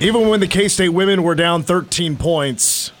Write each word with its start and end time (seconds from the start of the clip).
Even 0.00 0.28
when 0.28 0.38
the 0.38 0.46
K 0.46 0.68
State 0.68 0.90
women 0.90 1.24
were 1.24 1.34
down 1.34 1.62
13 1.64 2.16
points, 2.16 2.92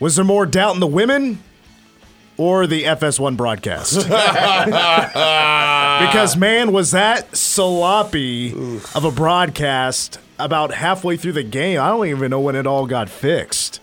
was 0.00 0.16
there 0.16 0.24
more 0.24 0.46
doubt 0.46 0.74
in 0.74 0.80
the 0.80 0.86
women 0.86 1.38
or 2.36 2.66
the 2.66 2.82
FS1 2.84 3.36
broadcast? 3.36 3.96
because, 6.10 6.36
man, 6.36 6.72
was 6.72 6.90
that 6.90 7.36
sloppy 7.36 8.52
of 8.94 9.04
a 9.04 9.12
broadcast 9.12 10.18
about 10.38 10.74
halfway 10.74 11.16
through 11.16 11.32
the 11.32 11.42
game. 11.42 11.80
I 11.80 11.88
don't 11.88 12.06
even 12.06 12.30
know 12.30 12.40
when 12.40 12.56
it 12.56 12.66
all 12.66 12.86
got 12.86 13.08
fixed. 13.08 13.80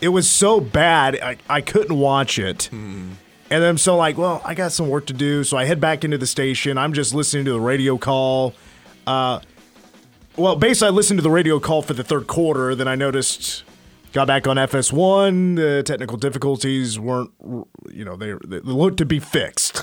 It 0.00 0.08
was 0.08 0.28
so 0.28 0.60
bad, 0.60 1.20
I, 1.20 1.36
I 1.48 1.60
couldn't 1.60 1.96
watch 1.96 2.38
it. 2.38 2.64
Hmm. 2.64 3.10
And 3.50 3.62
then 3.62 3.68
I'm 3.68 3.78
so 3.78 3.96
like, 3.96 4.16
well, 4.16 4.40
I 4.44 4.54
got 4.54 4.72
some 4.72 4.88
work 4.88 5.06
to 5.06 5.12
do. 5.12 5.42
So 5.44 5.56
I 5.56 5.64
head 5.64 5.80
back 5.80 6.04
into 6.04 6.16
the 6.16 6.26
station. 6.26 6.78
I'm 6.78 6.92
just 6.92 7.12
listening 7.12 7.44
to 7.46 7.52
the 7.52 7.60
radio 7.60 7.98
call. 7.98 8.54
Uh, 9.06 9.40
well, 10.36 10.56
basically, 10.56 10.88
I 10.88 10.90
listened 10.90 11.18
to 11.18 11.22
the 11.22 11.30
radio 11.30 11.60
call 11.60 11.82
for 11.82 11.94
the 11.94 12.04
third 12.04 12.26
quarter. 12.26 12.74
Then 12.74 12.88
I 12.88 12.94
noticed, 12.94 13.64
got 14.12 14.26
back 14.26 14.46
on 14.46 14.56
FS1. 14.56 15.56
The 15.56 15.82
technical 15.82 16.16
difficulties 16.16 16.98
weren't, 16.98 17.30
you 17.90 18.04
know, 18.04 18.16
they, 18.16 18.34
they 18.44 18.60
looked 18.60 18.98
to 18.98 19.06
be 19.06 19.18
fixed. 19.18 19.82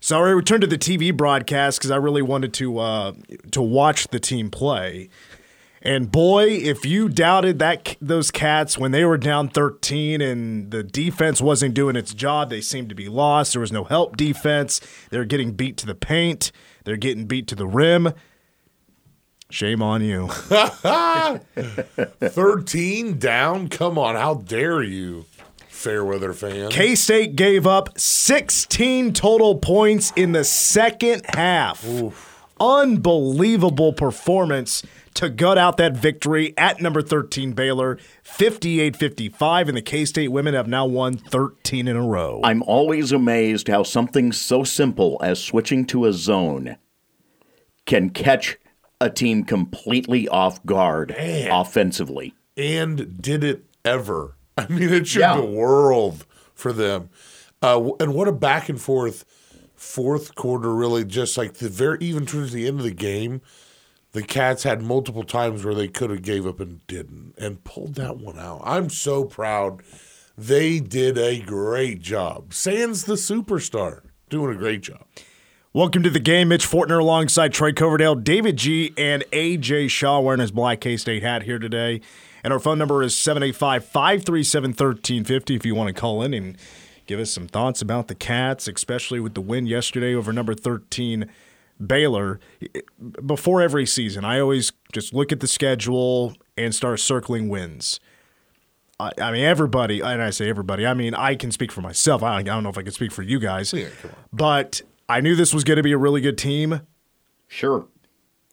so 0.00 0.18
I 0.18 0.30
returned 0.30 0.62
to 0.62 0.66
the 0.66 0.78
TV 0.78 1.16
broadcast 1.16 1.78
because 1.78 1.90
I 1.90 1.96
really 1.96 2.22
wanted 2.22 2.52
to 2.54 2.78
uh, 2.78 3.12
to 3.52 3.62
watch 3.62 4.08
the 4.08 4.20
team 4.20 4.50
play. 4.50 5.08
And 5.82 6.10
boy, 6.10 6.48
if 6.48 6.84
you 6.84 7.08
doubted 7.08 7.60
that 7.60 7.96
those 8.00 8.32
cats 8.32 8.76
when 8.76 8.90
they 8.90 9.04
were 9.04 9.18
down 9.18 9.48
13 9.48 10.20
and 10.20 10.72
the 10.72 10.82
defense 10.82 11.40
wasn't 11.40 11.74
doing 11.74 11.94
its 11.94 12.12
job, 12.12 12.50
they 12.50 12.60
seemed 12.60 12.88
to 12.88 12.96
be 12.96 13.08
lost. 13.08 13.52
There 13.52 13.60
was 13.60 13.70
no 13.70 13.84
help 13.84 14.16
defense. 14.16 14.80
They 15.10 15.18
were 15.18 15.24
getting 15.24 15.52
beat 15.52 15.76
to 15.76 15.86
the 15.86 15.94
paint. 15.94 16.50
They're 16.84 16.96
getting 16.96 17.26
beat 17.26 17.46
to 17.48 17.54
the 17.54 17.68
rim. 17.68 18.12
Shame 19.56 19.80
on 19.80 20.04
you. 20.04 20.28
13 22.20 23.18
down? 23.18 23.68
Come 23.70 23.98
on, 23.98 24.14
how 24.14 24.34
dare 24.34 24.82
you, 24.82 25.24
Fairweather 25.68 26.34
fan? 26.34 26.68
K 26.70 26.94
State 26.94 27.36
gave 27.36 27.66
up 27.66 27.98
16 27.98 29.14
total 29.14 29.54
points 29.54 30.12
in 30.14 30.32
the 30.32 30.44
second 30.44 31.22
half. 31.32 31.88
Unbelievable 32.60 33.94
performance 33.94 34.82
to 35.14 35.30
gut 35.30 35.56
out 35.56 35.78
that 35.78 35.96
victory 35.96 36.52
at 36.58 36.82
number 36.82 37.00
13 37.00 37.52
Baylor, 37.54 37.98
58 38.24 38.94
55. 38.94 39.68
And 39.68 39.76
the 39.78 39.80
K 39.80 40.04
State 40.04 40.28
women 40.28 40.52
have 40.52 40.68
now 40.68 40.84
won 40.84 41.16
13 41.16 41.88
in 41.88 41.96
a 41.96 42.06
row. 42.06 42.42
I'm 42.44 42.62
always 42.64 43.10
amazed 43.10 43.68
how 43.68 43.84
something 43.84 44.32
so 44.32 44.64
simple 44.64 45.18
as 45.22 45.42
switching 45.42 45.86
to 45.86 46.04
a 46.04 46.12
zone 46.12 46.76
can 47.86 48.10
catch 48.10 48.58
a 49.00 49.10
team 49.10 49.44
completely 49.44 50.28
off 50.28 50.64
guard 50.64 51.10
Man. 51.10 51.50
offensively. 51.50 52.34
and 52.56 53.20
did 53.20 53.44
it 53.44 53.64
ever? 53.84 54.36
I 54.56 54.66
mean, 54.68 54.92
it 54.92 55.06
shook 55.06 55.20
Yeah. 55.20 55.36
the 55.36 55.44
world 55.44 56.24
for 56.54 56.72
them. 56.72 57.10
Uh, 57.62 57.90
and 58.00 58.14
what 58.14 58.28
a 58.28 58.32
back 58.32 58.68
and 58.68 58.80
forth 58.80 59.24
fourth 59.74 60.34
quarter, 60.34 60.74
really, 60.74 61.04
just 61.04 61.36
like 61.36 61.54
the 61.54 61.68
very, 61.68 61.98
even 62.00 62.24
towards 62.26 62.52
the 62.52 62.66
end 62.66 62.78
of 62.78 62.84
the 62.84 62.90
game, 62.90 63.42
the 64.12 64.22
Cats 64.22 64.62
had 64.62 64.80
multiple 64.80 65.24
times 65.24 65.62
where 65.64 65.74
they 65.74 65.88
could 65.88 66.08
have 66.08 66.22
gave 66.22 66.46
up 66.46 66.60
and 66.60 66.86
didn't 66.86 67.34
and 67.36 67.62
pulled 67.64 67.94
that 67.96 68.16
one 68.16 68.38
out. 68.38 68.62
I'm 68.64 68.88
so 68.88 69.24
proud. 69.24 69.82
They 70.38 70.80
did 70.80 71.18
a 71.18 71.40
great 71.40 72.00
job. 72.00 72.54
Sans 72.54 73.04
the 73.04 73.14
superstar, 73.14 74.00
doing 74.30 74.54
a 74.54 74.58
great 74.58 74.80
job. 74.82 75.04
Welcome 75.76 76.04
to 76.04 76.10
the 76.10 76.20
game. 76.20 76.48
Mitch 76.48 76.66
Fortner 76.66 76.98
alongside 76.98 77.52
Trey 77.52 77.74
Coverdale, 77.74 78.14
David 78.14 78.56
G, 78.56 78.94
and 78.96 79.22
AJ 79.30 79.90
Shaw 79.90 80.20
wearing 80.20 80.40
his 80.40 80.50
black 80.50 80.80
K 80.80 80.96
State 80.96 81.22
hat 81.22 81.42
here 81.42 81.58
today. 81.58 82.00
And 82.42 82.50
our 82.50 82.58
phone 82.58 82.78
number 82.78 83.02
is 83.02 83.14
785 83.14 83.84
537 83.84 84.70
1350 84.70 85.54
if 85.54 85.66
you 85.66 85.74
want 85.74 85.88
to 85.88 85.92
call 85.92 86.22
in 86.22 86.32
and 86.32 86.56
give 87.06 87.20
us 87.20 87.30
some 87.30 87.46
thoughts 87.46 87.82
about 87.82 88.08
the 88.08 88.14
Cats, 88.14 88.66
especially 88.66 89.20
with 89.20 89.34
the 89.34 89.42
win 89.42 89.66
yesterday 89.66 90.14
over 90.14 90.32
number 90.32 90.54
13 90.54 91.28
Baylor. 91.86 92.40
Before 93.26 93.60
every 93.60 93.84
season, 93.84 94.24
I 94.24 94.40
always 94.40 94.72
just 94.94 95.12
look 95.12 95.30
at 95.30 95.40
the 95.40 95.46
schedule 95.46 96.36
and 96.56 96.74
start 96.74 97.00
circling 97.00 97.50
wins. 97.50 98.00
I, 98.98 99.12
I 99.20 99.30
mean, 99.30 99.44
everybody, 99.44 100.00
and 100.00 100.22
I 100.22 100.30
say 100.30 100.48
everybody, 100.48 100.86
I 100.86 100.94
mean, 100.94 101.12
I 101.12 101.34
can 101.34 101.52
speak 101.52 101.70
for 101.70 101.82
myself. 101.82 102.22
I, 102.22 102.36
I 102.36 102.42
don't 102.42 102.62
know 102.62 102.70
if 102.70 102.78
I 102.78 102.82
can 102.82 102.92
speak 102.92 103.12
for 103.12 103.22
you 103.22 103.38
guys. 103.38 103.74
Yeah. 103.74 103.88
But 104.32 104.80
I 105.08 105.20
knew 105.20 105.36
this 105.36 105.54
was 105.54 105.64
going 105.64 105.76
to 105.76 105.82
be 105.82 105.92
a 105.92 105.98
really 105.98 106.20
good 106.20 106.38
team. 106.38 106.80
Sure. 107.48 107.86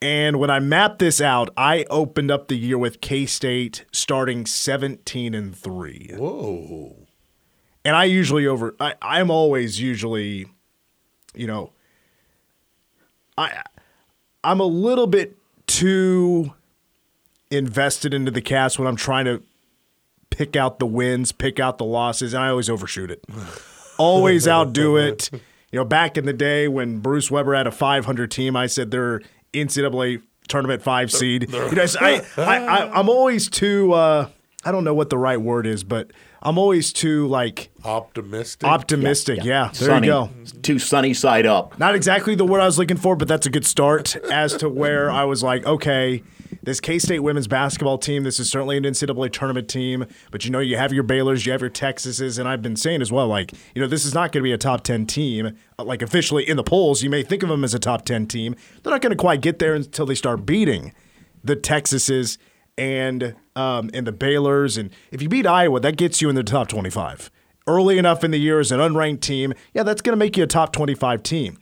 And 0.01 0.37
when 0.37 0.49
I 0.49 0.59
mapped 0.59 0.99
this 0.99 1.21
out, 1.21 1.49
I 1.55 1.85
opened 1.89 2.29
up 2.29 2.49
the 2.49 2.57
year 2.57 2.77
with 2.77 2.99
K 2.99 3.25
State 3.25 3.85
starting 3.91 4.45
17 4.45 5.33
and 5.33 5.55
3. 5.55 6.11
Whoa. 6.17 7.07
And 7.85 7.95
I 7.95 8.03
usually 8.05 8.45
over 8.45 8.75
I, 8.79 8.95
I'm 9.01 9.31
always 9.31 9.79
usually, 9.79 10.47
you 11.33 11.47
know, 11.47 11.71
I 13.37 13.63
I'm 14.43 14.59
a 14.59 14.65
little 14.65 15.07
bit 15.07 15.37
too 15.67 16.53
invested 17.49 18.13
into 18.13 18.31
the 18.31 18.41
cast 18.41 18.77
when 18.77 18.87
I'm 18.87 18.95
trying 18.95 19.25
to 19.25 19.41
pick 20.29 20.55
out 20.55 20.79
the 20.79 20.85
wins, 20.85 21.31
pick 21.31 21.59
out 21.59 21.77
the 21.77 21.85
losses, 21.85 22.33
and 22.33 22.43
I 22.43 22.49
always 22.49 22.69
overshoot 22.69 23.09
it. 23.09 23.23
always 23.97 24.47
outdo 24.47 24.97
it. 24.97 25.29
You 25.73 25.79
know, 25.79 25.85
back 25.85 26.19
in 26.19 26.25
the 26.25 26.33
day 26.33 26.67
when 26.67 26.99
Bruce 26.99 27.31
Weber 27.31 27.55
had 27.55 27.65
a 27.65 27.71
500 27.71 28.29
team, 28.29 28.55
I 28.55 28.67
said 28.67 28.91
they're 28.91 29.21
NCAA 29.53 30.21
tournament 30.47 30.83
five 30.83 31.11
seed. 31.11 31.51
You 31.51 31.71
know, 31.71 31.85
so 31.87 31.99
I, 31.99 32.21
I, 32.37 32.57
I, 32.57 32.91
I'm 32.99 33.09
always 33.09 33.49
too 33.49 33.91
uh, 33.91 34.29
I 34.63 34.71
don't 34.71 34.83
know 34.83 34.93
what 34.93 35.09
the 35.09 35.17
right 35.17 35.41
word 35.41 35.65
is, 35.65 35.83
but 35.83 36.11
I'm 36.43 36.59
always 36.59 36.93
too 36.93 37.27
like 37.27 37.71
Optimistic. 37.83 38.67
optimistic. 38.67 39.43
Yeah, 39.43 39.71
there 39.73 39.89
sunny, 39.89 40.07
you 40.07 40.13
go. 40.13 40.29
Too 40.61 40.77
sunny 40.77 41.15
side 41.15 41.47
up. 41.47 41.79
Not 41.79 41.95
exactly 41.95 42.35
the 42.35 42.45
word 42.45 42.61
I 42.61 42.65
was 42.65 42.77
looking 42.77 42.97
for, 42.97 43.15
but 43.15 43.27
that's 43.27 43.47
a 43.47 43.49
good 43.49 43.65
start 43.65 44.15
as 44.31 44.55
to 44.57 44.69
where 44.69 45.09
I 45.09 45.23
was 45.23 45.41
like, 45.41 45.65
okay, 45.65 46.21
this 46.63 46.79
K 46.79 46.97
State 46.97 47.19
women's 47.19 47.47
basketball 47.47 47.97
team, 47.97 48.23
this 48.23 48.39
is 48.39 48.49
certainly 48.49 48.77
an 48.77 48.83
NCAA 48.83 49.31
tournament 49.31 49.67
team, 49.67 50.05
but 50.31 50.45
you 50.45 50.51
know, 50.51 50.59
you 50.59 50.77
have 50.77 50.93
your 50.93 51.03
Baylors, 51.03 51.45
you 51.45 51.51
have 51.51 51.61
your 51.61 51.69
Texases, 51.69 52.39
and 52.39 52.47
I've 52.47 52.61
been 52.61 52.77
saying 52.77 53.01
as 53.01 53.11
well, 53.11 53.27
like, 53.27 53.51
you 53.75 53.81
know, 53.81 53.87
this 53.87 54.05
is 54.05 54.13
not 54.13 54.31
going 54.31 54.41
to 54.41 54.47
be 54.47 54.53
a 54.53 54.57
top 54.57 54.83
10 54.83 55.05
team. 55.05 55.57
uh, 55.77 55.83
Like, 55.83 56.01
officially 56.01 56.47
in 56.47 56.55
the 56.57 56.63
polls, 56.63 57.03
you 57.03 57.09
may 57.09 57.21
think 57.21 57.43
of 57.43 57.49
them 57.49 57.63
as 57.63 57.73
a 57.73 57.79
top 57.79 58.05
10 58.05 58.27
team. 58.27 58.55
They're 58.81 58.91
not 58.91 59.01
going 59.01 59.11
to 59.11 59.17
quite 59.17 59.41
get 59.41 59.59
there 59.59 59.75
until 59.75 60.05
they 60.05 60.15
start 60.15 60.45
beating 60.45 60.93
the 61.43 61.55
Texases 61.55 62.37
and 62.77 63.35
um, 63.55 63.89
and 63.93 64.07
the 64.07 64.13
Baylors. 64.13 64.77
And 64.77 64.89
if 65.11 65.21
you 65.21 65.29
beat 65.29 65.45
Iowa, 65.45 65.79
that 65.81 65.97
gets 65.97 66.21
you 66.21 66.29
in 66.29 66.35
the 66.35 66.43
top 66.43 66.69
25. 66.69 67.29
Early 67.67 67.97
enough 67.97 68.23
in 68.23 68.31
the 68.31 68.39
year 68.39 68.59
as 68.59 68.71
an 68.71 68.79
unranked 68.79 69.21
team, 69.21 69.53
yeah, 69.73 69.83
that's 69.83 70.01
going 70.01 70.13
to 70.13 70.17
make 70.17 70.35
you 70.35 70.43
a 70.43 70.47
top 70.47 70.73
25 70.73 71.23
team. 71.23 71.57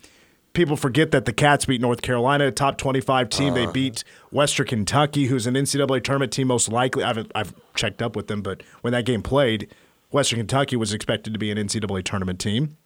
People 0.54 0.76
forget 0.76 1.12
that 1.12 1.26
the 1.26 1.32
Cats 1.32 1.66
beat 1.66 1.80
North 1.80 2.02
Carolina, 2.02 2.48
a 2.48 2.52
top 2.52 2.78
25 2.78 3.30
team. 3.30 3.54
They 3.54 3.68
beat 3.68 4.04
Western 4.32 4.68
Kentucky, 4.68 5.28
who's 5.28 5.48
an 5.48 5.54
NCAA 5.54 6.04
tournament 6.04 6.34
team, 6.34 6.48
most 6.48 6.70
likely. 6.70 7.04
I've, 7.04 7.32
I've 7.34 7.54
checked 7.74 8.02
up 8.02 8.16
with 8.18 8.28
them, 8.28 8.42
but 8.42 8.62
when 8.82 8.92
that 8.92 9.06
game 9.06 9.22
played, 9.22 9.74
Western 10.12 10.40
Kentucky 10.40 10.76
was 10.76 10.94
expected 10.94 11.32
to 11.32 11.40
be 11.40 11.52
an 11.52 11.58
NCAA 11.58 12.04
tournament 12.04 12.40
team. 12.40 12.78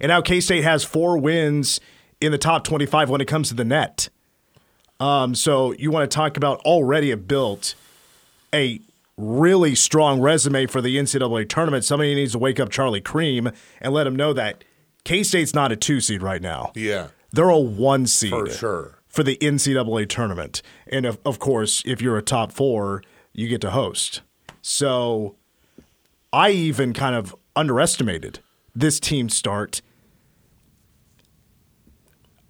And 0.00 0.10
now 0.10 0.20
K 0.20 0.40
State 0.40 0.64
has 0.64 0.84
four 0.84 1.16
wins 1.16 1.80
in 2.20 2.32
the 2.32 2.38
top 2.38 2.64
25 2.64 3.08
when 3.08 3.20
it 3.20 3.26
comes 3.26 3.48
to 3.48 3.54
the 3.54 3.64
net. 3.64 4.08
Um, 5.00 5.34
so 5.34 5.72
you 5.72 5.90
want 5.90 6.10
to 6.10 6.14
talk 6.14 6.36
about 6.36 6.58
already 6.60 7.10
have 7.10 7.28
built 7.28 7.74
a 8.52 8.80
really 9.16 9.74
strong 9.74 10.20
resume 10.20 10.66
for 10.66 10.80
the 10.80 10.96
NCAA 10.96 11.48
tournament. 11.48 11.84
Somebody 11.84 12.14
needs 12.14 12.32
to 12.32 12.38
wake 12.38 12.58
up 12.58 12.70
Charlie 12.70 13.00
Creme 13.00 13.50
and 13.80 13.92
let 13.92 14.06
him 14.06 14.16
know 14.16 14.32
that 14.32 14.64
K 15.08 15.22
State's 15.22 15.54
not 15.54 15.72
a 15.72 15.76
two 15.76 16.02
seed 16.02 16.22
right 16.22 16.42
now. 16.42 16.70
Yeah. 16.74 17.08
They're 17.32 17.48
a 17.48 17.58
one 17.58 18.06
seed 18.06 18.28
For 18.28 18.50
sure. 18.50 18.98
for 19.06 19.22
the 19.22 19.38
NCAA 19.38 20.06
tournament. 20.06 20.60
And 20.86 21.06
of, 21.06 21.18
of 21.24 21.38
course, 21.38 21.82
if 21.86 22.02
you're 22.02 22.18
a 22.18 22.22
top 22.22 22.52
four, 22.52 23.02
you 23.32 23.48
get 23.48 23.62
to 23.62 23.70
host. 23.70 24.20
So 24.60 25.36
I 26.30 26.50
even 26.50 26.92
kind 26.92 27.16
of 27.16 27.34
underestimated 27.56 28.40
this 28.74 29.00
team 29.00 29.30
start. 29.30 29.80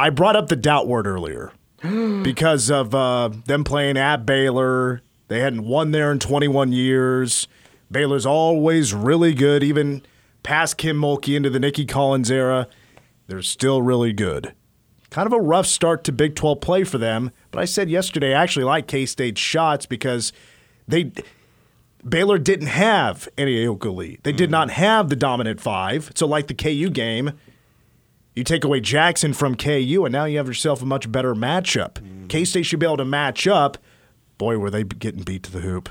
I 0.01 0.11
brought 0.11 0.35
up 0.35 0.49
the 0.49 0.57
doubt 0.57 0.89
word 0.89 1.07
earlier 1.07 1.53
because 2.25 2.73
of 2.73 2.93
uh, 2.93 3.29
them 3.47 3.63
playing 3.63 3.97
at 3.97 4.27
Baylor. 4.27 5.01
They 5.29 5.39
hadn't 5.39 5.63
won 5.63 5.93
there 5.93 6.11
in 6.11 6.19
21 6.19 6.73
years. 6.73 7.47
Baylor's 7.89 8.27
always 8.27 8.93
really 8.93 9.33
good, 9.33 9.63
even 9.63 10.03
past 10.49 10.79
Kim 10.79 10.99
Mulkey 10.99 11.37
into 11.37 11.51
the 11.51 11.61
Nicki 11.61 11.85
Collen 11.85 12.29
era. 12.31 12.69
They're 13.27 13.43
still 13.43 13.83
really 13.83 14.15
good. 14.15 14.55
Kind 15.11 15.27
of 15.27 15.35
a 15.35 15.41
rough 15.41 15.67
start 15.67 16.05
to 16.05 16.13
Big 16.13 16.35
12 16.37 16.63
play 16.63 16.85
for 16.85 16.97
them, 16.97 17.33
but 17.51 17.61
I 17.61 17.67
said 17.67 17.91
yesterday 17.91 18.35
I 18.35 18.43
actually 18.45 18.65
like 18.65 18.87
K 18.87 19.05
State's 19.05 19.43
shots 19.43 19.85
because 19.85 20.33
they 20.87 21.13
Baylor 22.09 22.39
didn't 22.39 22.69
have 22.69 23.29
any 23.37 23.57
Ayoka 23.57 24.23
They 24.23 24.33
did 24.33 24.49
mm. 24.49 24.53
not 24.53 24.71
have 24.71 25.11
the 25.11 25.17
dominant 25.17 25.61
five. 25.61 26.13
So, 26.15 26.27
like 26.27 26.47
the 26.47 26.55
KU 26.55 26.89
game, 26.89 27.33
you 28.35 28.43
take 28.43 28.65
away 28.65 28.81
Jackson 28.81 29.35
from 29.35 29.55
KU, 29.55 30.05
and 30.07 30.13
now 30.13 30.25
you 30.25 30.39
have 30.39 30.47
yourself 30.47 30.81
a 30.81 30.87
much 30.87 31.13
better 31.13 31.35
matchup. 31.35 31.95
Mm. 31.97 32.29
K 32.31 32.47
State 32.47 32.63
should 32.63 32.81
be 32.81 32.87
able 32.87 32.97
to 32.97 33.05
match 33.05 33.47
up. 33.47 33.77
Boy, 34.39 34.57
were 34.57 34.71
they 34.71 34.85
getting 34.85 35.25
beat 35.25 35.43
to 35.43 35.53
the 35.53 35.61
hoop. 35.61 35.91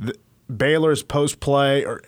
The, 0.00 0.16
Baylor's 0.54 1.02
post 1.04 1.38
play 1.38 1.84
or 1.84 2.02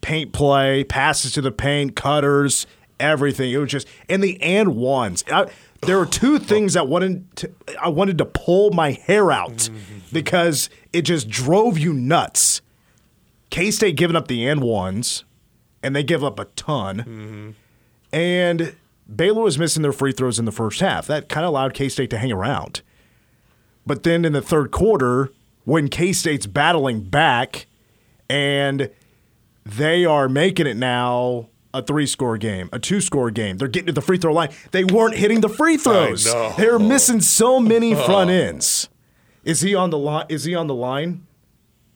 paint 0.00 0.32
play, 0.32 0.84
passes 0.84 1.32
to 1.32 1.40
the 1.40 1.52
paint, 1.52 1.96
cutters, 1.96 2.66
everything. 2.98 3.52
It 3.52 3.58
was 3.58 3.70
just 3.70 3.88
and 4.08 4.22
the 4.22 4.40
and 4.42 4.76
ones. 4.76 5.24
I, 5.30 5.50
there 5.82 5.98
were 5.98 6.06
two 6.06 6.38
things 6.40 6.74
that 6.74 6.88
wanted 6.88 7.36
to, 7.36 7.50
I 7.80 7.88
wanted 7.88 8.18
to 8.18 8.24
pull 8.24 8.70
my 8.70 8.92
hair 8.92 9.30
out 9.30 9.56
mm-hmm. 9.56 9.98
because 10.12 10.70
it 10.92 11.02
just 11.02 11.28
drove 11.28 11.78
you 11.78 11.92
nuts. 11.92 12.60
K 13.50 13.70
State 13.70 13.96
giving 13.96 14.16
up 14.16 14.28
the 14.28 14.46
and 14.46 14.62
ones, 14.62 15.24
and 15.82 15.96
they 15.96 16.04
give 16.04 16.22
up 16.22 16.38
a 16.38 16.44
ton. 16.44 16.98
Mm-hmm. 16.98 17.50
And 18.12 18.76
Baylor 19.14 19.42
was 19.42 19.58
missing 19.58 19.82
their 19.82 19.92
free 19.92 20.12
throws 20.12 20.38
in 20.38 20.44
the 20.44 20.52
first 20.52 20.80
half. 20.80 21.06
That 21.06 21.28
kind 21.28 21.44
of 21.44 21.48
allowed 21.48 21.74
K 21.74 21.88
State 21.88 22.10
to 22.10 22.18
hang 22.18 22.30
around. 22.30 22.82
But 23.86 24.04
then 24.04 24.24
in 24.24 24.32
the 24.32 24.42
third 24.42 24.70
quarter, 24.70 25.32
when 25.64 25.88
K 25.88 26.12
State's 26.12 26.46
battling 26.46 27.02
back 27.02 27.66
and 28.28 28.90
they 29.76 30.04
are 30.04 30.28
making 30.28 30.66
it 30.66 30.76
now 30.76 31.48
a 31.72 31.82
three 31.82 32.06
score 32.06 32.36
game, 32.36 32.68
a 32.72 32.78
two 32.78 33.00
score 33.00 33.30
game, 33.30 33.58
they're 33.58 33.68
getting 33.68 33.86
to 33.86 33.92
the 33.92 34.02
free 34.02 34.18
throw 34.18 34.32
line. 34.32 34.50
They 34.72 34.84
weren't 34.84 35.16
hitting 35.16 35.40
the 35.40 35.48
free 35.48 35.76
throws. 35.76 36.24
They're 36.56 36.78
missing 36.78 37.20
so 37.20 37.60
many 37.60 37.94
uh-huh. 37.94 38.04
front 38.04 38.30
ends. 38.30 38.88
Is 39.44 39.60
he 39.60 39.74
on 39.74 39.90
the 39.90 39.98
line? 39.98 40.26
Is 40.28 40.44
he 40.44 40.54
on 40.54 40.66
the 40.66 40.74
line? 40.74 41.26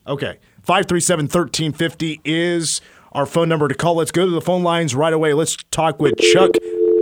Okay. 0.07 0.39
537 0.63 1.25
1350 1.25 2.21
is 2.25 2.81
our 3.13 3.27
phone 3.27 3.49
number 3.49 3.69
to 3.69 3.75
call. 3.75 3.97
Let's 3.97 4.11
go 4.11 4.25
to 4.25 4.31
the 4.31 4.41
phone 4.41 4.63
lines 4.63 4.95
right 4.95 5.13
away. 5.13 5.35
Let's 5.35 5.57
talk 5.71 6.01
with 6.01 6.17
Chuck. 6.17 6.53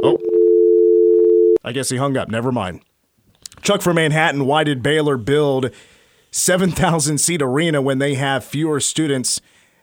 Oh, 0.03 0.19
I 1.65 1.73
guess 1.73 1.91
he 1.91 1.97
hung 1.97 2.17
up. 2.17 2.29
Never 2.29 2.51
mind. 2.51 2.81
Chuck 3.63 3.83
from 3.83 3.97
Manhattan, 3.97 4.47
why 4.47 4.65
did 4.65 4.83
Baylor 4.83 5.17
build 5.17 5.71
7,000 6.33 7.19
seat 7.19 7.41
arena 7.41 7.81
when 7.81 7.99
they 7.99 8.15
have 8.15 8.45
fewer 8.45 8.81
students 8.81 9.41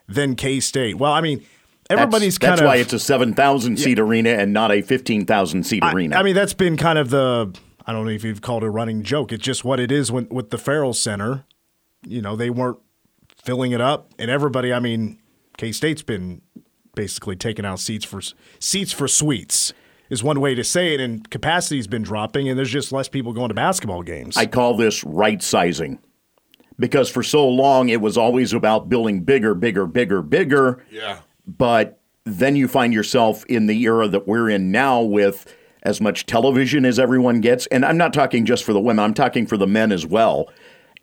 than 0.10 0.36
K 0.36 0.60
State? 0.60 0.98
Well, 0.98 1.14
I 1.14 1.22
mean, 1.22 1.46
everybody's 1.90 2.38
that's, 2.38 2.40
that's 2.40 2.50
kind 2.50 2.54
of. 2.54 2.66
That's 2.66 2.68
why 2.68 2.82
it's 2.82 2.94
a 2.94 3.00
7,000 3.00 3.78
seat 3.78 4.00
arena 4.00 4.32
and 4.32 4.54
not 4.54 4.72
a 4.72 4.82
15,000 4.82 5.64
seat 5.64 5.84
arena. 5.84 6.18
I 6.18 6.24
mean, 6.24 6.36
that's 6.36 6.54
been 6.54 6.78
kind 6.78 7.00
of 7.00 7.10
the. 7.10 7.56
I 7.86 7.92
don't 7.92 8.06
know 8.06 8.12
if 8.12 8.24
you've 8.24 8.42
called 8.42 8.64
it 8.64 8.68
a 8.68 8.70
running 8.70 9.04
joke. 9.04 9.32
It's 9.32 9.44
just 9.44 9.64
what 9.64 9.80
it 9.80 9.92
is 9.92 10.12
when, 10.12 10.28
with 10.30 10.50
the 10.52 10.58
Ferrell 10.58 10.94
Center. 10.94 11.46
You 12.06 12.22
know, 12.22 12.36
they 12.36 12.50
weren't 12.50 12.80
filling 13.42 13.72
it 13.72 13.82
up, 13.82 14.12
and 14.20 14.30
everybody. 14.30 14.74
I 14.74 14.80
mean, 14.80 15.20
K 15.58 15.72
State's 15.72 16.02
been 16.04 16.42
basically 16.96 17.36
taking 17.36 17.66
out 17.66 17.80
seats 17.80 18.06
for 18.06 18.22
seats 18.60 18.92
for 18.92 19.08
suites 19.08 19.74
is 20.10 20.24
one 20.24 20.40
way 20.40 20.56
to 20.56 20.64
say 20.64 20.94
it, 20.94 21.00
and 21.00 21.30
capacity's 21.30 21.88
been 21.88 22.02
dropping, 22.02 22.50
and 22.50 22.58
there's 22.58 22.72
just 22.72 22.92
less 22.92 23.08
people 23.08 23.32
going 23.34 23.50
to 23.50 23.54
basketball 23.54 24.02
games. 24.02 24.38
I 24.38 24.48
call 24.48 24.76
this 24.76 25.04
right 25.04 25.42
sizing. 25.42 26.00
Because 26.80 27.10
for 27.10 27.24
so 27.24 27.48
long 27.48 27.90
it 27.90 28.02
was 28.02 28.18
always 28.18 28.54
about 28.54 28.90
building 28.90 29.22
bigger, 29.22 29.54
bigger, 29.54 29.86
bigger, 29.86 30.22
bigger. 30.22 30.84
Yeah. 30.90 31.20
But 31.46 32.00
then 32.24 32.56
you 32.56 32.68
find 32.68 32.94
yourself 32.94 33.46
in 33.46 33.68
the 33.68 33.82
era 33.84 34.08
that 34.08 34.28
we're 34.28 34.50
in 34.50 34.72
now 34.72 35.02
with 35.02 35.54
as 35.84 36.02
much 36.02 36.26
television 36.26 36.86
as 36.86 37.00
everyone 37.00 37.42
gets. 37.42 37.66
And 37.68 37.86
I'm 37.86 37.98
not 37.98 38.14
talking 38.14 38.46
just 38.46 38.64
for 38.64 38.74
the 38.74 38.80
women, 38.80 39.04
I'm 39.04 39.14
talking 39.14 39.46
for 39.46 39.58
the 39.58 39.68
men 39.68 39.92
as 39.92 40.06
well. 40.06 40.50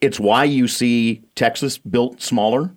It's 0.01 0.21
why 0.21 0.45
you 0.45 0.69
see 0.69 1.23
Texas 1.35 1.79
built 1.79 2.21
smaller. 2.21 2.75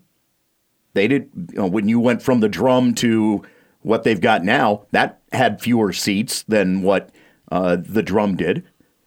They 0.93 1.07
did, 1.07 1.29
you 1.51 1.57
know, 1.57 1.67
when 1.67 1.87
you 1.87 1.99
went 1.99 2.21
from 2.21 2.39
the 2.39 2.49
drum 2.49 2.95
to 2.95 3.43
what 3.81 4.03
they've 4.03 4.19
got 4.19 4.43
now, 4.43 4.85
that 4.91 5.21
had 5.31 5.61
fewer 5.61 5.93
seats 5.93 6.43
than 6.43 6.81
what 6.81 7.11
uh, 7.51 7.77
the 7.79 8.03
drum 8.03 8.35
did. 8.35 8.65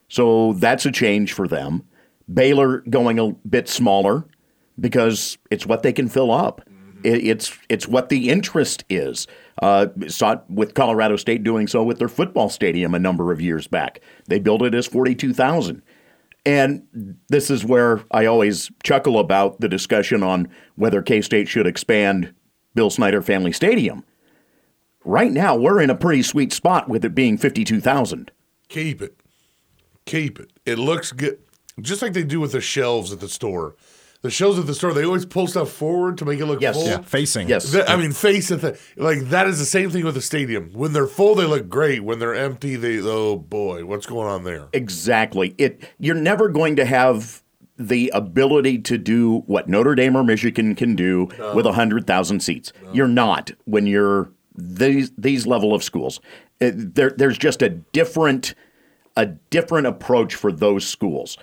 So 0.08 0.52
that's 0.54 0.86
a 0.86 0.92
change 0.92 1.32
for 1.32 1.48
them. 1.48 1.84
Baylor 2.32 2.78
going 2.88 3.18
a 3.18 3.32
bit 3.48 3.68
smaller 3.68 4.24
because 4.78 5.38
it's 5.50 5.66
what 5.66 5.82
they 5.82 5.92
can 5.92 6.08
fill 6.08 6.30
up. 6.30 6.62
It, 7.04 7.24
it's 7.24 7.58
it's 7.68 7.88
what 7.88 8.08
the 8.08 8.30
interest 8.30 8.84
is. 8.88 9.26
Uh, 9.60 9.88
saw 10.08 10.32
it 10.32 10.40
with 10.48 10.74
Colorado 10.74 11.16
State 11.16 11.42
doing 11.42 11.66
so 11.66 11.82
with 11.82 11.98
their 11.98 12.08
football 12.08 12.48
stadium 12.48 12.94
a 12.94 12.98
number 12.98 13.32
of 13.32 13.40
years 13.40 13.66
back. 13.66 14.00
They 14.28 14.38
built 14.38 14.62
it 14.62 14.74
as 14.74 14.86
forty 14.86 15.14
two 15.14 15.34
thousand. 15.34 15.82
And 16.44 17.18
this 17.28 17.50
is 17.50 17.64
where 17.64 18.02
I 18.10 18.26
always 18.26 18.70
chuckle 18.82 19.20
about 19.20 19.60
the 19.60 19.68
discussion 19.68 20.24
on 20.24 20.48
whether 20.74 21.00
K 21.00 21.20
State 21.20 21.48
should 21.48 21.66
expand 21.66 22.34
Bill 22.74 22.90
Snyder 22.90 23.22
Family 23.22 23.52
Stadium. 23.52 24.04
Right 25.04 25.32
now, 25.32 25.56
we're 25.56 25.80
in 25.80 25.90
a 25.90 25.96
pretty 25.96 26.22
sweet 26.22 26.52
spot 26.52 26.88
with 26.88 27.04
it 27.04 27.14
being 27.14 27.36
52,000. 27.36 28.30
Keep 28.68 29.02
it. 29.02 29.16
Keep 30.04 30.38
it. 30.38 30.52
It 30.64 30.78
looks 30.78 31.12
good. 31.12 31.38
Just 31.82 32.00
like 32.02 32.12
they 32.14 32.24
do 32.24 32.40
with 32.40 32.52
the 32.52 32.60
shelves 32.60 33.12
at 33.12 33.20
the 33.20 33.28
store. 33.28 33.74
The 34.22 34.30
shelves 34.30 34.56
at 34.56 34.66
the 34.66 34.74
store, 34.74 34.94
they 34.94 35.04
always 35.04 35.26
pull 35.26 35.48
stuff 35.48 35.68
forward 35.72 36.16
to 36.18 36.24
make 36.24 36.38
it 36.38 36.46
look 36.46 36.60
Yes. 36.60 36.76
full. 36.76 36.86
Yeah, 36.86 37.00
Facing. 37.00 37.48
Yes. 37.48 37.72
That- 37.72 37.90
I 37.90 37.96
mean, 37.96 38.12
face 38.12 38.52
it. 38.52 38.78
Like 38.96 39.18
that 39.30 39.48
is 39.48 39.58
the 39.58 39.64
same 39.64 39.90
thing 39.90 40.04
with 40.04 40.14
the 40.14 40.20
stadium. 40.22 40.70
When 40.72 40.92
they're 40.92 41.08
full, 41.08 41.34
they 41.34 41.44
look 41.44 41.68
great. 41.68 42.04
When 42.04 42.20
they're 42.20 42.34
empty, 42.34 42.76
they 42.76 43.00
oh 43.00 43.36
boy, 43.36 43.84
what's 43.84 44.06
going 44.06 44.28
on 44.28 44.44
there? 44.44 44.68
Exactly. 44.72 45.54
It 45.58 45.82
you're 45.98 46.14
never 46.14 46.48
going 46.48 46.76
to 46.76 46.84
have 46.84 47.42
the 47.76 48.12
ability 48.14 48.78
to 48.78 48.96
do 48.96 49.38
what 49.46 49.68
Notre 49.68 49.96
Dame 49.96 50.14
or 50.14 50.22
Michigan 50.22 50.76
can 50.76 50.94
do 50.94 51.28
with 51.54 51.66
100,000 51.66 52.40
seats. 52.40 52.72
You're 52.92 53.08
not 53.08 53.50
when 53.64 53.88
you're 53.88 54.30
these 54.56 55.10
these 55.18 55.48
level 55.48 55.74
of 55.74 55.82
schools. 55.82 56.20
It- 56.60 56.94
there, 56.94 57.10
there's 57.16 57.38
just 57.38 57.60
a 57.60 57.70
different 57.70 58.54
a 59.16 59.26
different 59.26 59.88
approach 59.88 60.36
for 60.36 60.52
those 60.52 60.86
schools. 60.86 61.36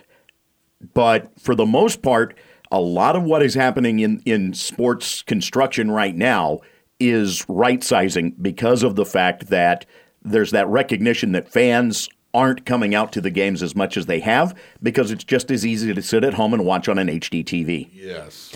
But 0.94 1.40
for 1.40 1.56
the 1.56 1.66
most 1.66 2.02
part, 2.02 2.38
A 2.72 2.80
lot 2.80 3.16
of 3.16 3.24
what 3.24 3.42
is 3.42 3.56
happening 3.56 4.00
in, 4.00 4.22
in 4.26 4.54
sports 4.54 5.24
construction 5.24 5.90
right 5.90 6.16
now 6.16 6.60
is 7.00 7.44
right 7.50 7.84
sizing 7.84 8.36
because 8.40 8.84
of 8.84 8.96
the 8.96 9.06
fact 9.06 9.48
that 9.48 9.88
there's 10.22 10.52
that 10.52 10.68
recognition 10.68 11.32
that 11.32 11.52
fans 11.52 12.10
aren't 12.32 12.68
coming 12.68 12.94
out 12.94 13.12
to 13.14 13.22
the 13.22 13.32
games 13.32 13.64
as 13.64 13.76
much 13.76 13.98
as 13.98 14.06
they 14.06 14.20
have 14.20 14.54
because 14.84 15.10
it's 15.10 15.24
just 15.24 15.50
as 15.50 15.66
easy 15.66 15.92
to 15.92 16.02
sit 16.04 16.24
at 16.24 16.36
home 16.36 16.54
and 16.54 16.64
watch 16.64 16.88
on 16.88 17.00
an 17.00 17.08
HD 17.08 17.44
TV. 17.44 17.90
Yes. 17.92 18.56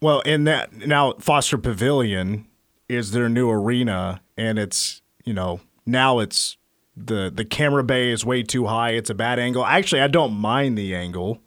Well, 0.00 0.20
in 0.20 0.44
that 0.44 0.72
now 0.86 1.14
Foster 1.14 1.58
Pavilion 1.58 2.46
is 2.88 3.10
their 3.10 3.28
new 3.28 3.50
arena, 3.50 4.20
and 4.36 4.56
it's 4.58 5.02
you 5.24 5.32
know 5.32 5.60
now 5.84 6.20
it's 6.20 6.56
the 6.96 7.32
the 7.34 7.44
camera 7.44 7.82
bay 7.82 8.10
is 8.10 8.24
way 8.24 8.42
too 8.42 8.66
high. 8.66 8.90
It's 8.90 9.10
a 9.10 9.14
bad 9.14 9.38
angle. 9.38 9.64
Actually, 9.64 10.02
I 10.02 10.08
don't 10.08 10.34
mind 10.34 10.76
the 10.76 10.94
angle. 10.94 11.40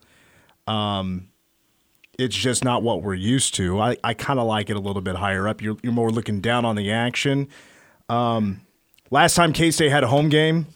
Um, 0.67 1.29
it's 2.17 2.35
just 2.35 2.63
not 2.63 2.81
what 2.81 3.03
we're 3.03 3.13
used 3.13 3.55
to. 3.55 3.79
I, 3.79 3.97
I 4.03 4.13
kind 4.13 4.39
of 4.39 4.47
like 4.47 4.69
it 4.69 4.75
a 4.75 4.79
little 4.79 5.01
bit 5.01 5.15
higher 5.17 5.47
up. 5.47 5.61
You're 5.61 5.77
you're 5.83 5.93
more 5.93 6.09
looking 6.09 6.41
down 6.41 6.65
on 6.65 6.75
the 6.75 6.91
action. 6.91 7.47
Um, 8.09 8.61
last 9.11 9.35
time 9.35 9.53
K 9.53 9.71
State 9.71 9.91
had 9.91 10.03
a 10.03 10.07
home 10.07 10.29
game, 10.29 10.67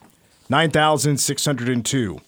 nine 0.48 0.70
thousand 0.70 1.18
six 1.18 1.44
hundred 1.44 1.68
and 1.68 1.84
two. 1.84 2.20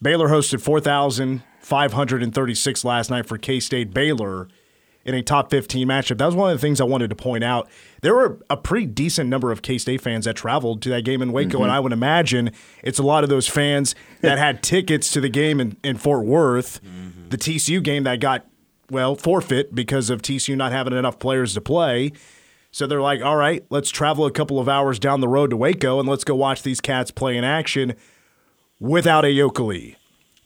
Baylor 0.00 0.28
hosted 0.28 0.60
four 0.60 0.80
thousand 0.80 1.42
five 1.60 1.92
hundred 1.94 2.22
and 2.22 2.34
thirty 2.34 2.54
six 2.54 2.84
last 2.84 3.10
night 3.10 3.26
for 3.26 3.38
K 3.38 3.58
State 3.58 3.92
Baylor 3.92 4.48
in 5.06 5.14
a 5.14 5.22
top 5.22 5.50
15 5.50 5.86
matchup. 5.86 6.18
That 6.18 6.26
was 6.26 6.34
one 6.34 6.50
of 6.50 6.58
the 6.58 6.60
things 6.60 6.80
I 6.80 6.84
wanted 6.84 7.10
to 7.10 7.16
point 7.16 7.44
out. 7.44 7.68
There 8.02 8.14
were 8.14 8.40
a 8.50 8.56
pretty 8.56 8.86
decent 8.86 9.30
number 9.30 9.52
of 9.52 9.62
K 9.62 9.78
State 9.78 10.00
fans 10.00 10.24
that 10.24 10.34
traveled 10.34 10.82
to 10.82 10.88
that 10.90 11.04
game 11.04 11.22
in 11.22 11.32
Waco, 11.32 11.58
and 11.58 11.66
mm-hmm. 11.66 11.70
I 11.70 11.80
would 11.80 11.92
imagine 11.92 12.50
it's 12.82 12.98
a 12.98 13.04
lot 13.04 13.22
of 13.22 13.30
those 13.30 13.46
fans 13.46 13.94
that 14.20 14.36
had 14.36 14.62
tickets 14.64 15.10
to 15.12 15.20
the 15.20 15.28
game 15.28 15.60
in, 15.60 15.76
in 15.84 15.96
Fort 15.96 16.26
Worth, 16.26 16.82
mm-hmm. 16.82 17.28
the 17.28 17.38
TCU 17.38 17.82
game 17.82 18.02
that 18.02 18.18
got, 18.18 18.46
well, 18.90 19.14
forfeit 19.14 19.74
because 19.74 20.10
of 20.10 20.22
TCU 20.22 20.56
not 20.56 20.72
having 20.72 20.92
enough 20.92 21.18
players 21.20 21.54
to 21.54 21.60
play. 21.60 22.12
So 22.72 22.86
they're 22.86 23.00
like, 23.00 23.22
all 23.22 23.36
right, 23.36 23.64
let's 23.70 23.90
travel 23.90 24.26
a 24.26 24.30
couple 24.30 24.58
of 24.58 24.68
hours 24.68 24.98
down 24.98 25.20
the 25.20 25.28
road 25.28 25.50
to 25.50 25.56
Waco 25.56 25.98
and 25.98 26.08
let's 26.08 26.24
go 26.24 26.34
watch 26.34 26.62
these 26.62 26.80
cats 26.80 27.10
play 27.10 27.36
in 27.36 27.44
action 27.44 27.94
without 28.80 29.24
Ayoka 29.24 29.66
Lee. 29.66 29.96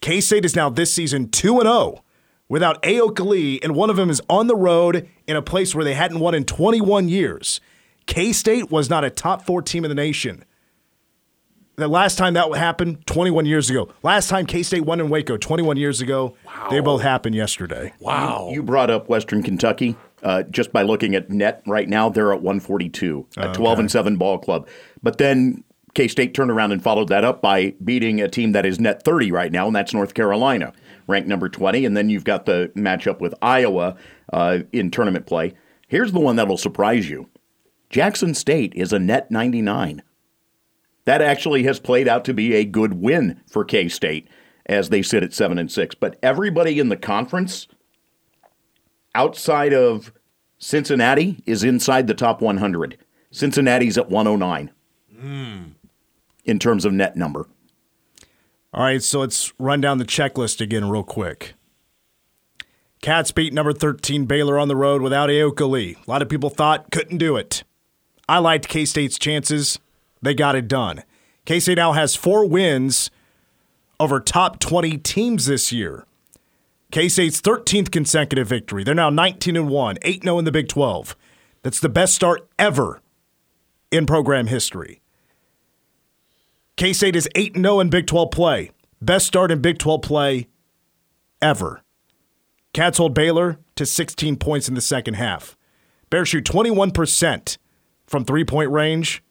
K 0.00 0.21
State 0.21 0.45
is 0.45 0.55
now 0.55 0.69
this 0.69 0.93
season 0.93 1.31
2 1.31 1.61
0 1.62 2.05
without 2.50 2.83
Ayoka 2.83 3.25
Lee, 3.25 3.59
and 3.62 3.75
one 3.75 3.88
of 3.88 3.97
them 3.97 4.11
is 4.11 4.21
on 4.28 4.49
the 4.49 4.57
road 4.57 5.09
in 5.26 5.37
a 5.37 5.40
place 5.40 5.75
where 5.75 5.85
they 5.85 5.95
hadn't 5.95 6.19
won 6.19 6.35
in 6.35 6.45
21 6.45 7.09
years. 7.09 7.62
K 8.04 8.35
State 8.35 8.71
was 8.71 8.90
not 8.90 9.04
a 9.04 9.09
top 9.09 9.47
four 9.47 9.62
team 9.62 9.85
in 9.85 9.88
the 9.88 9.95
nation. 9.95 10.45
The 11.76 11.88
last 11.88 12.19
time 12.19 12.35
that 12.35 12.54
happened, 12.57 13.07
21 13.07 13.47
years 13.47 13.71
ago. 13.71 13.88
Last 14.02 14.28
time 14.28 14.45
K 14.45 14.62
State 14.62 14.85
won 14.85 15.00
in 15.00 15.09
Waco, 15.09 15.38
21 15.38 15.78
years 15.78 16.02
ago. 16.02 16.37
Wow. 16.45 16.66
They 16.69 16.80
both 16.80 17.00
happened 17.00 17.37
yesterday. 17.37 17.95
Wow. 18.00 18.50
You 18.52 18.62
brought 18.62 18.90
up 18.90 19.09
Western 19.09 19.42
Kentucky. 19.42 19.97
Uh, 20.23 20.42
just 20.42 20.71
by 20.71 20.83
looking 20.83 21.14
at 21.14 21.30
net 21.30 21.62
right 21.66 21.88
now, 21.88 22.11
they're 22.11 22.35
at 22.35 22.42
142, 22.42 23.26
a 23.38 23.54
12 23.54 23.78
and 23.78 23.90
7 23.90 24.16
ball 24.19 24.38
club. 24.38 24.69
But 25.02 25.16
then 25.16 25.64
K 25.95 26.09
State 26.09 26.35
turned 26.35 26.50
around 26.50 26.73
and 26.73 26.83
followed 26.83 27.09
that 27.09 27.25
up 27.25 27.40
by 27.40 27.75
beating 27.83 28.21
a 28.21 28.28
team 28.28 28.52
that 28.52 28.66
is 28.66 28.78
net 28.78 29.02
30 29.02 29.33
right 29.33 29.50
now, 29.50 29.66
and 29.66 29.75
that's 29.75 29.95
North 29.95 30.12
Carolina, 30.14 30.73
ranked 31.11 31.29
number 31.29 31.49
20. 31.49 31.85
And 31.85 31.97
then 31.97 32.09
you've 32.09 32.25
got 32.25 32.47
the 32.47 32.73
matchup 32.75 33.21
with 33.21 33.35
Iowa 33.43 33.97
uh, 34.33 34.61
in 34.73 34.90
tournament 34.90 35.26
play. 35.26 35.55
Here's 35.88 36.12
the 36.12 36.21
one 36.21 36.37
that'll 36.37 36.57
surprise 36.57 37.11
you 37.11 37.29
Jackson 37.90 38.35
State 38.35 38.73
is 38.75 38.93
a 38.93 38.99
net 38.99 39.31
99. 39.31 40.02
That 41.05 41.23
actually 41.23 41.64
has 41.64 41.81
played 41.81 42.07
out 42.07 42.25
to 42.26 42.35
be 42.35 42.55
a 42.55 42.64
good 42.64 42.95
win 42.95 43.40
for 43.50 43.64
K 43.64 43.88
State 43.88 44.29
as 44.67 44.88
they 44.88 45.02
sit 45.02 45.25
at 45.25 45.33
7 45.33 45.59
and 45.59 45.71
6. 45.71 45.95
But 45.97 46.19
everybody 46.23 46.79
in 46.79 46.88
the 46.88 46.97
conference 46.97 47.67
outside 49.14 49.73
of 49.73 50.12
Cincinnati 50.59 51.43
is 51.47 51.64
inside 51.64 52.07
the 52.07 52.14
top 52.14 52.40
100. 52.40 52.97
Cincinnati's 53.33 53.99
at 53.99 54.11
109 54.11 54.71
in 56.45 56.59
terms 56.59 56.85
of 56.85 56.93
net 56.93 57.17
number. 57.17 57.47
All 58.72 58.84
right, 58.84 59.02
so 59.02 59.20
let's 59.20 59.52
run 59.58 59.80
down 59.80 59.98
the 59.98 60.04
checklist 60.04 60.60
again 60.60 60.88
real 60.88 61.02
quick. 61.02 61.54
Cats 63.02 63.32
beat 63.32 63.52
number 63.52 63.72
13 63.72 64.26
Baylor 64.26 64.58
on 64.58 64.68
the 64.68 64.76
road 64.76 65.02
without 65.02 65.28
Ayoka 65.28 65.68
Lee. 65.68 65.96
A 66.06 66.10
lot 66.10 66.22
of 66.22 66.28
people 66.28 66.50
thought 66.50 66.90
couldn't 66.92 67.18
do 67.18 67.36
it. 67.36 67.64
I 68.28 68.38
liked 68.38 68.68
K 68.68 68.84
State's 68.84 69.18
chances. 69.18 69.78
They 70.22 70.34
got 70.34 70.54
it 70.54 70.68
done. 70.68 71.02
K 71.46 71.58
State 71.58 71.78
now 71.78 71.92
has 71.92 72.14
four 72.14 72.46
wins 72.46 73.10
over 73.98 74.20
top 74.20 74.60
20 74.60 74.98
teams 74.98 75.46
this 75.46 75.72
year. 75.72 76.06
K 76.92 77.08
State's 77.08 77.40
13th 77.40 77.90
consecutive 77.90 78.46
victory. 78.46 78.84
They're 78.84 78.94
now 78.94 79.10
19 79.10 79.56
and 79.56 79.68
1, 79.68 79.98
8 80.02 80.22
0 80.22 80.38
in 80.38 80.44
the 80.44 80.52
Big 80.52 80.68
12. 80.68 81.16
That's 81.62 81.80
the 81.80 81.88
best 81.88 82.14
start 82.14 82.48
ever 82.58 83.00
in 83.90 84.06
program 84.06 84.46
history. 84.46 85.00
K 86.80 86.94
State 86.94 87.14
is 87.14 87.28
8 87.34 87.56
0 87.56 87.80
in 87.80 87.90
Big 87.90 88.06
12 88.06 88.30
play. 88.30 88.70
Best 89.02 89.26
start 89.26 89.50
in 89.50 89.60
Big 89.60 89.76
12 89.76 90.00
play 90.00 90.49
ever. 91.42 91.82
Cats 92.72 92.96
hold 92.96 93.12
Baylor 93.12 93.58
to 93.76 93.84
16 93.84 94.37
points 94.37 94.66
in 94.66 94.75
the 94.75 94.80
second 94.80 95.12
half. 95.12 95.58
Bears 96.08 96.30
shoot 96.30 96.44
21% 96.44 97.58
from 98.06 98.25
three 98.25 98.46
point 98.46 98.70
range. 98.70 99.22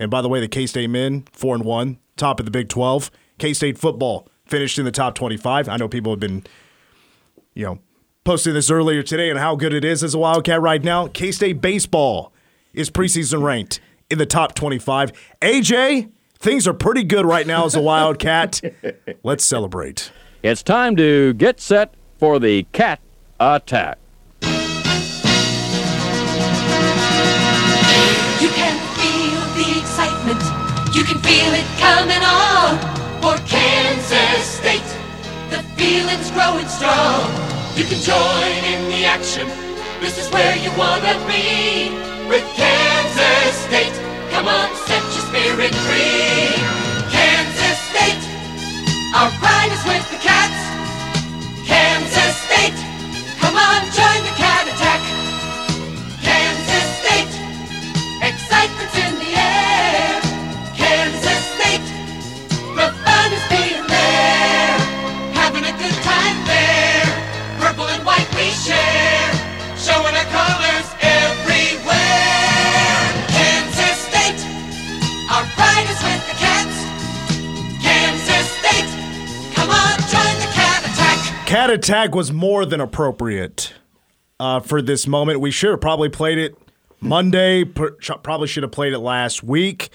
And 0.00 0.10
by 0.10 0.20
the 0.20 0.28
way, 0.28 0.40
the 0.40 0.48
K 0.48 0.66
State 0.66 0.90
men, 0.90 1.26
4 1.32 1.54
and 1.54 1.64
1, 1.64 1.98
top 2.16 2.40
of 2.40 2.44
the 2.44 2.50
Big 2.50 2.68
12. 2.68 3.12
K 3.38 3.54
State 3.54 3.78
football 3.78 4.28
finished 4.44 4.80
in 4.80 4.84
the 4.84 4.90
top 4.90 5.14
25. 5.14 5.68
I 5.68 5.76
know 5.76 5.86
people 5.86 6.10
have 6.10 6.18
been, 6.18 6.42
you 7.54 7.66
know, 7.66 7.78
posting 8.24 8.54
this 8.54 8.68
earlier 8.68 9.04
today 9.04 9.30
and 9.30 9.38
how 9.38 9.54
good 9.54 9.72
it 9.72 9.84
is 9.84 10.02
as 10.02 10.12
a 10.12 10.18
Wildcat 10.18 10.60
right 10.60 10.82
now. 10.82 11.06
K 11.06 11.30
State 11.30 11.60
baseball 11.60 12.32
is 12.72 12.90
preseason 12.90 13.44
ranked 13.44 13.78
in 14.10 14.18
the 14.18 14.26
top 14.26 14.56
25. 14.56 15.12
AJ, 15.40 16.10
things 16.38 16.66
are 16.68 16.74
pretty 16.74 17.04
good 17.04 17.26
right 17.26 17.46
now 17.46 17.64
as 17.66 17.74
a 17.74 17.80
Wildcat. 17.80 18.60
Let's 19.22 19.44
celebrate. 19.44 20.10
It's 20.42 20.62
time 20.62 20.96
to 20.96 21.34
get 21.34 21.60
set 21.60 21.94
for 22.18 22.38
the 22.38 22.64
cat 22.72 23.00
attack. 23.40 23.98
You 28.40 28.48
can 28.54 28.76
feel 28.96 29.40
the 29.58 29.78
excitement. 29.78 30.40
You 30.94 31.02
can 31.04 31.18
feel 31.18 31.52
it 31.54 31.66
coming 31.78 32.22
on 32.22 32.78
for 33.20 33.36
Kansas 33.46 34.46
State. 34.46 34.86
The 35.50 35.62
feeling's 35.76 36.30
growing 36.30 36.68
strong. 36.68 37.28
You 37.76 37.84
can 37.84 38.00
join 38.02 38.64
in 38.64 38.90
the 38.90 39.04
action. 39.04 39.48
This 40.00 40.18
is 40.18 40.30
where 40.32 40.56
you 40.56 40.70
wanna 40.78 41.14
be 41.26 41.90
with 42.28 42.44
Kansas 42.54 43.56
State. 43.66 43.94
Come 44.30 44.46
on, 44.46 44.74
set 44.86 45.02
your 45.02 45.07
spirit 45.38 45.74
free. 45.86 46.58
Kansas 47.14 47.78
State, 47.90 48.22
our 49.14 49.30
pride 49.38 49.70
is 49.70 49.84
with 49.86 50.04
the 50.10 50.18
Cats. 50.18 50.60
Kansas 51.64 52.34
State, 52.46 52.78
come 53.38 53.54
on, 53.54 53.80
join 53.94 54.17
attack. 81.70 81.86
Cat 81.88 82.04
Attack 82.08 82.14
was 82.14 82.32
more 82.32 82.64
than 82.64 82.80
appropriate 82.80 83.74
uh, 84.40 84.60
for 84.60 84.80
this 84.80 85.06
moment. 85.06 85.40
We 85.40 85.50
should 85.50 85.70
have 85.70 85.80
probably 85.82 86.08
played 86.08 86.38
it 86.38 86.56
Monday. 86.98 87.64
Probably 87.64 88.48
should 88.48 88.62
have 88.62 88.72
played 88.72 88.94
it 88.94 89.00
last 89.00 89.42
week 89.42 89.90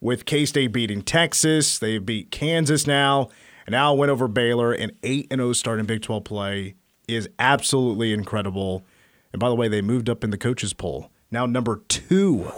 with 0.00 0.24
K 0.24 0.44
State 0.44 0.72
beating 0.72 1.02
Texas. 1.02 1.78
They 1.78 1.98
beat 1.98 2.32
Kansas 2.32 2.86
now, 2.86 3.28
and 3.64 3.74
now 3.74 3.94
went 3.94 4.10
over 4.10 4.26
Baylor. 4.26 4.72
An 4.72 4.90
8 5.04 5.28
and 5.30 5.38
0 5.38 5.52
start 5.52 5.78
in 5.78 5.86
Big 5.86 6.02
12 6.02 6.24
play 6.24 6.74
is 7.06 7.28
absolutely 7.38 8.12
incredible. 8.12 8.84
And 9.32 9.38
by 9.38 9.48
the 9.48 9.54
way, 9.54 9.68
they 9.68 9.82
moved 9.82 10.10
up 10.10 10.24
in 10.24 10.30
the 10.30 10.38
coaches 10.38 10.72
poll. 10.72 11.10
Now 11.30 11.46
number 11.46 11.82
two 11.88 12.50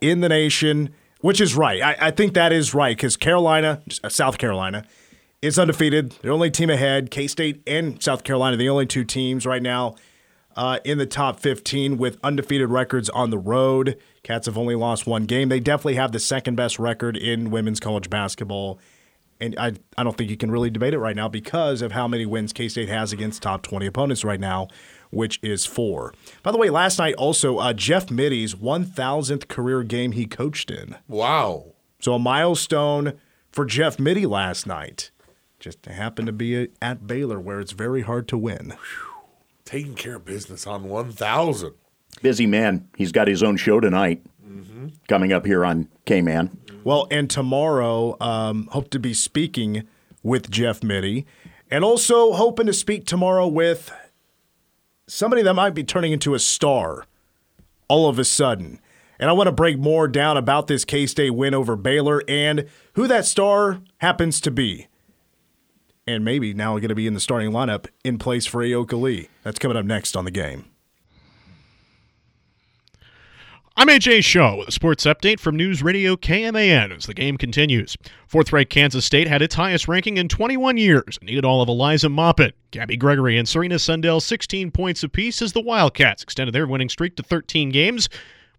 in 0.00 0.20
the 0.20 0.30
nation, 0.30 0.94
which 1.20 1.38
is 1.38 1.54
right. 1.54 1.82
I, 1.82 1.96
I 2.08 2.10
think 2.12 2.32
that 2.32 2.50
is 2.50 2.72
right 2.72 2.96
because 2.96 3.18
Carolina, 3.18 3.82
uh, 4.02 4.08
South 4.08 4.38
Carolina, 4.38 4.86
is 5.44 5.58
undefeated. 5.58 6.12
They're 6.22 6.32
only 6.32 6.50
team 6.50 6.70
ahead. 6.70 7.10
K 7.10 7.26
State 7.26 7.62
and 7.66 8.02
South 8.02 8.24
Carolina, 8.24 8.56
the 8.56 8.68
only 8.70 8.86
two 8.86 9.04
teams 9.04 9.44
right 9.44 9.62
now 9.62 9.94
uh, 10.56 10.78
in 10.84 10.96
the 10.98 11.06
top 11.06 11.38
15 11.38 11.98
with 11.98 12.18
undefeated 12.24 12.70
records 12.70 13.10
on 13.10 13.28
the 13.28 13.38
road. 13.38 13.98
Cats 14.22 14.46
have 14.46 14.56
only 14.56 14.74
lost 14.74 15.06
one 15.06 15.26
game. 15.26 15.50
They 15.50 15.60
definitely 15.60 15.96
have 15.96 16.12
the 16.12 16.18
second 16.18 16.56
best 16.56 16.78
record 16.78 17.16
in 17.16 17.50
women's 17.50 17.78
college 17.78 18.08
basketball 18.08 18.78
And 19.38 19.54
I, 19.58 19.72
I 19.98 20.04
don't 20.04 20.16
think 20.16 20.30
you 20.30 20.36
can 20.38 20.50
really 20.50 20.70
debate 20.70 20.94
it 20.94 20.98
right 20.98 21.16
now 21.16 21.28
because 21.28 21.82
of 21.82 21.92
how 21.92 22.08
many 22.08 22.24
wins 22.24 22.54
K 22.54 22.68
State 22.68 22.88
has 22.88 23.12
against 23.12 23.42
top 23.42 23.62
20 23.62 23.84
opponents 23.84 24.24
right 24.24 24.40
now, 24.40 24.68
which 25.10 25.38
is 25.42 25.66
four. 25.66 26.14
By 26.42 26.52
the 26.52 26.58
way, 26.58 26.70
last 26.70 26.98
night 26.98 27.14
also, 27.16 27.58
uh, 27.58 27.74
Jeff 27.74 28.10
Mittie's 28.10 28.54
1,000th 28.54 29.48
career 29.48 29.82
game 29.82 30.12
he 30.12 30.24
coached 30.24 30.70
in. 30.70 30.96
Wow. 31.06 31.74
So 32.00 32.14
a 32.14 32.18
milestone 32.18 33.14
for 33.52 33.66
Jeff 33.66 33.98
Mittie 33.98 34.26
last 34.26 34.66
night. 34.66 35.10
Just 35.64 35.86
happened 35.86 36.26
to 36.26 36.32
be 36.32 36.68
at 36.82 37.06
Baylor, 37.06 37.40
where 37.40 37.58
it's 37.58 37.72
very 37.72 38.02
hard 38.02 38.28
to 38.28 38.36
win. 38.36 38.74
Taking 39.64 39.94
care 39.94 40.16
of 40.16 40.26
business 40.26 40.66
on 40.66 40.90
1,000. 40.90 41.72
Busy 42.20 42.44
man. 42.46 42.86
He's 42.98 43.12
got 43.12 43.28
his 43.28 43.42
own 43.42 43.56
show 43.56 43.80
tonight 43.80 44.22
coming 45.08 45.32
up 45.32 45.46
here 45.46 45.64
on 45.64 45.88
KMAN. 46.04 46.50
Well, 46.84 47.08
and 47.10 47.30
tomorrow, 47.30 48.14
um, 48.20 48.68
hope 48.72 48.90
to 48.90 48.98
be 48.98 49.14
speaking 49.14 49.84
with 50.22 50.50
Jeff 50.50 50.82
Mittie, 50.82 51.24
and 51.70 51.82
also 51.82 52.34
hoping 52.34 52.66
to 52.66 52.74
speak 52.74 53.06
tomorrow 53.06 53.48
with 53.48 53.90
somebody 55.06 55.40
that 55.40 55.54
might 55.54 55.72
be 55.72 55.82
turning 55.82 56.12
into 56.12 56.34
a 56.34 56.38
star 56.38 57.06
all 57.88 58.10
of 58.10 58.18
a 58.18 58.24
sudden. 58.26 58.80
And 59.18 59.30
I 59.30 59.32
want 59.32 59.46
to 59.46 59.52
break 59.52 59.78
more 59.78 60.08
down 60.08 60.36
about 60.36 60.66
this 60.66 60.84
K 60.84 61.06
State 61.06 61.30
win 61.30 61.54
over 61.54 61.74
Baylor 61.74 62.22
and 62.28 62.66
who 62.96 63.08
that 63.08 63.24
star 63.24 63.80
happens 63.96 64.42
to 64.42 64.50
be. 64.50 64.88
And 66.06 66.24
maybe 66.24 66.52
now 66.52 66.76
going 66.78 66.88
to 66.90 66.94
be 66.94 67.06
in 67.06 67.14
the 67.14 67.20
starting 67.20 67.50
lineup 67.50 67.86
in 68.04 68.18
place 68.18 68.44
for 68.44 68.62
Ayoka 68.62 69.00
Lee. 69.00 69.28
That's 69.42 69.58
coming 69.58 69.76
up 69.76 69.86
next 69.86 70.16
on 70.16 70.26
the 70.26 70.30
game. 70.30 70.66
I'm 73.76 73.88
AJ 73.88 74.22
Shaw 74.22 74.54
with 74.56 74.68
a 74.68 74.72
sports 74.72 75.04
update 75.04 75.40
from 75.40 75.56
News 75.56 75.82
Radio 75.82 76.14
KMAN 76.14 76.96
as 76.96 77.06
the 77.06 77.14
game 77.14 77.36
continues. 77.36 77.96
Fourth 78.28 78.52
ranked 78.52 78.70
Kansas 78.70 79.04
State 79.04 79.26
had 79.26 79.42
its 79.42 79.56
highest 79.56 79.88
ranking 79.88 80.16
in 80.16 80.28
21 80.28 80.76
years 80.76 81.18
and 81.18 81.26
needed 81.26 81.44
all 81.44 81.60
of 81.60 81.68
Eliza 81.68 82.08
Maupin, 82.08 82.52
Gabby 82.70 82.96
Gregory, 82.96 83.36
and 83.36 83.48
Serena 83.48 83.78
Sundell 83.78 84.20
16 84.20 84.70
points 84.70 85.02
apiece 85.02 85.42
as 85.42 85.54
the 85.54 85.60
Wildcats 85.60 86.22
extended 86.22 86.54
their 86.54 86.68
winning 86.68 86.88
streak 86.88 87.16
to 87.16 87.24
13 87.24 87.70
games 87.70 88.08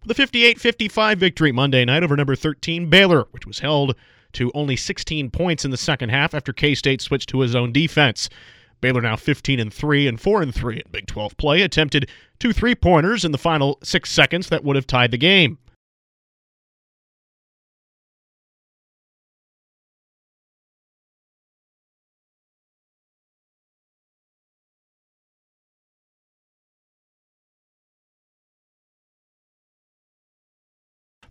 with 0.02 0.10
a 0.10 0.14
58 0.14 0.60
55 0.60 1.18
victory 1.18 1.52
Monday 1.52 1.84
night 1.84 2.02
over 2.02 2.16
number 2.16 2.36
13 2.36 2.90
Baylor, 2.90 3.26
which 3.30 3.46
was 3.46 3.60
held 3.60 3.94
to 4.36 4.52
only 4.54 4.76
16 4.76 5.30
points 5.30 5.64
in 5.64 5.70
the 5.70 5.76
second 5.76 6.10
half 6.10 6.34
after 6.34 6.52
K 6.52 6.74
State 6.74 7.00
switched 7.00 7.28
to 7.30 7.40
his 7.40 7.54
own 7.54 7.72
defense. 7.72 8.28
Baylor 8.80 9.00
now 9.00 9.16
15 9.16 9.58
and 9.58 9.72
3 9.72 10.06
and 10.06 10.20
4 10.20 10.42
and 10.42 10.54
3 10.54 10.76
in 10.76 10.82
Big 10.92 11.06
12 11.06 11.36
play 11.36 11.62
attempted 11.62 12.10
two 12.38 12.52
three-pointers 12.52 13.24
in 13.24 13.32
the 13.32 13.38
final 13.38 13.78
6 13.82 14.10
seconds 14.10 14.48
that 14.50 14.62
would 14.62 14.76
have 14.76 14.86
tied 14.86 15.10
the 15.10 15.18
game. 15.18 15.58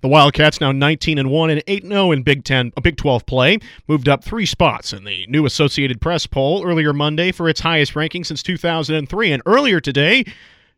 The 0.06 0.10
Wildcats 0.10 0.62
now 0.62 0.72
19 0.72 1.18
and 1.18 1.32
1 1.32 1.50
and 1.50 1.64
8 1.66 1.88
0 1.88 2.12
in 2.12 2.22
Big 2.22 2.44
10 2.44 2.74
uh, 2.78 2.82
Big 2.82 2.96
12 2.96 3.26
play, 3.26 3.58
moved 3.88 4.08
up 4.08 4.24
3 4.24 4.46
spots 4.46 4.94
in 4.94 5.04
the 5.04 5.26
new 5.26 5.48
Associated 5.48 6.00
Press 6.00 6.28
poll 6.28 6.64
earlier 6.64 6.94
Monday 6.94 7.32
for 7.32 7.50
its 7.50 7.62
highest 7.62 7.96
ranking 7.96 8.24
since 8.24 8.44
2003 8.44 9.32
and 9.32 9.42
earlier 9.48 9.82
today 9.82 10.24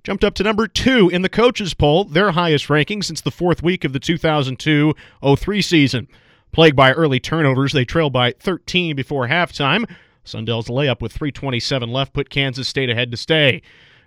jumped 0.05 0.23
up 0.23 0.33
to 0.35 0.43
number 0.43 0.65
2 0.65 1.09
in 1.09 1.23
the 1.23 1.27
coaches 1.27 1.73
poll, 1.73 2.05
their 2.05 2.31
highest 2.31 2.69
ranking 2.69 3.01
since 3.01 3.19
the 3.19 3.29
4th 3.29 3.61
week 3.61 3.83
of 3.83 3.91
the 3.91 3.99
2002-03 3.99 5.61
season. 5.61 6.07
Plagued 6.53 6.77
by 6.77 6.93
early 6.93 7.19
turnovers, 7.19 7.73
they 7.73 7.83
trailed 7.83 8.13
by 8.13 8.31
13 8.39 8.95
before 8.95 9.27
halftime. 9.27 9.93
Sundell's 10.23 10.69
layup 10.69 11.01
with 11.01 11.11
327 11.11 11.89
left 11.91 12.13
put 12.13 12.29
Kansas 12.29 12.69
State 12.69 12.89
ahead 12.89 13.11
to 13.11 13.17
stay. 13.17 13.61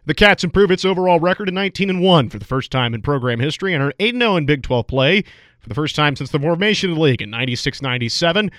The 0.07 0.15
Cats 0.15 0.45
improve 0.45 0.71
its 0.71 0.85
overall 0.85 1.21
record 1.21 1.47
to 1.47 1.53
19 1.53 1.91
and 1.91 2.03
1 2.03 2.31
for 2.31 2.39
the 2.39 2.45
first 2.45 2.71
time 2.71 2.95
in 2.95 3.03
program 3.03 3.39
history 3.39 3.75
and 3.75 3.83
are 3.83 3.93
8 4.01 4.17
0 4.17 4.37
in 4.37 4.47
Big 4.47 4.63
12 4.63 4.87
play 4.87 5.23
for 5.61 5.69
the 5.69 5.75
first 5.75 5.95
time 5.95 6.17
since 6.17 6.31
the 6.31 6.39
formation 6.39 6.91
of 6.91 6.97
the 6.97 7.03
league 7.03 7.23
in 7.23 7.31
96 7.31 7.83
97. 7.83 8.51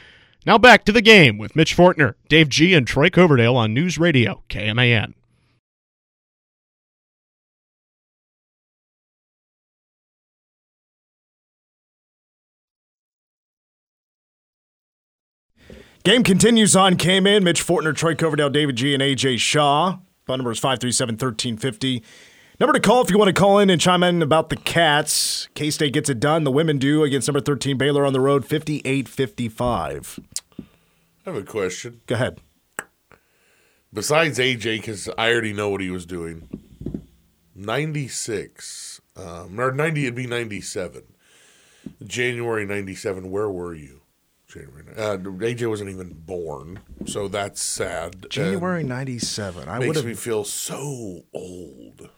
Now 0.46 0.58
back 0.58 0.86
to 0.86 0.92
the 0.92 1.02
game 1.02 1.38
with 1.38 1.56
Mitch 1.56 1.76
Fortner, 1.76 2.16
Dave 2.30 2.50
G, 2.50 2.74
and 2.74 2.88
Troy 2.88 3.10
Coverdale 3.10 3.56
on 3.56 3.74
News 3.74 3.98
Radio 3.98 4.44
KMAN. 4.50 5.14
Game 16.04 16.24
continues 16.24 16.76
on 16.76 16.96
KMAN. 16.96 17.44
Mitch 17.44 17.64
Fortner, 17.64 17.96
Troy 17.96 18.16
Coverdale, 18.16 18.50
David 18.50 18.76
G, 18.76 18.96
and 18.96 19.04
AJ 19.04 19.38
Shaw. 19.38 20.00
Phone 20.32 20.38
number 20.38 20.52
is 20.54 20.60
537 20.60 21.16
1350. 21.16 22.02
Number 22.58 22.72
to 22.72 22.80
call 22.80 23.02
if 23.02 23.10
you 23.12 23.18
want 23.18 23.28
to 23.28 23.38
call 23.38 23.60
in 23.60 23.70
and 23.70 23.82
chime 23.82 24.02
in 24.02 24.22
about 24.22 24.48
the 24.48 24.56
Cats. 24.56 25.50
K 25.56 25.70
State 25.70 25.92
gets 25.92 26.10
it 26.10 26.22
done. 26.22 26.46
The 26.46 26.52
women 26.52 26.78
do 26.78 27.04
against 27.04 27.28
number 27.28 27.42
13 27.42 27.78
Baylor 27.78 28.06
on 28.06 28.14
the 28.14 28.22
road, 28.22 28.46
58 28.46 29.10
55. 29.10 30.20
I 30.58 30.64
have 31.26 31.36
a 31.36 31.44
question. 31.44 32.00
Go 32.08 32.16
ahead. 32.16 32.40
Besides 33.94 34.40
AJ, 34.40 34.78
because 34.78 35.10
I 35.18 35.34
already 35.34 35.52
know 35.52 35.68
what 35.68 35.82
he 35.82 35.90
was 35.90 36.06
doing. 36.06 36.48
96, 37.54 39.02
um, 39.18 39.60
or 39.60 39.74
90, 39.74 40.04
it'd 40.04 40.16
be 40.16 40.28
97. 40.28 41.04
January 42.06 42.66
97, 42.66 43.30
where 43.30 43.50
were 43.50 43.74
you? 43.74 44.01
January. 44.52 44.84
Uh, 44.98 45.18
AJ 45.18 45.70
wasn't 45.70 45.90
even 45.90 46.14
born, 46.14 46.80
so 47.06 47.28
that's 47.28 47.62
sad. 47.62 48.26
January 48.30 48.84
97. 48.84 49.68
I 49.70 49.80
would 49.80 49.88
makes 49.88 50.04
me 50.04 50.10
have 50.10 50.20
feel 50.20 50.44
so 50.44 51.22
old. 51.34 52.10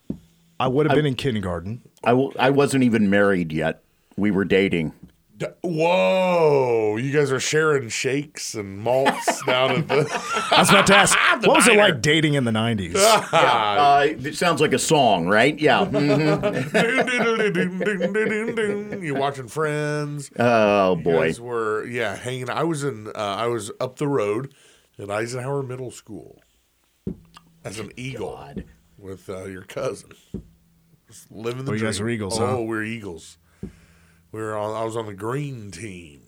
I 0.60 0.68
would 0.68 0.86
have 0.88 0.96
been 0.96 1.06
in 1.06 1.16
kindergarten. 1.16 1.82
I, 2.04 2.12
w- 2.12 2.32
I 2.40 2.50
wasn't 2.50 2.84
even 2.84 3.10
married 3.10 3.52
yet. 3.52 3.84
We 4.18 4.32
were 4.32 4.46
dating. 4.46 4.94
D- 5.36 5.48
Whoa, 5.64 6.96
you 6.98 7.12
guys 7.12 7.32
are 7.32 7.40
sharing 7.40 7.90
shakes 7.90 8.54
and 8.54 8.78
malts 8.78 9.44
down 9.48 9.72
at 9.72 9.88
the. 9.88 10.48
I 10.52 10.60
was 10.60 10.70
about 10.70 10.86
to 10.88 10.96
ask, 10.96 11.18
what 11.46 11.56
was 11.58 11.68
it 11.68 11.76
like 11.76 12.02
dating 12.02 12.36
in 12.36 12.44
the 12.44 12.52
90s? 12.52 12.94
Uh, 13.34 14.06
it 14.10 14.36
sounds 14.36 14.62
like 14.62 14.74
a 14.74 14.80
song, 14.80 15.28
right? 15.28 15.58
Yeah. 15.60 15.86
mhm. 15.86 16.64
you 19.04 19.16
watching 19.16 19.48
Friends? 19.48 20.30
Oh 20.38 20.98
You 20.98 21.04
boy. 21.04 21.26
guys 21.28 21.42
were 21.42 21.86
yeah 21.88 22.16
hanging. 22.16 22.50
I 22.50 22.64
was 22.64 22.84
in. 22.84 23.08
Uh, 23.08 23.12
I 23.16 23.48
was 23.48 23.72
up 23.80 23.98
the 23.98 24.08
road 24.08 24.54
at 25.00 25.10
Eisenhower 25.10 25.64
Middle 25.64 25.92
School 25.92 26.42
as 27.64 27.80
an 27.80 27.92
eagle 27.98 28.40
with 28.98 29.30
uh, 29.30 29.46
your 29.46 29.64
cousin. 29.64 30.12
Just 31.08 31.32
living 31.32 31.66
the 31.66 31.72
Oh, 31.72 31.76
you 31.76 31.82
guys 31.82 31.98
dream. 31.98 32.06
were 32.06 32.12
Eagles, 32.12 32.40
Oh, 32.40 32.58
huh? 32.58 32.62
we're 32.62 32.84
Eagles. 32.84 33.38
We 34.34 34.42
were 34.42 34.58
on. 34.58 34.76
I 34.76 34.84
was 34.84 34.98
on 34.98 35.06
the 35.06 35.14
green 35.14 35.70
team, 35.70 36.22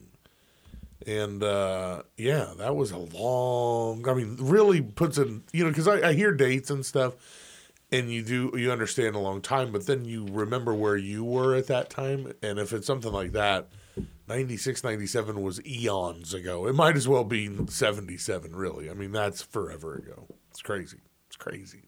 and 1.06 1.44
uh, 1.44 2.04
yeah, 2.16 2.54
that 2.58 2.76
was 2.76 2.92
a 2.92 3.00
long. 3.00 4.08
I 4.08 4.14
mean, 4.14 4.38
really 4.40 4.80
puts 4.80 5.18
in 5.18 5.44
you 5.52 5.64
know 5.64 5.72
because 5.72 5.88
I, 5.88 6.10
I 6.10 6.14
hear 6.14 6.32
dates 6.32 6.70
and 6.70 6.86
stuff. 6.86 7.16
And 7.92 8.12
you 8.12 8.24
do 8.24 8.52
you 8.56 8.72
understand 8.72 9.16
a 9.16 9.20
long 9.20 9.42
time, 9.42 9.72
but 9.72 9.86
then 9.86 10.06
you 10.06 10.28
remember 10.30 10.74
where 10.74 10.98
you 10.98 11.24
were 11.24 11.56
at 11.56 11.68
that 11.68 11.90
time, 11.90 12.32
and 12.42 12.60
if 12.60 12.74
it's 12.74 12.88
something 12.88 13.12
like 13.12 13.32
that, 13.34 13.70
96, 14.28 14.84
97 14.84 15.42
was 15.42 15.66
eons 15.66 16.34
ago. 16.34 16.68
It 16.68 16.74
might 16.74 16.96
as 16.96 17.08
well 17.08 17.24
be 17.24 17.50
77, 17.68 18.56
really. 18.56 18.90
I 18.90 18.96
mean, 18.96 19.12
that's 19.12 19.44
forever 19.44 19.96
ago. 19.96 20.28
It's 20.50 20.64
crazy. 20.64 20.98
It's 21.28 21.38
crazy. 21.38 21.84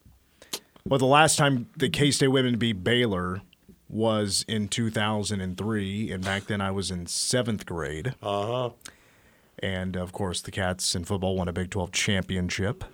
Well, 0.86 0.98
the 0.98 1.06
last 1.06 1.36
time 1.36 1.68
the 1.76 1.90
K 1.90 2.10
State 2.12 2.28
women 2.28 2.58
beat 2.58 2.84
Baylor 2.84 3.42
was 3.88 4.44
in 4.48 4.68
2003, 4.68 6.12
and 6.12 6.24
back 6.24 6.44
then 6.44 6.60
I 6.60 6.70
was 6.70 6.90
in 6.90 7.06
seventh 7.06 7.66
grade. 7.66 8.14
Uh 8.22 8.46
huh. 8.46 8.70
And 9.60 9.96
of 9.96 10.12
course, 10.12 10.40
the 10.40 10.50
Cats 10.50 10.94
in 10.94 11.04
football 11.04 11.36
won 11.36 11.48
a 11.48 11.52
Big 11.52 11.70
12 11.70 11.90
championship. 11.92 12.84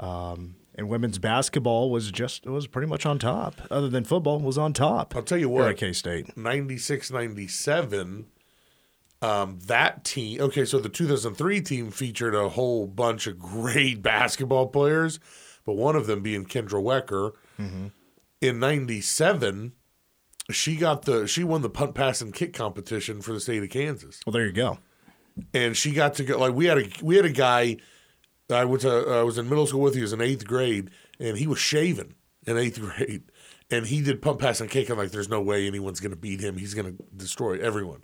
Um, 0.00 0.56
and 0.74 0.88
women's 0.88 1.18
basketball 1.18 1.90
was 1.90 2.10
just 2.10 2.46
it 2.46 2.50
was 2.50 2.66
pretty 2.66 2.88
much 2.88 3.04
on 3.04 3.18
top. 3.18 3.60
Other 3.70 3.88
than 3.88 4.04
football, 4.04 4.38
was 4.40 4.56
on 4.56 4.72
top. 4.72 5.14
I'll 5.14 5.22
tell 5.22 5.38
you 5.38 5.48
what. 5.48 5.68
at 5.68 5.76
K 5.76 5.92
State. 5.92 6.36
96, 6.36 7.10
97, 7.10 8.26
um, 9.20 9.58
that 9.66 10.04
team, 10.04 10.40
okay, 10.40 10.64
so 10.64 10.78
the 10.80 10.88
2003 10.88 11.60
team 11.60 11.90
featured 11.90 12.34
a 12.34 12.48
whole 12.50 12.86
bunch 12.86 13.26
of 13.26 13.38
great 13.38 14.02
basketball 14.02 14.66
players, 14.66 15.20
but 15.64 15.74
one 15.74 15.94
of 15.94 16.06
them 16.06 16.22
being 16.22 16.44
Kendra 16.44 16.82
Wecker. 16.82 17.32
In 18.40 18.58
97, 18.58 19.72
she 20.52 20.76
got 20.76 21.02
the 21.04 21.26
she 21.26 21.44
won 21.44 21.62
the 21.62 21.70
punt 21.70 21.94
pass 21.94 22.20
and 22.20 22.32
kick 22.34 22.52
competition 22.54 23.20
for 23.22 23.32
the 23.32 23.40
state 23.40 23.62
of 23.62 23.70
Kansas. 23.70 24.20
Well, 24.26 24.32
there 24.32 24.46
you 24.46 24.52
go. 24.52 24.78
and 25.54 25.76
she 25.76 25.92
got 25.92 26.14
to 26.14 26.24
go 26.24 26.38
like 26.38 26.54
we 26.54 26.66
had 26.66 26.78
a 26.78 26.84
we 27.02 27.16
had 27.16 27.24
a 27.24 27.30
guy 27.32 27.78
I 28.50 28.64
went 28.64 28.82
to 28.82 28.90
I 29.10 29.22
was 29.22 29.38
in 29.38 29.48
middle 29.48 29.66
school 29.66 29.80
with. 29.80 29.94
He 29.94 30.02
was 30.02 30.12
in 30.12 30.20
eighth 30.20 30.46
grade, 30.46 30.90
and 31.18 31.36
he 31.38 31.46
was 31.46 31.58
shaven 31.58 32.14
in 32.46 32.58
eighth 32.58 32.80
grade, 32.96 33.22
and 33.70 33.86
he 33.86 34.02
did 34.02 34.20
pump 34.20 34.40
pass 34.40 34.60
and 34.60 34.70
kick. 34.70 34.90
I'm 34.90 34.98
like, 34.98 35.10
there's 35.10 35.28
no 35.28 35.40
way 35.40 35.66
anyone's 35.66 36.00
going 36.00 36.10
to 36.10 36.16
beat 36.16 36.40
him. 36.40 36.56
He's 36.58 36.74
going 36.74 36.96
to 36.96 37.02
destroy 37.16 37.58
everyone. 37.58 38.02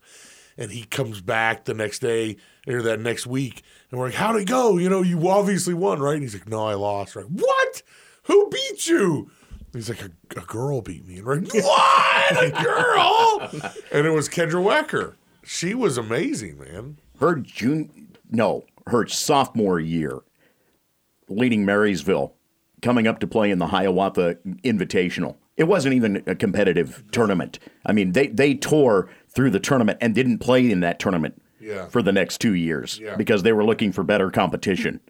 and 0.56 0.70
he 0.70 0.84
comes 0.84 1.20
back 1.20 1.64
the 1.66 1.74
next 1.74 1.98
day 2.00 2.36
or 2.66 2.82
that 2.82 3.00
next 3.00 3.26
week, 3.26 3.62
and 3.90 4.00
we're 4.00 4.06
like, 4.06 4.14
"How'd 4.14 4.36
it 4.36 4.46
go? 4.48 4.78
You 4.78 4.88
know, 4.88 5.02
you 5.02 5.28
obviously 5.28 5.74
won, 5.74 6.00
right?" 6.00 6.14
And 6.14 6.22
he's 6.22 6.34
like, 6.34 6.48
"No, 6.48 6.66
I 6.66 6.74
lost." 6.74 7.14
We're 7.14 7.22
like, 7.22 7.30
"What? 7.32 7.82
Who 8.24 8.48
beat 8.48 8.86
you?" 8.88 9.30
He's 9.72 9.88
like, 9.88 10.02
"A, 10.02 10.10
a 10.38 10.44
girl 10.44 10.80
beat 10.80 11.06
me." 11.06 11.18
And 11.18 11.26
we're 11.26 11.36
like, 11.36 11.54
"What? 11.54 12.44
A 12.44 12.50
girl?" 12.62 13.72
and 13.92 14.06
it 14.06 14.10
was 14.10 14.28
Kendra 14.28 14.62
Wecker. 14.62 15.14
She 15.44 15.74
was 15.74 15.96
amazing, 15.98 16.58
man. 16.58 16.98
Her 17.20 17.36
June, 17.36 18.16
no, 18.30 18.64
her 18.86 19.06
sophomore 19.06 19.80
year, 19.80 20.20
leading 21.28 21.64
Marysville, 21.64 22.34
coming 22.82 23.06
up 23.06 23.18
to 23.20 23.26
play 23.26 23.50
in 23.50 23.58
the 23.58 23.68
Hiawatha 23.68 24.36
Invitational. 24.64 25.36
It 25.56 25.64
wasn't 25.64 25.94
even 25.94 26.22
a 26.26 26.34
competitive 26.34 27.02
tournament. 27.10 27.58
I 27.84 27.92
mean, 27.92 28.12
they 28.12 28.28
they 28.28 28.54
tore 28.54 29.08
through 29.28 29.50
the 29.50 29.60
tournament 29.60 29.98
and 30.00 30.14
didn't 30.14 30.38
play 30.38 30.70
in 30.70 30.80
that 30.80 30.98
tournament 30.98 31.40
Yeah. 31.68 31.86
for 31.86 32.02
the 32.02 32.12
next 32.12 32.40
two 32.40 32.54
years 32.54 32.98
Yeah. 33.02 33.16
because 33.16 33.42
they 33.42 33.52
were 33.52 33.64
looking 33.64 33.92
for 33.92 34.02
better 34.02 34.30
competition 34.30 35.00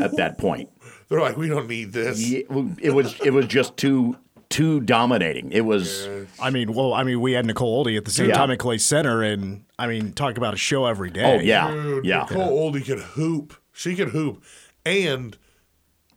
at 0.00 0.16
that 0.16 0.36
point. 0.38 0.68
They're 1.08 1.20
like, 1.20 1.36
"We 1.36 1.48
don't 1.48 1.68
need 1.68 1.92
this." 1.92 2.20
Ye- 2.20 2.44
It 2.80 2.92
was 2.94 3.14
it 3.20 3.30
was 3.30 3.46
just 3.46 3.76
too 3.76 4.16
too 4.48 4.80
dominating. 4.80 5.50
It 5.52 5.64
was 5.64 6.08
I 6.40 6.50
mean, 6.50 6.72
well, 6.72 6.94
I 6.94 7.02
mean, 7.02 7.20
we 7.20 7.32
had 7.32 7.44
Nicole 7.46 7.84
Ohlde 7.84 7.96
at 7.96 8.04
the 8.04 8.10
same 8.12 8.28
Yeah. 8.28 8.36
time 8.36 8.50
at 8.52 8.58
Clay 8.58 8.78
Center, 8.78 9.22
and 9.22 9.64
I 9.78 9.86
mean, 9.88 10.12
talk 10.12 10.36
about 10.38 10.54
a 10.54 10.56
show 10.56 10.86
every 10.86 11.10
day. 11.10 11.24
oh 11.24 11.40
yeah 11.42 11.70
Dude, 11.72 12.04
yeah. 12.04 12.26
Nicole 12.30 12.72
Ohlde 12.72 12.84
could 12.84 13.00
hoop. 13.00 13.54
She 13.72 13.94
could 13.96 14.08
hoop. 14.10 14.42
And 14.84 15.36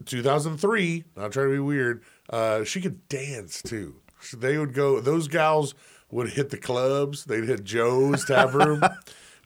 2003, 0.06 1.04
not 1.18 1.32
trying 1.32 1.48
to 1.48 1.54
be 1.54 1.60
weird, 1.60 2.04
uh, 2.30 2.64
she 2.64 2.82
could 2.82 3.08
dance 3.10 3.62
too. 3.62 3.96
So 4.22 4.38
They 4.38 4.58
would 4.58 4.74
go, 4.74 5.00
those 5.00 5.28
gals 5.28 5.74
would 6.12 6.30
hit 6.32 6.50
the 6.50 6.58
clubs. 6.58 7.26
They'd 7.26 7.46
hit 7.46 7.64
Joe's 7.64 8.26
Tap 8.26 8.54
Room. 8.54 8.82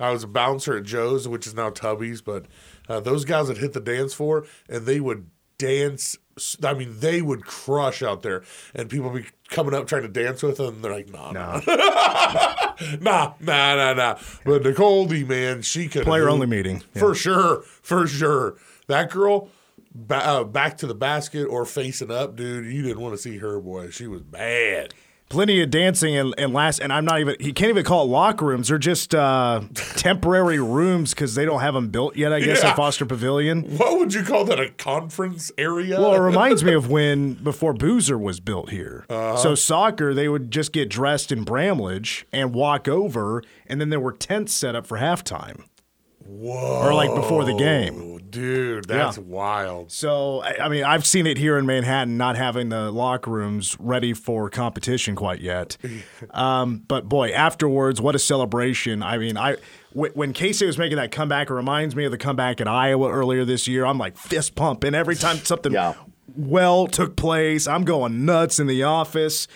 I 0.03 0.11
was 0.11 0.23
a 0.23 0.27
bouncer 0.27 0.75
at 0.77 0.83
Joe's, 0.83 1.27
which 1.27 1.47
is 1.47 1.53
now 1.55 1.69
Tubby's, 1.69 2.21
but 2.21 2.45
uh, 2.89 2.99
those 2.99 3.23
guys 3.23 3.47
would 3.47 3.57
hit 3.59 3.73
the 3.73 3.79
dance 3.79 4.13
floor 4.13 4.45
and 4.67 4.85
they 4.85 4.99
would 4.99 5.27
dance. 5.57 6.17
I 6.63 6.73
mean, 6.73 6.95
they 6.99 7.21
would 7.21 7.45
crush 7.45 8.01
out 8.03 8.21
there, 8.23 8.43
and 8.73 8.89
people 8.89 9.11
would 9.11 9.23
be 9.23 9.29
coming 9.49 9.73
up 9.75 9.87
trying 9.87 10.01
to 10.01 10.07
dance 10.07 10.41
with 10.43 10.57
them. 10.57 10.75
And 10.75 10.83
they're 10.83 10.91
like, 10.91 11.09
nah, 11.11 11.31
nah, 11.31 11.61
nah, 12.99 13.33
nah, 13.39 13.75
nah, 13.75 13.93
nah. 13.93 14.17
But 14.43 14.63
Nicole 14.63 15.07
Ohlde, 15.07 15.27
man, 15.27 15.61
she 15.61 15.87
could 15.87 16.03
Player 16.03 16.27
only 16.29 16.47
meeting. 16.47 16.81
for 16.95 17.13
sure, 17.15 17.61
for 17.61 18.07
sure. 18.07 18.55
That 18.87 19.11
girl, 19.11 19.49
ba- 19.93 20.25
uh, 20.27 20.43
back 20.43 20.77
to 20.79 20.87
the 20.87 20.95
basket 20.95 21.45
or 21.45 21.65
facing 21.65 22.11
up, 22.11 22.35
dude. 22.35 22.65
You 22.65 22.81
didn't 22.81 22.99
want 22.99 23.13
to 23.13 23.21
see 23.21 23.37
her, 23.37 23.59
boy. 23.59 23.91
She 23.91 24.07
was 24.07 24.21
bad. 24.23 24.93
Plenty 25.33 25.63
of 25.63 25.71
dancing 25.71 26.15
and, 26.15 26.33
and 26.37 26.53
last 26.53 26.77
and 26.79 26.93
i'm 26.93 27.05
not 27.05 27.19
even 27.19 27.35
he 27.39 27.51
can't 27.53 27.69
even 27.69 27.83
call 27.83 28.03
it 28.03 28.07
locker 28.07 28.45
rooms 28.45 28.67
they're 28.67 28.77
just 28.77 29.15
uh, 29.15 29.61
temporary 29.73 30.59
rooms 30.59 31.09
because 31.15 31.33
they 31.33 31.43
don't 31.43 31.61
have 31.61 31.73
them 31.73 31.89
built 31.89 32.15
yet 32.15 32.31
i 32.31 32.39
guess 32.39 32.61
Yeah. 32.61 32.69
at 32.69 32.75
foster 32.75 33.03
pavilion 33.05 33.63
What 33.77 33.97
would 33.97 34.13
you 34.13 34.21
call 34.23 34.45
that? 34.45 34.59
A 34.59 34.69
conference 34.69 35.51
area? 35.57 35.99
well 35.99 36.13
it 36.13 36.19
reminds 36.19 36.63
me 36.63 36.73
of 36.75 36.89
when 36.91 37.33
before 37.33 37.73
Buser 37.73 38.19
was 38.19 38.39
built 38.39 38.69
here 38.69 39.05
so 39.09 39.55
soccer 39.55 40.13
they 40.13 40.29
would 40.29 40.51
just 40.51 40.71
get 40.71 40.87
dressed 40.89 41.31
in 41.31 41.43
bramlage 41.43 42.27
and 42.31 42.53
walk 42.53 42.87
over 42.87 43.41
and 43.65 43.81
then 43.81 43.89
there 43.89 43.99
were 43.99 44.13
tents 44.13 44.53
set 44.53 44.75
up 44.75 44.85
for 44.85 44.99
halftime 44.99 45.63
Whoa, 46.35 46.81
or 46.87 46.93
like 46.93 47.13
before 47.15 47.45
the 47.45 47.53
game 47.53 48.09
dude, 48.29 48.85
that's 48.87 49.17
Yeah. 49.17 49.23
wild. 49.27 49.91
So, 49.91 50.41
I 50.41 50.65
I 50.65 50.67
mean, 50.69 50.83
I've 50.83 51.05
seen 51.05 51.27
it 51.27 51.37
here 51.37 51.55
in 51.59 51.67
Manhattan, 51.67 52.17
not 52.17 52.35
having 52.35 52.69
the 52.69 52.89
locker 52.91 53.29
rooms 53.29 53.77
ready 53.79 54.13
for 54.13 54.49
competition 54.49 55.15
quite 55.15 55.39
yet. 55.39 55.77
Um, 56.31 56.81
but 56.87 57.07
boy, 57.07 57.29
afterwards, 57.31 58.01
what 58.01 58.15
a 58.15 58.19
celebration! 58.19 59.03
I 59.03 59.17
mean, 59.19 59.37
I 59.37 59.57
when 59.91 60.33
Casey 60.33 60.65
was 60.65 60.79
making 60.79 60.97
that 60.97 61.11
comeback, 61.11 61.51
it 61.51 61.53
reminds 61.53 61.95
me 61.95 62.05
of 62.05 62.11
the 62.11 62.17
comeback 62.17 62.59
at 62.59 62.67
Iowa 62.67 63.11
earlier 63.11 63.45
this 63.45 63.67
year. 63.67 63.85
I'm 63.85 63.99
like 63.99 64.17
fist 64.17 64.55
pumping 64.55 64.95
every 64.95 65.15
time 65.15 65.37
something 65.37 65.71
Yeah. 65.73 65.93
well 66.35 66.87
took 66.87 67.15
place. 67.15 67.67
I'm 67.67 67.83
going 67.83 68.25
nuts 68.25 68.59
in 68.59 68.65
the 68.65 68.81
office. 68.83 69.47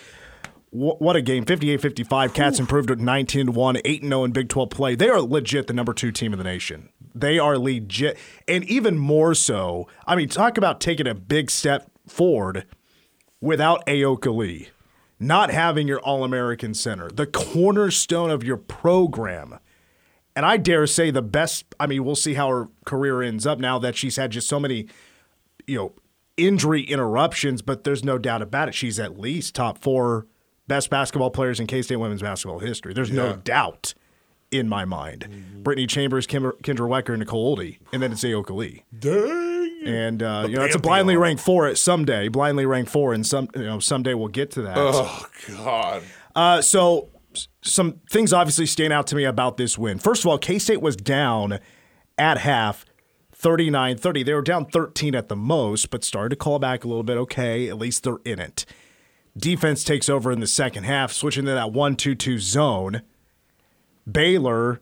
Wh- 0.70 1.00
What 1.00 1.16
a 1.16 1.22
game. 1.22 1.44
58 1.44 1.80
55. 1.80 2.34
Cats 2.34 2.58
improved 2.58 2.90
at 2.90 2.98
19 2.98 3.52
1, 3.52 3.76
8 3.84 4.02
0 4.02 4.24
in 4.24 4.32
Big 4.32 4.48
12 4.48 4.70
play. 4.70 4.94
They 4.94 5.08
are 5.08 5.20
legit 5.20 5.66
the 5.66 5.72
number 5.72 5.92
two 5.92 6.12
team 6.12 6.32
in 6.32 6.38
the 6.38 6.44
nation. 6.44 6.88
They 7.14 7.38
are 7.38 7.58
legit. 7.58 8.18
And 8.46 8.64
even 8.64 8.98
more 8.98 9.34
so, 9.34 9.88
I 10.06 10.14
mean, 10.16 10.28
talk 10.28 10.56
about 10.58 10.80
taking 10.80 11.06
a 11.06 11.14
big 11.14 11.50
step 11.50 11.90
forward 12.06 12.64
without 13.40 13.84
Ayoka 13.86 14.34
Lee, 14.34 14.68
not 15.18 15.50
having 15.50 15.88
your 15.88 16.00
All 16.00 16.24
American 16.24 16.74
center, 16.74 17.08
the 17.10 17.26
cornerstone 17.26 18.30
of 18.30 18.44
your 18.44 18.56
program. 18.56 19.58
And 20.36 20.46
I 20.46 20.56
dare 20.56 20.86
say 20.86 21.10
the 21.10 21.22
best, 21.22 21.64
I 21.80 21.88
mean, 21.88 22.04
we'll 22.04 22.14
see 22.14 22.34
how 22.34 22.48
her 22.48 22.68
career 22.84 23.22
ends 23.22 23.44
up 23.44 23.58
now 23.58 23.78
that 23.80 23.96
she's 23.96 24.14
had 24.16 24.30
just 24.30 24.48
so 24.48 24.60
many 24.60 24.86
you 25.66 25.76
know, 25.76 25.92
injury 26.36 26.82
interruptions, 26.82 27.60
but 27.62 27.82
there's 27.84 28.04
no 28.04 28.18
doubt 28.18 28.40
about 28.42 28.68
it. 28.68 28.74
She's 28.74 29.00
at 29.00 29.18
least 29.18 29.54
top 29.54 29.78
four 29.78 30.26
best 30.68 30.90
basketball 30.90 31.30
players 31.30 31.58
in 31.58 31.66
K 31.66 31.82
State 31.82 31.96
women's 31.96 32.22
basketball 32.22 32.60
history. 32.60 32.94
There's 32.94 33.10
no 33.10 33.36
doubt 33.36 33.94
in 34.50 34.68
my 34.68 34.84
mind. 34.84 35.62
Brittany 35.62 35.86
Chambers, 35.86 36.26
Kim, 36.26 36.42
Kendra 36.62 36.88
Wecker, 36.88 37.18
Nicole 37.18 37.56
Ohlde, 37.56 37.78
and 37.92 38.02
then 38.02 38.12
it's 38.12 38.22
Ayoka 38.22 38.54
Lee. 38.54 38.84
Dang. 38.98 39.82
And 39.84 40.22
uh, 40.22 40.46
you 40.48 40.56
know, 40.56 40.64
it's 40.64 40.74
a 40.74 40.80
blindly 40.80 41.16
ranked 41.16 41.42
four 41.42 41.66
at 41.66 41.78
someday, 41.78 42.28
blindly 42.28 42.66
ranked 42.66 42.90
four, 42.90 43.12
and 43.12 43.26
some 43.26 43.48
you 43.54 43.64
know 43.64 43.78
someday 43.78 44.14
we'll 44.14 44.28
get 44.28 44.50
to 44.52 44.62
that. 44.62 44.76
Oh 44.76 45.26
God. 45.48 46.02
Uh, 46.34 46.62
so, 46.62 47.08
some 47.62 48.00
things 48.10 48.32
obviously 48.32 48.66
stand 48.66 48.92
out 48.92 49.06
to 49.08 49.16
me 49.16 49.24
about 49.24 49.56
this 49.56 49.78
win. 49.78 49.98
First 49.98 50.22
of 50.22 50.28
all, 50.28 50.38
K 50.38 50.58
State 50.58 50.80
was 50.80 50.96
down 50.96 51.58
at 52.16 52.38
half 52.38 52.84
39 53.32 53.96
30. 53.96 54.22
They 54.24 54.34
were 54.34 54.42
down 54.42 54.66
13 54.66 55.14
at 55.14 55.28
the 55.28 55.36
most, 55.36 55.90
but 55.90 56.02
started 56.04 56.30
to 56.30 56.36
call 56.36 56.58
back 56.58 56.84
a 56.84 56.88
little 56.88 57.04
bit. 57.04 57.16
Okay, 57.16 57.68
at 57.68 57.78
least 57.78 58.02
they're 58.02 58.18
in 58.24 58.40
it. 58.40 58.64
Defense 59.38 59.84
takes 59.84 60.08
over 60.08 60.32
in 60.32 60.40
the 60.40 60.46
second 60.46 60.84
half, 60.84 61.12
switching 61.12 61.44
to 61.44 61.52
that 61.52 61.72
1 61.72 61.96
2 61.96 62.14
2 62.14 62.38
zone. 62.38 63.02
Baylor 64.10 64.80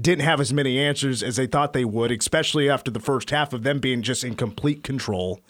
didn't 0.00 0.24
have 0.24 0.40
as 0.40 0.52
many 0.52 0.78
answers 0.78 1.22
as 1.22 1.36
they 1.36 1.46
thought 1.46 1.72
they 1.72 1.84
would, 1.84 2.12
especially 2.12 2.70
after 2.70 2.90
the 2.90 3.00
first 3.00 3.30
half 3.30 3.52
of 3.52 3.62
them 3.62 3.80
being 3.80 4.02
just 4.02 4.22
in 4.22 4.34
complete 4.34 4.82
control. 4.82 5.40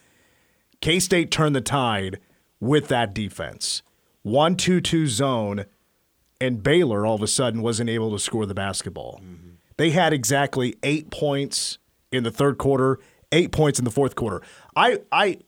K 0.81 0.99
State 0.99 1.31
turned 1.31 1.55
the 1.55 1.61
tide 1.61 2.19
with 2.61 2.89
that 2.89 3.15
defense. 3.15 3.83
1 4.23 4.57
2 4.57 4.81
2 4.81 5.07
zone, 5.07 5.67
and 6.41 6.63
Baylor 6.63 7.05
all 7.05 7.17
of 7.17 7.23
a 7.23 7.27
sudden 7.27 7.63
wasn't 7.63 7.91
able 7.91 8.11
to 8.13 8.19
score 8.19 8.47
the 8.47 8.55
basketball. 8.55 9.21
Mm-hmm. 9.23 9.51
They 9.77 9.91
had 9.91 10.13
exactly 10.13 10.77
eight 10.83 11.11
points 11.11 11.79
in 12.13 12.25
the 12.25 12.31
third 12.31 12.59
quarter, 12.59 12.99
eight 13.33 13.53
points 13.53 13.79
in 13.79 13.85
the 13.85 13.91
fourth 13.91 14.15
quarter. 14.15 14.43
I, 14.77 14.99
I, 15.13 15.39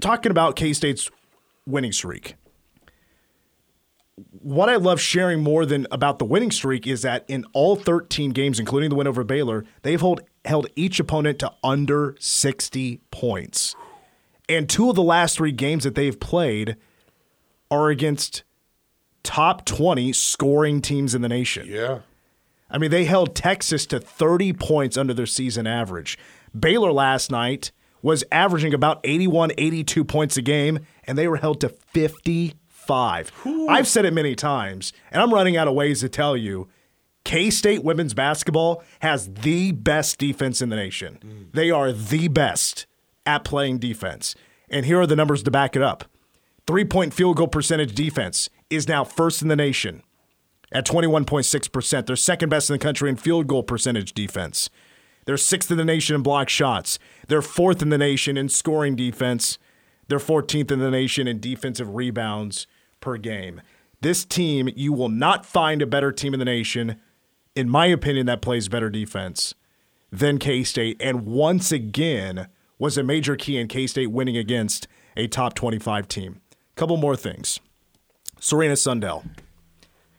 talking 0.00 0.30
about 0.30 0.56
K 0.56 0.72
State's 0.72 1.10
winning 1.66 1.92
streak. 1.92 2.36
What 4.40 4.70
I 4.70 4.76
love 4.76 5.00
sharing 5.00 5.42
more 5.42 5.66
than 5.66 5.86
about 5.90 6.18
the 6.18 6.24
winning 6.24 6.50
streak 6.50 6.86
is 6.86 7.02
that 7.02 7.24
in 7.28 7.44
all 7.52 7.76
13 7.76 8.30
games, 8.30 8.58
including 8.58 8.88
the 8.88 8.96
win 8.96 9.06
over 9.06 9.24
Baylor, 9.24 9.64
they've 9.82 10.00
hold, 10.00 10.22
held 10.44 10.68
each 10.74 10.98
opponent 10.98 11.38
to 11.40 11.52
under 11.62 12.16
60 12.18 13.00
points. 13.10 13.74
And 14.48 14.68
two 14.68 14.88
of 14.88 14.96
the 14.96 15.02
last 15.02 15.36
three 15.36 15.52
games 15.52 15.84
that 15.84 15.96
they've 15.96 16.18
played 16.18 16.76
are 17.70 17.90
against 17.90 18.44
top 19.22 19.64
20 19.64 20.12
scoring 20.12 20.80
teams 20.80 21.14
in 21.14 21.20
the 21.20 21.28
nation. 21.28 21.66
Yeah. 21.68 22.00
I 22.70 22.78
mean, 22.78 22.90
they 22.90 23.04
held 23.04 23.34
Texas 23.34 23.86
to 23.86 24.00
30 24.00 24.52
points 24.54 24.96
under 24.96 25.12
their 25.12 25.26
season 25.26 25.66
average. 25.66 26.18
Baylor 26.58 26.92
last 26.92 27.30
night 27.30 27.70
was 28.06 28.22
averaging 28.30 28.72
about 28.72 29.00
81, 29.02 29.50
82 29.58 30.04
points 30.04 30.36
a 30.36 30.42
game, 30.42 30.78
and 31.04 31.18
they 31.18 31.26
were 31.26 31.38
held 31.38 31.60
to 31.62 31.68
55. 31.68 33.32
I've 33.68 33.88
said 33.88 34.04
it 34.04 34.14
many 34.14 34.36
times, 34.36 34.92
and 35.10 35.20
I'm 35.20 35.34
running 35.34 35.56
out 35.56 35.66
of 35.66 35.74
ways 35.74 36.00
to 36.00 36.08
tell 36.08 36.36
you. 36.36 36.68
K 37.24 37.50
State 37.50 37.82
women's 37.82 38.14
basketball 38.14 38.84
has 39.00 39.28
the 39.28 39.72
best 39.72 40.18
defense 40.18 40.62
in 40.62 40.68
the 40.68 40.76
nation. 40.76 41.18
Mm. 41.20 41.52
They 41.52 41.72
are 41.72 41.90
the 41.90 42.28
best 42.28 42.86
at 43.26 43.42
playing 43.42 43.78
defense. 43.78 44.36
And 44.70 44.86
here 44.86 45.00
are 45.00 45.06
the 45.08 45.16
numbers 45.16 45.42
to 45.42 45.50
back 45.50 45.74
it 45.74 45.82
up 45.82 46.04
three 46.68 46.84
point 46.84 47.12
field 47.12 47.36
goal 47.36 47.48
percentage 47.48 47.92
defense 47.92 48.48
is 48.70 48.86
now 48.86 49.02
first 49.02 49.42
in 49.42 49.48
the 49.48 49.56
nation 49.56 50.04
at 50.70 50.86
21.6%. 50.86 52.06
They're 52.06 52.16
second 52.16 52.48
best 52.48 52.70
in 52.70 52.74
the 52.74 52.78
country 52.78 53.08
in 53.10 53.16
field 53.16 53.48
goal 53.48 53.64
percentage 53.64 54.12
defense. 54.12 54.70
They're 55.26 55.36
sixth 55.36 55.70
in 55.70 55.76
the 55.76 55.84
nation 55.84 56.16
in 56.16 56.22
block 56.22 56.48
shots. 56.48 56.98
They're 57.28 57.42
fourth 57.42 57.82
in 57.82 57.90
the 57.90 57.98
nation 57.98 58.36
in 58.36 58.48
scoring 58.48 58.96
defense. 58.96 59.58
They're 60.08 60.18
14th 60.18 60.70
in 60.70 60.78
the 60.78 60.90
nation 60.90 61.26
in 61.26 61.40
defensive 61.40 61.94
rebounds 61.94 62.66
per 63.00 63.16
game. 63.18 63.60
This 64.00 64.24
team, 64.24 64.70
you 64.76 64.92
will 64.92 65.08
not 65.08 65.44
find 65.44 65.82
a 65.82 65.86
better 65.86 66.12
team 66.12 66.32
in 66.32 66.38
the 66.38 66.44
nation, 66.44 67.00
in 67.54 67.68
my 67.68 67.86
opinion, 67.86 68.26
that 68.26 68.40
plays 68.40 68.68
better 68.68 68.88
defense 68.88 69.54
than 70.12 70.38
K 70.38 70.62
State. 70.62 70.96
And 71.00 71.26
once 71.26 71.72
again, 71.72 72.48
was 72.78 72.96
a 72.96 73.02
major 73.02 73.36
key 73.36 73.58
in 73.58 73.68
K 73.68 73.86
State 73.86 74.12
winning 74.12 74.36
against 74.36 74.86
a 75.16 75.26
top 75.26 75.54
25 75.54 76.06
team. 76.08 76.40
Couple 76.76 76.96
more 76.96 77.16
things. 77.16 77.58
Serena 78.38 78.76
Sundell 78.76 79.24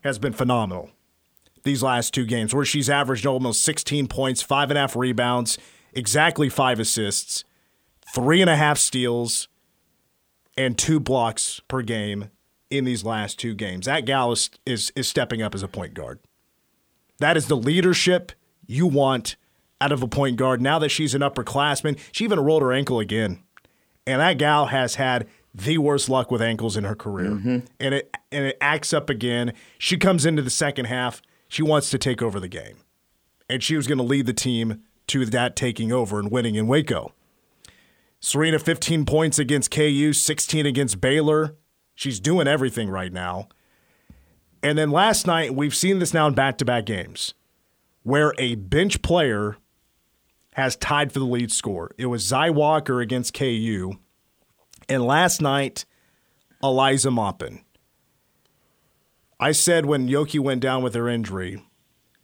has 0.01 0.19
been 0.19 0.33
phenomenal. 0.33 0.89
These 1.63 1.83
last 1.83 2.13
two 2.13 2.25
games, 2.25 2.53
where 2.53 2.65
she's 2.65 2.89
averaged 2.89 3.25
almost 3.25 3.63
16 3.63 4.07
points, 4.07 4.41
five 4.41 4.69
and 4.69 4.77
a 4.77 4.81
half 4.81 4.95
rebounds, 4.95 5.57
exactly 5.93 6.49
five 6.49 6.79
assists, 6.79 7.43
three 8.13 8.41
and 8.41 8.49
a 8.49 8.55
half 8.55 8.77
steals, 8.77 9.47
and 10.57 10.77
two 10.77 10.99
blocks 10.99 11.61
per 11.67 11.81
game 11.81 12.29
in 12.69 12.83
these 12.83 13.03
last 13.03 13.39
two 13.39 13.53
games. 13.53 13.85
That 13.85 14.05
gal 14.05 14.31
is, 14.31 14.49
is, 14.65 14.91
is 14.95 15.07
stepping 15.07 15.41
up 15.41 15.55
as 15.55 15.63
a 15.63 15.67
point 15.67 15.93
guard. 15.93 16.19
That 17.19 17.37
is 17.37 17.47
the 17.47 17.57
leadership 17.57 18.31
you 18.65 18.87
want 18.87 19.35
out 19.79 19.91
of 19.91 20.03
a 20.03 20.07
point 20.07 20.37
guard. 20.37 20.61
Now 20.61 20.79
that 20.79 20.89
she's 20.89 21.15
an 21.15 21.21
upperclassman, 21.21 21.97
she 22.11 22.23
even 22.23 22.39
rolled 22.39 22.61
her 22.61 22.73
ankle 22.73 22.99
again. 22.99 23.43
And 24.05 24.21
that 24.21 24.37
gal 24.37 24.67
has 24.67 24.95
had 24.95 25.27
the 25.53 25.77
worst 25.79 26.09
luck 26.09 26.31
with 26.31 26.41
ankles 26.41 26.77
in 26.77 26.83
her 26.83 26.95
career. 26.95 27.31
Mm-hmm. 27.31 27.59
And 27.79 27.95
it 27.95 28.15
and 28.31 28.45
it 28.45 28.57
acts 28.61 28.93
up 28.93 29.09
again. 29.09 29.53
She 29.77 29.97
comes 29.97 30.25
into 30.25 30.41
the 30.41 30.49
second 30.49 30.85
half. 30.85 31.21
She 31.47 31.61
wants 31.61 31.89
to 31.91 31.97
take 31.97 32.21
over 32.21 32.39
the 32.39 32.47
game. 32.47 32.77
And 33.49 33.63
she 33.63 33.75
was 33.75 33.87
going 33.87 33.97
to 33.97 34.03
lead 34.03 34.25
the 34.25 34.33
team 34.33 34.83
to 35.07 35.25
that 35.25 35.55
taking 35.55 35.91
over 35.91 36.19
and 36.19 36.31
winning 36.31 36.55
in 36.55 36.67
Waco. 36.67 37.13
Serena 38.19 38.59
15 38.59 39.05
points 39.05 39.39
against 39.39 39.71
KU, 39.71 40.11
16 40.11 40.65
against 40.65 40.99
Baylor. 40.99 41.55
She's 41.95 42.19
doing 42.19 42.47
everything 42.47 42.89
right 42.89 43.13
now. 43.13 43.47
And 44.61 44.77
then 44.77 44.91
last 44.91 45.27
night, 45.27 45.55
we've 45.55 45.75
seen 45.75 45.99
this 45.99 46.13
now 46.13 46.27
in 46.27 46.33
back 46.33 46.57
to 46.57 46.65
back 46.65 46.85
games 46.85 47.33
where 48.03 48.33
a 48.37 48.55
bench 48.55 49.01
player 49.01 49.57
has 50.53 50.75
tied 50.75 51.11
for 51.11 51.19
the 51.19 51.25
lead 51.25 51.51
score. 51.51 51.91
It 51.97 52.07
was 52.07 52.25
Zy 52.25 52.49
Walker 52.49 53.01
against 53.01 53.33
KU. 53.33 53.93
And 54.89 55.05
last 55.05 55.41
night, 55.41 55.85
Eliza 56.63 57.11
Maupin. 57.11 57.63
I 59.39 59.51
said 59.51 59.85
when 59.85 60.07
Yoki 60.07 60.39
went 60.39 60.61
down 60.61 60.81
with 60.81 60.95
her 60.95 61.07
injury 61.07 61.63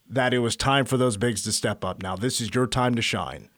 that 0.09 0.33
it 0.33 0.39
was 0.39 0.55
time 0.55 0.85
for 0.85 0.97
those 0.97 1.17
bigs 1.17 1.43
to 1.43 1.51
step 1.51 1.85
up. 1.85 2.01
Now, 2.01 2.15
this 2.15 2.41
is 2.41 2.53
your 2.53 2.65
time 2.65 2.95
to 2.95 3.01
shine. 3.01 3.49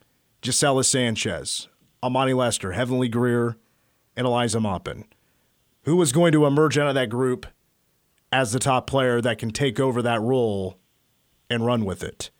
Gisela 0.41 0.83
Sanchez, 0.83 1.67
Amani 2.03 2.33
Lester, 2.33 2.73
Heavenly 2.73 3.07
Greer, 3.07 3.57
and 4.15 4.27
Eliza 4.27 4.59
Maupin. 4.59 5.05
Who 5.83 5.95
was 5.95 6.11
going 6.11 6.33
to 6.33 6.45
emerge 6.45 6.77
out 6.77 6.87
of 6.87 6.95
that 6.95 7.09
group 7.09 7.45
as 8.31 8.51
the 8.51 8.59
top 8.59 8.87
player 8.87 9.21
that 9.21 9.37
can 9.37 9.51
take 9.51 9.79
over 9.79 10.01
that 10.01 10.21
role 10.21 10.77
and 11.49 11.65
run 11.65 11.85
with 11.85 12.03
it? 12.03 12.31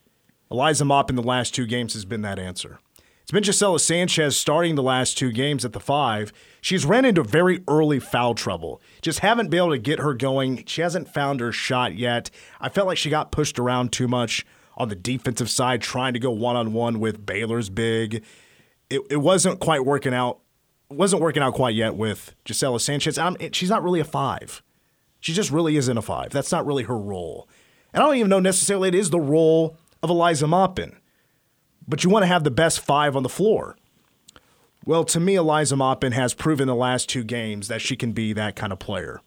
Eliza 0.50 0.84
Maupin 0.84 1.16
the 1.16 1.22
last 1.22 1.54
two 1.54 1.66
games 1.66 1.94
has 1.94 2.04
been 2.04 2.22
that 2.22 2.38
answer. 2.38 2.78
It's 3.26 3.32
been 3.32 3.42
Gisela 3.42 3.80
Sanchez 3.80 4.36
starting 4.36 4.76
the 4.76 4.84
last 4.84 5.18
two 5.18 5.32
games 5.32 5.64
at 5.64 5.72
the 5.72 5.80
five. 5.80 6.32
She's 6.60 6.86
ran 6.86 7.04
into 7.04 7.24
very 7.24 7.64
early 7.66 7.98
foul 7.98 8.36
trouble. 8.36 8.80
Just 9.02 9.18
haven't 9.18 9.50
been 9.50 9.58
able 9.58 9.70
to 9.70 9.78
get 9.78 9.98
her 9.98 10.14
going. 10.14 10.62
She 10.66 10.80
hasn't 10.80 11.12
found 11.12 11.40
her 11.40 11.50
shot 11.50 11.96
yet. 11.96 12.30
I 12.60 12.68
felt 12.68 12.86
like 12.86 12.98
she 12.98 13.10
got 13.10 13.32
pushed 13.32 13.58
around 13.58 13.90
too 13.90 14.06
much 14.06 14.46
on 14.76 14.90
the 14.90 14.94
defensive 14.94 15.50
side, 15.50 15.82
trying 15.82 16.12
to 16.12 16.20
go 16.20 16.30
one 16.30 16.54
on 16.54 16.72
one 16.72 17.00
with 17.00 17.26
Baylor's 17.26 17.68
big. 17.68 18.22
It, 18.88 19.00
it 19.10 19.16
wasn't 19.16 19.58
quite 19.58 19.84
working 19.84 20.14
out. 20.14 20.38
Wasn't 20.88 21.20
working 21.20 21.42
out 21.42 21.54
quite 21.54 21.74
yet 21.74 21.96
with 21.96 22.32
Gisela 22.44 22.78
Sanchez. 22.78 23.18
I'm, 23.18 23.36
she's 23.50 23.70
not 23.70 23.82
really 23.82 23.98
a 23.98 24.04
five. 24.04 24.62
She 25.18 25.32
just 25.32 25.50
really 25.50 25.76
isn't 25.76 25.98
a 25.98 26.00
five. 26.00 26.30
That's 26.30 26.52
not 26.52 26.64
really 26.64 26.84
her 26.84 26.96
role. 26.96 27.48
And 27.92 28.04
I 28.04 28.06
don't 28.06 28.18
even 28.18 28.30
know 28.30 28.38
necessarily 28.38 28.86
it 28.86 28.94
is 28.94 29.10
the 29.10 29.18
role 29.18 29.76
of 30.00 30.10
Eliza 30.10 30.46
Maupin. 30.46 31.00
But 31.88 32.04
you 32.04 32.10
want 32.10 32.22
to 32.24 32.28
have 32.28 32.44
the 32.44 32.50
best 32.50 32.80
five 32.80 33.16
on 33.16 33.22
the 33.22 33.28
floor. 33.28 33.76
Well, 34.84 35.04
to 35.04 35.20
me, 35.20 35.34
Eliza 35.34 35.76
Maupin 35.76 36.12
has 36.12 36.34
proven 36.34 36.68
the 36.68 36.74
last 36.74 37.08
two 37.08 37.24
games 37.24 37.68
that 37.68 37.80
she 37.80 37.96
can 37.96 38.12
be 38.12 38.32
that 38.32 38.54
kind 38.54 38.72
of 38.72 38.78
player. 38.78 39.20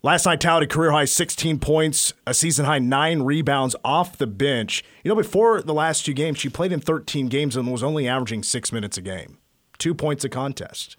Last 0.00 0.26
night, 0.26 0.40
touted 0.40 0.70
career 0.70 0.92
high 0.92 1.06
16 1.06 1.58
points, 1.58 2.12
a 2.24 2.32
season 2.32 2.64
high 2.64 2.78
nine 2.78 3.22
rebounds 3.22 3.74
off 3.84 4.16
the 4.16 4.28
bench. 4.28 4.84
You 5.02 5.08
know, 5.08 5.16
before 5.16 5.60
the 5.60 5.74
last 5.74 6.06
two 6.06 6.12
games, 6.12 6.38
she 6.38 6.48
played 6.48 6.70
in 6.70 6.78
13 6.78 7.26
games 7.26 7.56
and 7.56 7.70
was 7.70 7.82
only 7.82 8.06
averaging 8.06 8.44
six 8.44 8.70
minutes 8.70 8.96
a 8.96 9.02
game, 9.02 9.38
two 9.76 9.94
points 9.94 10.22
a 10.22 10.28
contest. 10.28 10.96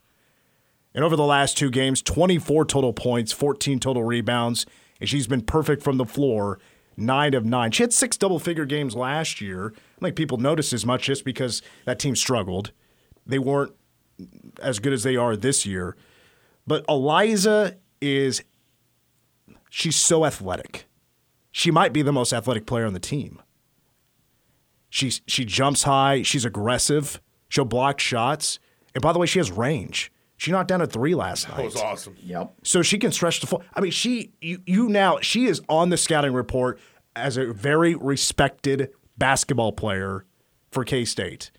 And 0.94 1.06
over 1.06 1.16
the 1.16 1.24
last 1.24 1.58
two 1.58 1.70
games, 1.70 2.02
24 2.02 2.66
total 2.66 2.92
points, 2.92 3.32
14 3.32 3.80
total 3.80 4.04
rebounds, 4.04 4.66
and 5.00 5.08
she's 5.08 5.28
been 5.28 5.44
perfect 5.44 5.82
from 5.82 5.96
the 5.96 6.06
floor, 6.06 6.60
nine 7.00 7.34
of 7.34 7.46
nine. 7.46 7.72
She 7.72 7.84
had 7.84 7.94
six 7.94 8.18
double 8.18 8.40
figure 8.40 8.66
games 8.66 8.96
last 8.96 9.42
year. 9.42 9.68
I 9.68 9.70
don't 9.70 10.10
think 10.10 10.16
people 10.16 10.38
noticed 10.38 10.74
as 10.74 10.86
much 10.86 11.04
just 11.04 11.26
because 11.26 11.62
that 11.86 12.00
team 12.00 12.16
struggled. 12.16 12.72
They 13.26 13.40
weren't 13.40 13.74
as 14.62 14.80
good 14.80 14.94
as 14.94 15.04
they 15.04 15.16
are 15.16 15.36
this 15.36 15.66
year. 15.66 15.96
But 16.68 16.86
Eliza 16.88 17.78
is, 18.02 18.44
she's 19.70 19.96
so 19.96 20.26
athletic. 20.26 20.86
She 21.52 21.72
might 21.72 21.94
be 21.94 22.02
the 22.02 22.14
most 22.14 22.32
athletic 22.34 22.66
player 22.66 22.86
on 22.86 22.94
the 22.94 23.00
team. 23.00 23.42
She's, 24.90 25.22
she 25.28 25.46
jumps 25.46 25.84
high. 25.84 26.22
She's 26.24 26.46
aggressive. 26.46 27.22
She'll 27.48 27.66
block 27.66 28.00
shots. 28.00 28.60
And 28.94 29.02
by 29.02 29.14
the 29.14 29.20
way, 29.20 29.26
she 29.26 29.40
has 29.40 29.52
range. 29.52 30.12
She 30.40 30.52
knocked 30.52 30.70
down 30.70 30.80
a 30.80 30.88
three 30.88 31.16
last 31.16 31.50
night. 31.50 31.58
That 31.58 31.66
was 31.66 31.76
awesome. 31.76 32.16
Yep. 32.24 32.54
So 32.64 32.82
she 32.82 32.98
can 32.98 33.12
stretch 33.12 33.42
the 33.42 33.48
floor. 33.48 33.62
I 33.74 33.82
mean, 33.82 33.92
she 33.92 34.32
you 34.40 34.62
you 34.66 34.88
now 34.88 35.20
she 35.20 35.48
is 35.48 35.62
on 35.68 35.90
the 35.90 35.98
scouting 35.98 36.32
report 36.32 36.80
as 37.14 37.36
a 37.36 37.52
very 37.52 37.94
respected 37.94 38.90
basketball 39.18 39.74
player 39.74 40.26
for 40.72 40.86
K 40.86 41.04
State, 41.04 41.52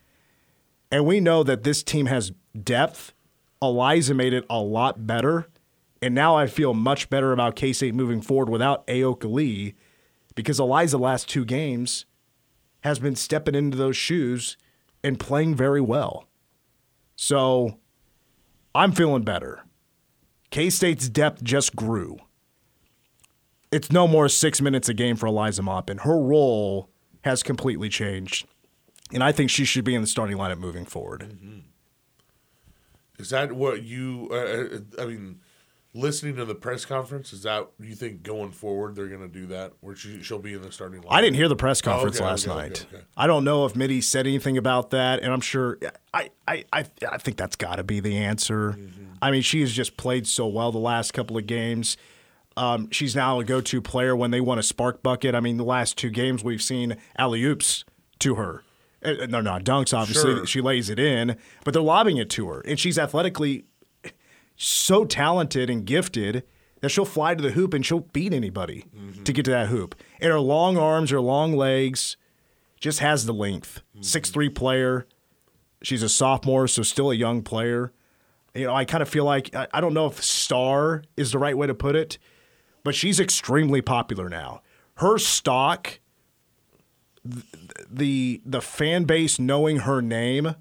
and 0.91 1.05
we 1.05 1.21
know 1.21 1.43
that 1.43 1.63
this 1.63 1.83
team 1.83 2.07
has 2.07 2.33
depth. 2.59 3.13
Eliza 3.61 4.15
made 4.15 4.33
it 4.33 4.47
a 4.49 4.61
lot 4.61 5.07
better, 5.07 5.51
and 6.01 6.15
now 6.15 6.35
I 6.35 6.47
feel 6.47 6.73
much 6.73 7.11
better 7.11 7.33
about 7.33 7.57
K 7.57 7.75
State 7.75 7.95
moving 7.95 8.23
forward 8.23 8.49
without 8.49 8.87
Ayoka 8.87 9.31
Lee, 9.31 9.75
because 10.35 10.59
Eliza 10.59 10.97
last 10.97 11.29
two 11.29 11.45
games 11.45 12.07
has 12.81 12.99
been 12.99 13.15
stepping 13.15 13.55
into 13.55 13.77
those 13.77 13.99
shoes 13.99 14.57
and 15.05 15.21
playing 15.21 15.55
very 15.55 15.83
well. 15.83 16.25
So 17.15 17.80
I'm 18.75 18.93
feeling 18.93 19.23
better. 19.23 19.65
K 20.51 20.71
State's 20.71 21.09
depth 21.09 21.43
just 21.43 21.77
grew. 21.77 22.19
It's 23.73 23.93
no 23.93 24.09
more 24.09 24.29
six 24.29 24.61
minutes 24.61 24.89
a 24.89 24.95
game 24.95 25.17
for 25.17 25.27
Eliza 25.27 25.63
Maupin. 25.63 25.99
Her 25.99 26.19
role 26.21 26.91
has 27.23 27.43
completely 27.43 27.89
changed. 27.89 28.47
And 29.13 29.23
I 29.23 29.33
think 29.33 29.51
she 29.51 29.65
should 29.65 29.85
be 29.85 29.95
in 29.95 30.03
the 30.03 30.07
starting 30.07 30.37
lineup 30.37 30.59
moving 30.59 30.85
forward. 30.85 31.37
Is 33.19 33.31
that 33.31 33.53
what 33.53 33.83
you? 33.83 34.29
Uh, 34.33 35.03
I 35.03 35.07
mean, 35.07 35.41
listening 35.93 36.37
to 36.37 36.45
the 36.45 36.55
press 36.55 36.85
conference, 36.85 37.33
is 37.33 37.43
that 37.43 37.69
you 37.81 37.95
think 37.95 38.23
going 38.23 38.51
forward 38.53 38.95
they're 38.95 39.09
going 39.09 39.21
to 39.21 39.29
do 39.29 39.47
that, 39.47 39.73
where 39.81 39.97
she, 39.97 40.23
she'll 40.23 40.39
be 40.39 40.55
in 40.55 40.63
the 40.63 40.71
starting 40.71 41.01
line? 41.03 41.19
I 41.19 41.21
didn't 41.21 41.37
hear 41.37 41.49
the 41.49 41.57
press 41.57 41.83
conference 41.83 42.17
okay, 42.17 42.25
last 42.25 42.47
okay, 42.47 42.57
night. 42.57 42.87
okay. 42.93 43.05
I 43.17 43.27
don't 43.27 43.45
know 43.45 43.65
if 43.67 43.75
Mittie 43.75 44.01
said 44.01 44.27
anything 44.27 44.57
about 44.57 44.91
that, 44.91 45.21
and 45.21 45.33
I'm 45.33 45.41
sure. 45.41 45.79
I 46.15 46.31
I 46.47 46.65
I, 46.73 46.85
I 47.11 47.19
think 47.19 47.37
that's 47.37 47.57
got 47.57 47.77
to 47.77 47.83
be 47.85 48.01
the 48.01 48.17
answer. 48.19 48.79
I 49.23 49.31
mean, 49.31 49.43
she 49.43 49.61
has 49.61 49.73
just 49.73 49.97
played 49.97 50.27
so 50.27 50.47
well 50.47 50.73
the 50.73 50.79
last 50.79 51.13
couple 51.13 51.37
of 51.37 51.47
games. 51.47 51.97
Um, 52.57 52.91
she's 52.91 53.15
now 53.15 53.39
a 53.41 53.45
go-to 53.45 53.81
player 53.81 54.15
when 54.15 54.33
they 54.33 54.41
want 54.41 54.61
a 54.61 54.63
spark 54.63 55.03
bucket. 55.03 55.35
I 55.35 55.41
mean, 55.41 55.57
the 55.57 55.65
last 55.65 55.97
two 55.97 56.11
games 56.11 56.43
we've 56.43 56.63
seen 56.63 56.97
alley 57.17 57.43
oops 57.45 57.85
to 58.19 58.35
her. 58.35 58.65
Uh, 59.03 59.27
No, 59.29 59.41
not 59.41 59.65
dunks. 59.65 59.97
Obviously, 59.97 60.35
Sure. 60.35 60.47
she 60.47 60.61
lays 60.61 60.91
it 60.91 60.99
in, 60.99 61.37
but 61.65 61.73
they're 61.73 61.83
lobbing 61.83 62.17
it 62.17 62.29
to 62.31 62.49
her, 62.49 62.61
and 62.63 62.79
she's 62.79 62.99
athletically 62.99 63.65
so 64.61 65.07
talented 65.07 65.71
and 65.71 65.87
gifted 65.87 66.45
that 66.81 66.91
she'll 66.91 67.07
fly 67.07 67.35
to 67.35 67.43
the 67.43 67.53
hoop 67.53 67.73
and 67.73 67.85
she'll 67.85 68.01
beat 68.01 68.33
anybody 68.33 68.85
mm-hmm. 68.95 69.23
to 69.23 69.33
get 69.33 69.45
to 69.47 69.51
that 69.51 69.69
hoop. 69.69 69.95
And 70.21 70.31
her 70.31 70.41
long 70.41 70.77
arms, 70.77 71.11
her 71.11 71.21
long 71.21 71.57
legs, 71.57 72.17
just 72.79 72.99
has 73.01 73.25
the 73.25 73.33
length. 73.33 73.83
Mm-hmm. 73.95 74.03
Six 74.03 74.31
three 74.31 74.51
player. 74.51 75.07
She's 75.83 76.03
a 76.03 76.11
sophomore, 76.11 76.69
so 76.69 76.83
still 76.83 77.11
a 77.11 77.15
young 77.15 77.43
player. 77.43 77.93
You 78.55 78.67
know, 78.67 78.75
I 78.75 78.85
kind 78.85 79.01
of 79.01 79.09
feel 79.09 79.25
like 79.25 79.55
I, 79.55 79.67
I 79.73 79.81
don't 79.81 79.95
know 79.95 80.07
if 80.07 80.23
star 80.23 81.05
is 81.17 81.33
the 81.33 81.39
right 81.39 81.57
way 81.57 81.67
to 81.67 81.75
put 81.75 81.97
it, 81.97 82.19
but 82.85 82.95
she's 82.95 83.19
extremely 83.19 83.81
popular 83.81 84.29
now. 84.29 84.61
Her 84.97 85.17
stock, 85.17 86.01
th- 87.31 87.45
the 87.91 88.43
the 88.45 88.61
fan 88.61 89.05
base 89.05 89.39
knowing 89.39 89.79
her 89.79 90.03
name 90.03 90.55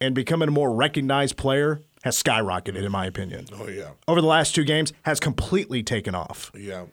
and 0.00 0.14
becoming 0.14 0.48
a 0.48 0.52
more 0.52 0.74
recognized 0.74 1.36
player 1.36 1.82
has 2.02 2.20
skyrocketed, 2.22 2.82
in 2.84 2.90
my 2.92 3.06
opinion. 3.06 3.46
Oh 3.54 3.68
yeah, 3.68 3.90
Over 4.08 4.20
the 4.20 4.26
last 4.26 4.54
two 4.54 4.64
games, 4.64 4.92
has 5.02 5.20
completely 5.20 5.82
taken 5.82 6.14
off. 6.14 6.50
yeah. 6.56 6.84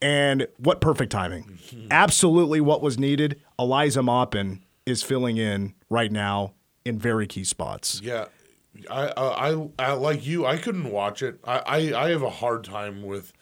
And 0.00 0.48
what 0.56 0.80
perfect 0.80 1.12
timing. 1.12 1.58
Absolutely 1.92 2.60
what 2.60 2.82
was 2.82 2.98
needed. 2.98 3.40
Eliza 3.56 4.02
Maupin 4.02 4.60
is 4.84 5.00
filling 5.02 5.36
in 5.36 5.74
right 5.90 6.10
now 6.10 6.54
in 6.84 6.98
very 6.98 7.28
key 7.28 7.44
spots. 7.44 8.00
Yeah, 8.02 8.24
I, 8.90 9.12
I, 9.16 9.68
I 9.78 9.92
like 9.92 10.26
you. 10.26 10.44
I 10.44 10.56
couldn't 10.56 10.90
watch 10.90 11.22
it. 11.22 11.38
I, 11.44 11.58
I, 11.94 12.06
I 12.06 12.10
have 12.10 12.22
a 12.22 12.30
hard 12.30 12.64
time 12.64 13.04
with. 13.04 13.32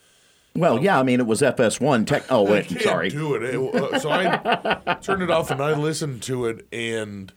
Well, 0.55 0.83
yeah, 0.83 1.01
I 1.01 1.03
mean, 1.03 1.19
it 1.21 1.27
was 1.27 1.41
FS1. 1.41 2.07
Tech. 2.07 2.25
Oh, 2.29 2.43
wait, 2.51 2.67
can't 2.69 2.83
sorry. 2.83 3.09
do 3.09 3.35
it. 3.37 3.43
It- 3.43 3.75
uh, 3.75 3.99
so 3.99 4.11
I 4.11 4.97
turned 5.01 5.23
it 5.23 5.31
off 5.31 5.51
and 5.51 5.63
I 5.63 5.73
listened 5.73 6.23
to 6.25 6.45
it, 6.45 6.67
and 6.71 7.33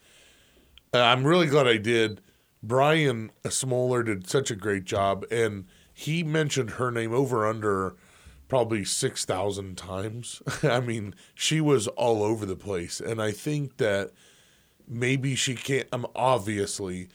uh, 0.94 1.00
I'm 1.00 1.24
really 1.24 1.48
glad 1.48 1.66
I 1.66 1.78
did. 1.78 2.20
Brian 2.64 3.32
Smoller 3.50 4.04
did 4.04 4.30
such 4.30 4.50
a 4.50 4.56
great 4.56 4.86
job, 4.86 5.26
and 5.30 5.66
he 5.94 6.24
mentioned 6.24 6.72
her 6.72 6.90
name 6.90 7.14
over 7.14 7.46
under 7.46 7.96
probably 8.48 8.86
6,000 8.86 9.78
times. 9.78 10.42
I 10.64 10.80
mean, 10.80 11.14
she 11.36 11.60
was 11.60 11.88
all 11.90 12.24
over 12.24 12.46
the 12.46 12.56
place. 12.56 13.00
And 13.02 13.22
I 13.22 13.32
think 13.32 13.78
that 13.78 14.12
maybe 14.88 15.36
she 15.36 15.56
can't, 15.56 15.88
um, 15.92 16.08
obviously, 16.16 17.10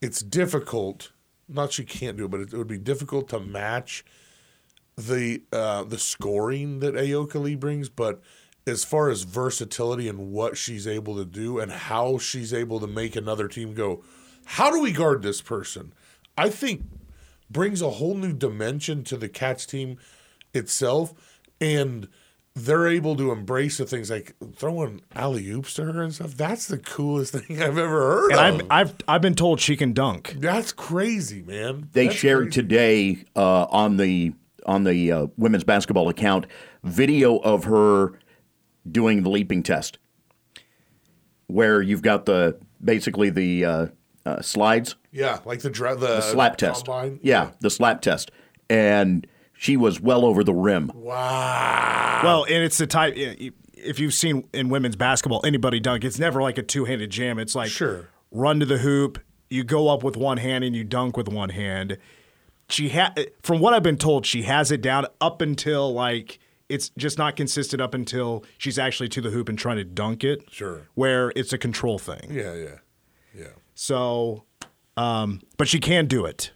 it's 0.00 0.20
difficult. 0.20 1.12
Not 1.48 1.72
she 1.72 1.84
can't 1.84 2.16
do 2.16 2.24
it, 2.24 2.30
but 2.30 2.40
it, 2.40 2.52
it 2.52 2.56
would 2.56 2.66
be 2.66 2.78
difficult 2.78 3.28
to 3.28 3.40
match 3.40 4.04
the 4.96 5.42
uh, 5.52 5.84
the 5.84 5.98
scoring 5.98 6.80
that 6.80 6.94
Ayoka 6.94 7.40
Lee 7.40 7.54
brings. 7.54 7.88
But 7.88 8.20
as 8.66 8.84
far 8.84 9.10
as 9.10 9.22
versatility 9.22 10.08
and 10.08 10.32
what 10.32 10.56
she's 10.56 10.86
able 10.86 11.16
to 11.16 11.24
do 11.24 11.58
and 11.58 11.70
how 11.70 12.18
she's 12.18 12.52
able 12.52 12.80
to 12.80 12.86
make 12.86 13.16
another 13.16 13.48
team 13.48 13.74
go, 13.74 14.02
how 14.52 14.70
do 14.70 14.80
we 14.80 14.92
guard 14.92 15.22
this 15.22 15.40
person? 15.40 15.94
I 16.36 16.50
think 16.50 16.82
brings 17.48 17.80
a 17.80 17.88
whole 17.88 18.14
new 18.14 18.34
dimension 18.34 19.02
to 19.04 19.16
the 19.16 19.28
Cats 19.28 19.64
team 19.64 19.96
itself, 20.52 21.14
and 21.58 22.06
they're 22.54 22.86
able 22.86 23.16
to 23.16 23.32
embrace 23.32 23.78
the 23.78 23.86
things 23.86 24.10
like 24.10 24.34
throwing 24.54 25.00
alley 25.14 25.48
oops 25.48 25.72
to 25.74 25.84
her 25.90 26.02
and 26.02 26.14
stuff. 26.14 26.36
That's 26.36 26.68
the 26.68 26.76
coolest 26.76 27.32
thing 27.36 27.62
I've 27.62 27.78
ever 27.78 27.88
heard 27.88 28.32
And 28.32 28.60
of. 28.60 28.66
I've, 28.70 28.88
I've 28.88 28.96
I've 29.08 29.22
been 29.22 29.34
told 29.34 29.58
she 29.58 29.74
can 29.74 29.94
dunk. 29.94 30.34
That's 30.36 30.70
crazy, 30.70 31.40
man. 31.42 31.88
They 31.92 32.08
That's 32.08 32.18
shared 32.18 32.44
crazy. 32.52 32.60
today 32.60 33.24
uh, 33.34 33.64
on 33.70 33.96
the 33.96 34.34
on 34.66 34.84
the 34.84 35.12
uh, 35.12 35.26
women's 35.38 35.64
basketball 35.64 36.10
account 36.10 36.46
video 36.84 37.38
of 37.38 37.64
her 37.64 38.18
doing 38.90 39.22
the 39.22 39.30
leaping 39.30 39.62
test, 39.62 39.96
where 41.46 41.80
you've 41.80 42.02
got 42.02 42.26
the 42.26 42.58
basically 42.84 43.30
the 43.30 43.64
uh, 43.64 43.86
uh, 44.26 44.40
slides, 44.42 44.96
Yeah, 45.10 45.40
like 45.44 45.60
the 45.60 45.70
dra- 45.70 45.94
the, 45.96 46.06
the 46.06 46.20
slap 46.20 46.56
test. 46.56 46.86
combine. 46.86 47.20
Yeah, 47.22 47.50
the 47.60 47.70
slap 47.70 48.00
test, 48.02 48.30
and 48.70 49.26
she 49.52 49.76
was 49.76 50.00
well 50.00 50.24
over 50.24 50.42
the 50.44 50.54
rim. 50.54 50.90
Wow. 50.94 52.20
Well, 52.24 52.44
and 52.44 52.62
it's 52.64 52.78
the 52.78 52.86
type. 52.86 53.14
If 53.16 53.98
you've 53.98 54.14
seen 54.14 54.48
in 54.52 54.68
women's 54.68 54.96
basketball 54.96 55.44
anybody 55.44 55.80
dunk, 55.80 56.04
it's 56.04 56.18
never 56.18 56.40
like 56.42 56.56
a 56.58 56.62
two-handed 56.62 57.10
jam. 57.10 57.38
It's 57.38 57.54
like 57.54 57.70
Sure. 57.70 58.08
run 58.30 58.60
to 58.60 58.66
the 58.66 58.78
hoop, 58.78 59.18
you 59.50 59.64
go 59.64 59.88
up 59.88 60.02
with 60.04 60.16
one 60.16 60.36
hand 60.38 60.62
and 60.64 60.74
you 60.74 60.84
dunk 60.84 61.16
with 61.16 61.28
one 61.28 61.48
hand. 61.50 61.98
She 62.68 62.88
had, 62.90 63.30
from 63.42 63.58
what 63.60 63.74
I've 63.74 63.82
been 63.82 63.98
told, 63.98 64.24
she 64.24 64.42
has 64.42 64.70
it 64.70 64.80
down 64.80 65.06
up 65.20 65.42
until 65.42 65.92
like 65.92 66.38
it's 66.68 66.90
just 66.96 67.18
not 67.18 67.36
consistent 67.36 67.82
up 67.82 67.92
until 67.92 68.44
she's 68.56 68.78
actually 68.78 69.08
to 69.10 69.20
the 69.20 69.28
hoop 69.30 69.48
and 69.50 69.58
trying 69.58 69.76
to 69.76 69.84
dunk 69.84 70.24
it. 70.24 70.44
Sure. 70.50 70.88
where 70.94 71.32
it's 71.36 71.52
a 71.52 71.58
control 71.58 71.98
thing. 71.98 72.28
Yeah, 72.30 72.54
yeah, 72.54 72.76
yeah. 73.36 73.46
So, 73.74 74.44
um, 74.96 75.40
but 75.56 75.68
she 75.68 75.80
can 75.80 76.06
do 76.06 76.24
it, 76.24 76.50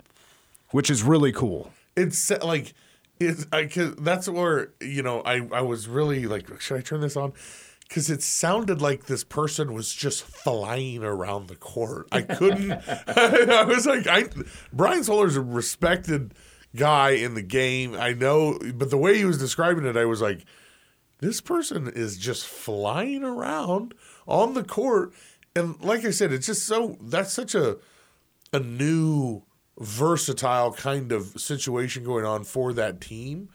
which 0.71 0.91
is 0.91 1.03
really 1.03 1.33
cool. 1.33 1.73
It's 1.97 2.31
like 2.31 2.75
it's 3.19 3.47
I 3.53 3.67
cause 3.67 3.95
that's 3.97 4.29
where 4.29 4.73
you 4.81 5.03
know 5.03 5.21
I 5.23 5.47
I 5.53 5.63
was 5.63 5.89
really 5.89 6.27
like 6.27 6.61
should 6.61 6.77
I 6.77 6.81
turn 6.83 7.01
this 7.01 7.17
on 7.17 7.33
because 7.89 8.11
it 8.11 8.23
sounded 8.23 8.83
like 8.83 9.07
this 9.07 9.25
person 9.25 9.73
was 9.73 9.93
just 9.93 10.23
flying 10.23 11.03
around 11.03 11.49
the 11.49 11.57
court. 11.57 12.09
I 12.13 12.23
couldn't. 12.23 12.73
I 13.07 13.65
was 13.65 13.87
like 13.87 14.07
I 14.07 14.25
Brian 14.73 15.05
Solar's 15.05 15.37
a 15.37 15.41
respected 15.41 16.35
guy 16.75 17.11
in 17.11 17.35
the 17.35 17.43
game. 17.43 17.95
I 17.95 18.13
know, 18.13 18.59
but 18.75 18.91
the 18.91 18.99
way 18.99 19.17
he 19.17 19.25
was 19.25 19.39
describing 19.39 19.87
it, 19.87 19.97
I 19.97 20.05
was 20.05 20.21
like. 20.21 20.45
This 21.19 21.41
person 21.41 21.89
is 21.89 22.19
just 22.19 22.47
flying 22.47 23.25
around 23.25 23.95
on 24.27 24.53
the 24.53 24.63
court, 24.63 25.15
and 25.57 25.81
like 25.83 26.05
I 26.05 26.11
said, 26.11 26.33
it's 26.33 26.47
just 26.47 26.65
so 26.67 26.97
that's 27.01 27.33
such 27.33 27.55
a 27.55 27.79
a 28.53 28.61
new 28.61 29.43
versatile 29.79 30.73
kind 30.73 31.13
of 31.13 31.41
situation 31.41 32.05
going 32.05 32.25
on 32.25 32.45
for 32.45 32.73
that 32.73 33.01
team 33.01 33.49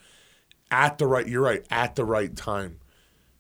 at 0.70 0.98
the 0.98 1.08
right 1.08 1.28
you're 1.28 1.42
right 1.42 1.66
at 1.72 1.96
the 1.96 2.06
right 2.06 2.36
time 2.36 2.80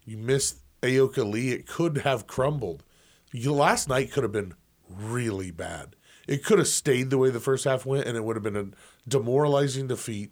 you 0.03 0.17
missed 0.17 0.57
Ayoka 0.81 1.29
Lee 1.29 1.51
it 1.51 1.67
could 1.67 1.99
have 1.99 2.25
crumbled 2.25 2.83
you 3.31 3.53
last 3.53 3.87
night 3.87 4.11
could 4.11 4.23
have 4.23 4.31
been 4.31 4.55
really 4.89 5.51
bad 5.51 5.95
it 6.27 6.43
could 6.43 6.57
have 6.57 6.67
stayed 6.67 7.11
the 7.11 7.17
way 7.19 7.29
the 7.29 7.39
first 7.39 7.65
half 7.65 7.85
went 7.85 8.07
and 8.07 8.17
it 8.17 8.23
would 8.23 8.35
have 8.35 8.43
been 8.43 8.55
a 8.57 8.67
demoralizing 9.07 9.85
defeat 9.87 10.31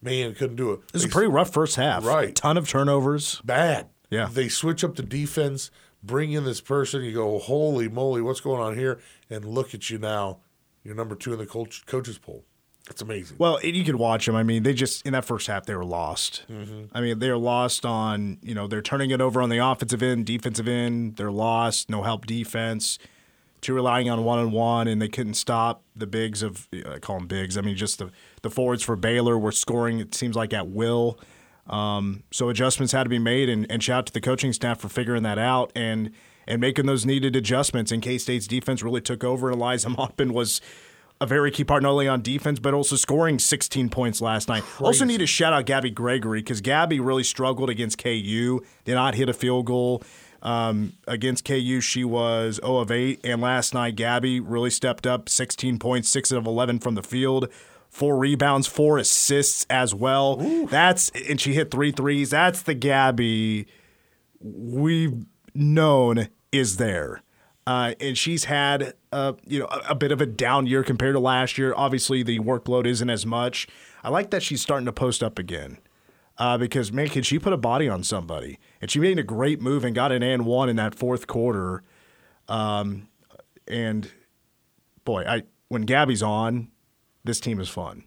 man 0.00 0.32
couldn't 0.34 0.56
do 0.56 0.70
it 0.72 0.80
It 0.88 0.92
was 0.94 1.04
a 1.04 1.08
pretty 1.08 1.28
rough 1.28 1.52
first 1.52 1.74
half. 1.74 2.04
Right. 2.04 2.34
ton 2.36 2.56
of 2.56 2.68
turnovers. 2.68 3.40
bad. 3.44 3.88
Yeah. 4.10 4.28
They 4.30 4.48
switch 4.48 4.82
up 4.84 4.94
the 4.96 5.02
defense, 5.02 5.70
bring 6.02 6.32
in 6.32 6.44
this 6.44 6.60
person. 6.60 7.02
You 7.02 7.12
go, 7.12 7.38
holy 7.38 7.88
moly, 7.88 8.22
what's 8.22 8.40
going 8.40 8.60
on 8.60 8.76
here? 8.76 9.00
And 9.28 9.44
look 9.44 9.74
at 9.74 9.90
you 9.90 9.98
now. 9.98 10.38
You're 10.84 10.94
number 10.94 11.14
two 11.14 11.32
in 11.32 11.38
the 11.38 11.46
coach, 11.46 11.84
coaches 11.86 12.18
poll. 12.18 12.44
That's 12.86 13.02
amazing. 13.02 13.36
Well, 13.38 13.58
and 13.62 13.76
you 13.76 13.84
could 13.84 13.96
watch 13.96 14.26
them. 14.26 14.34
I 14.34 14.42
mean, 14.42 14.62
they 14.62 14.72
just 14.72 15.06
in 15.06 15.12
that 15.12 15.24
first 15.24 15.46
half 15.46 15.66
they 15.66 15.74
were 15.74 15.84
lost. 15.84 16.44
Mm-hmm. 16.50 16.86
I 16.92 17.00
mean, 17.00 17.18
they're 17.18 17.36
lost 17.36 17.84
on 17.84 18.38
you 18.42 18.54
know 18.54 18.66
they're 18.66 18.82
turning 18.82 19.10
it 19.10 19.20
over 19.20 19.42
on 19.42 19.48
the 19.48 19.58
offensive 19.58 20.02
end, 20.02 20.26
defensive 20.26 20.66
end. 20.66 21.16
They're 21.16 21.30
lost, 21.30 21.90
no 21.90 22.02
help 22.02 22.26
defense. 22.26 22.98
Too 23.60 23.74
relying 23.74 24.08
on 24.08 24.24
one 24.24 24.38
on 24.38 24.50
one, 24.50 24.88
and 24.88 25.02
they 25.02 25.08
couldn't 25.08 25.34
stop 25.34 25.84
the 25.94 26.06
bigs 26.06 26.42
of 26.42 26.66
I 26.72 26.98
call 26.98 27.18
them 27.18 27.28
bigs. 27.28 27.58
I 27.58 27.60
mean, 27.60 27.76
just 27.76 27.98
the 27.98 28.10
the 28.42 28.50
forwards 28.50 28.82
for 28.82 28.96
Baylor 28.96 29.38
were 29.38 29.52
scoring. 29.52 30.00
It 30.00 30.14
seems 30.14 30.34
like 30.34 30.54
at 30.54 30.68
will. 30.68 31.20
Um, 31.68 32.24
so 32.30 32.48
adjustments 32.48 32.92
had 32.92 33.04
to 33.04 33.08
be 33.08 33.18
made, 33.18 33.48
and, 33.48 33.70
and 33.70 33.82
shout 33.82 33.98
out 33.98 34.06
to 34.06 34.12
the 34.12 34.20
coaching 34.20 34.52
staff 34.52 34.80
for 34.80 34.88
figuring 34.88 35.22
that 35.22 35.38
out 35.38 35.72
and 35.74 36.10
and 36.46 36.60
making 36.60 36.86
those 36.86 37.06
needed 37.06 37.36
adjustments. 37.36 37.92
And 37.92 38.02
K 38.02 38.18
State's 38.18 38.46
defense 38.46 38.82
really 38.82 39.00
took 39.00 39.22
over. 39.22 39.50
and 39.50 39.60
Eliza 39.60 39.88
Maupin 39.96 40.32
was 40.32 40.60
a 41.20 41.26
very 41.26 41.50
key 41.50 41.64
part 41.64 41.82
not 41.82 41.90
only 41.90 42.08
on 42.08 42.22
defense 42.22 42.58
but 42.58 42.72
also 42.72 42.96
scoring 42.96 43.38
16 43.38 43.90
points 43.90 44.20
last 44.20 44.48
night. 44.48 44.64
Also 44.80 45.04
need 45.04 45.18
to 45.18 45.26
shout 45.26 45.52
out 45.52 45.66
Gabby 45.66 45.90
Gregory 45.90 46.40
because 46.40 46.60
Gabby 46.60 46.98
really 46.98 47.24
struggled 47.24 47.68
against 47.68 47.98
KU. 47.98 48.60
Did 48.84 48.94
not 48.94 49.14
hit 49.14 49.28
a 49.28 49.34
field 49.34 49.66
goal. 49.66 50.02
Um, 50.42 50.94
against 51.06 51.44
KU, 51.44 51.80
she 51.82 52.02
was 52.02 52.58
0 52.62 52.78
of 52.78 52.90
8, 52.90 53.20
and 53.24 53.42
last 53.42 53.74
night 53.74 53.94
Gabby 53.96 54.40
really 54.40 54.70
stepped 54.70 55.06
up, 55.06 55.28
16 55.28 55.78
points, 55.78 56.08
6 56.08 56.32
of 56.32 56.46
11 56.46 56.78
from 56.78 56.94
the 56.94 57.02
field, 57.02 57.48
four 57.90 58.16
rebounds, 58.16 58.66
four 58.66 58.96
assists 58.96 59.66
as 59.68 59.94
well. 59.94 60.36
That's 60.66 61.10
and 61.28 61.40
she 61.40 61.52
hit 61.52 61.70
three 61.70 61.92
threes. 61.92 62.30
That's 62.30 62.62
the 62.62 62.74
Gabby 62.74 63.66
we've 64.40 65.26
known 65.54 66.28
is 66.50 66.78
there. 66.78 67.22
Uh, 67.66 67.94
and 68.00 68.16
she's 68.16 68.44
had 68.44 68.94
uh, 69.12 69.34
you 69.46 69.60
know 69.60 69.66
a, 69.66 69.90
a 69.90 69.94
bit 69.94 70.12
of 70.12 70.20
a 70.20 70.26
down 70.26 70.66
year 70.66 70.82
compared 70.82 71.14
to 71.14 71.20
last 71.20 71.58
year. 71.58 71.74
Obviously, 71.76 72.22
the 72.22 72.38
workload 72.40 72.86
isn't 72.86 73.10
as 73.10 73.26
much. 73.26 73.68
I 74.02 74.08
like 74.08 74.30
that 74.30 74.42
she's 74.42 74.62
starting 74.62 74.86
to 74.86 74.92
post 74.92 75.22
up 75.22 75.38
again 75.38 75.78
uh, 76.38 76.56
because 76.56 76.90
man, 76.90 77.08
can 77.08 77.22
she 77.22 77.38
put 77.38 77.52
a 77.52 77.58
body 77.58 77.88
on 77.88 78.02
somebody? 78.02 78.58
And 78.80 78.90
she 78.90 78.98
made 78.98 79.18
a 79.18 79.22
great 79.22 79.60
move 79.60 79.84
and 79.84 79.94
got 79.94 80.10
an 80.10 80.22
and 80.22 80.46
one 80.46 80.68
in 80.68 80.76
that 80.76 80.94
fourth 80.94 81.26
quarter. 81.26 81.82
Um, 82.48 83.08
and 83.68 84.10
boy, 85.04 85.24
I 85.24 85.42
when 85.68 85.82
Gabby's 85.82 86.22
on, 86.22 86.70
this 87.24 87.40
team 87.40 87.60
is 87.60 87.68
fun. 87.68 88.04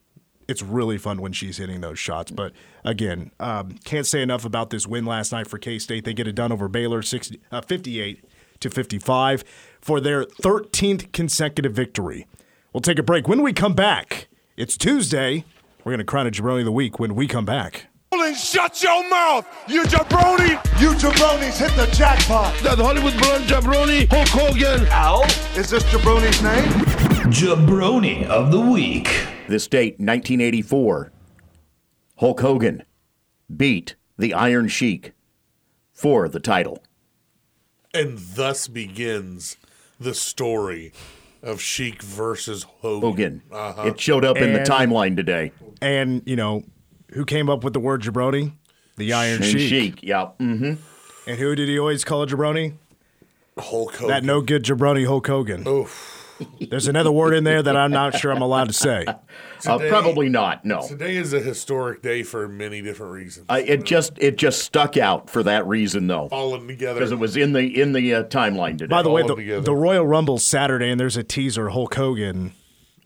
It's 0.47 0.61
really 0.61 0.97
fun 0.97 1.21
when 1.21 1.31
she's 1.31 1.57
hitting 1.57 1.81
those 1.81 1.99
shots. 1.99 2.31
But 2.31 2.51
again, 2.83 3.31
um, 3.39 3.77
can't 3.85 4.05
say 4.05 4.21
enough 4.21 4.43
about 4.43 4.69
this 4.71 4.85
win 4.85 5.05
last 5.05 5.31
night 5.31 5.47
for 5.47 5.57
K 5.57 5.79
State. 5.79 6.03
They 6.03 6.13
get 6.13 6.27
it 6.27 6.35
done 6.35 6.51
over 6.51 6.67
Baylor, 6.67 7.01
60, 7.01 7.39
uh, 7.51 7.61
58 7.61 8.25
to 8.59 8.69
55 8.69 9.43
for 9.79 10.01
their 10.01 10.25
13th 10.25 11.11
consecutive 11.11 11.73
victory. 11.73 12.27
We'll 12.73 12.81
take 12.81 12.99
a 12.99 13.03
break. 13.03 13.27
When 13.27 13.41
we 13.41 13.53
come 13.53 13.73
back, 13.73 14.27
it's 14.57 14.77
Tuesday. 14.77 15.45
We're 15.83 15.91
going 15.91 15.99
to 15.99 16.05
crown 16.05 16.27
a 16.27 16.31
jabroni 16.31 16.59
of 16.59 16.65
the 16.65 16.71
week 16.71 16.99
when 16.99 17.15
we 17.15 17.27
come 17.27 17.45
back. 17.45 17.87
Shut 18.35 18.81
your 18.81 19.09
mouth, 19.09 19.45
you 19.67 19.83
jabroni! 19.83 20.51
You 20.79 20.91
jabronis 20.91 21.57
hit 21.57 21.75
the 21.75 21.91
jackpot! 21.95 22.55
That 22.59 22.77
Hollywood 22.77 23.17
blonde 23.17 23.45
jabroni, 23.45 24.07
Hulk 24.09 24.27
Hogan. 24.29 24.87
Al, 24.87 25.23
is 25.57 25.69
this 25.69 25.83
jabroni's 25.85 26.41
name? 26.41 26.82
Jabroni 27.27 28.25
of 28.25 28.51
the 28.51 28.59
week. 28.59 29.09
This 29.47 29.67
date, 29.67 29.93
1984. 29.93 31.11
Hulk 32.17 32.39
Hogan 32.41 32.83
beat 33.55 33.95
the 34.17 34.33
Iron 34.33 34.67
Sheik 34.67 35.13
for 35.93 36.27
the 36.27 36.39
title. 36.39 36.83
and 37.93 38.17
thus 38.17 38.67
begins 38.67 39.55
the 39.99 40.13
story 40.15 40.91
of 41.43 41.61
Sheik 41.61 42.01
versus 42.01 42.63
Hogan. 42.81 43.01
Hogan. 43.01 43.41
Uh-huh. 43.51 43.83
It 43.89 43.99
showed 43.99 44.25
up 44.25 44.37
in 44.37 44.53
the 44.53 44.59
timeline 44.59 45.15
today. 45.15 45.51
And, 45.81 46.23
you 46.25 46.35
know, 46.35 46.63
who 47.11 47.23
came 47.25 47.49
up 47.49 47.63
with 47.63 47.73
the 47.73 47.79
word 47.79 48.01
jabroni? 48.01 48.53
The 48.97 49.13
Iron 49.13 49.41
Sheik. 49.43 49.69
Sheik, 49.69 50.03
yeah. 50.03 50.29
Mm-hmm. 50.39 50.73
And 51.29 51.39
who 51.39 51.55
did 51.55 51.69
he 51.69 51.77
always 51.79 52.03
call 52.03 52.23
a 52.23 52.27
jabroni? 52.27 52.73
Hulk 53.57 53.93
Hogan. 53.95 54.07
That 54.07 54.23
no 54.23 54.41
good 54.41 54.63
jabroni 54.63 55.05
Hulk 55.05 55.27
Hogan. 55.27 55.67
Oof. 55.67 56.19
There's 56.69 56.87
another 56.87 57.11
word 57.11 57.33
in 57.35 57.43
there 57.43 57.61
that 57.61 57.75
I'm 57.77 57.91
not 57.91 58.17
sure 58.17 58.31
I'm 58.31 58.41
allowed 58.41 58.67
to 58.67 58.73
say. 58.73 59.05
Uh, 59.07 59.77
probably 59.87 60.29
not. 60.29 60.65
No. 60.65 60.85
Today 60.87 61.15
is 61.15 61.31
a 61.33 61.39
historic 61.39 62.01
day 62.01 62.23
for 62.23 62.47
many 62.47 62.81
different 62.81 63.13
reasons. 63.13 63.45
Uh, 63.49 63.61
it 63.65 63.83
just 63.83 64.13
it 64.17 64.35
just 64.37 64.63
stuck 64.63 64.97
out 64.97 65.29
for 65.29 65.43
that 65.43 65.65
reason 65.67 66.07
though, 66.07 66.27
Falling 66.29 66.67
together. 66.67 66.99
because 66.99 67.11
it 67.11 67.19
was 67.19 67.37
in 67.37 67.53
the 67.53 67.79
in 67.81 67.93
the 67.93 68.13
uh, 68.15 68.23
timeline 68.25 68.77
today. 68.77 68.87
By 68.89 69.01
the 69.03 69.09
way, 69.09 69.21
the, 69.23 69.61
the 69.61 69.75
Royal 69.75 70.05
Rumble 70.05 70.37
Saturday, 70.39 70.89
and 70.89 70.99
there's 70.99 71.17
a 71.17 71.23
teaser. 71.23 71.69
Hulk 71.69 71.93
Hogan 71.95 72.53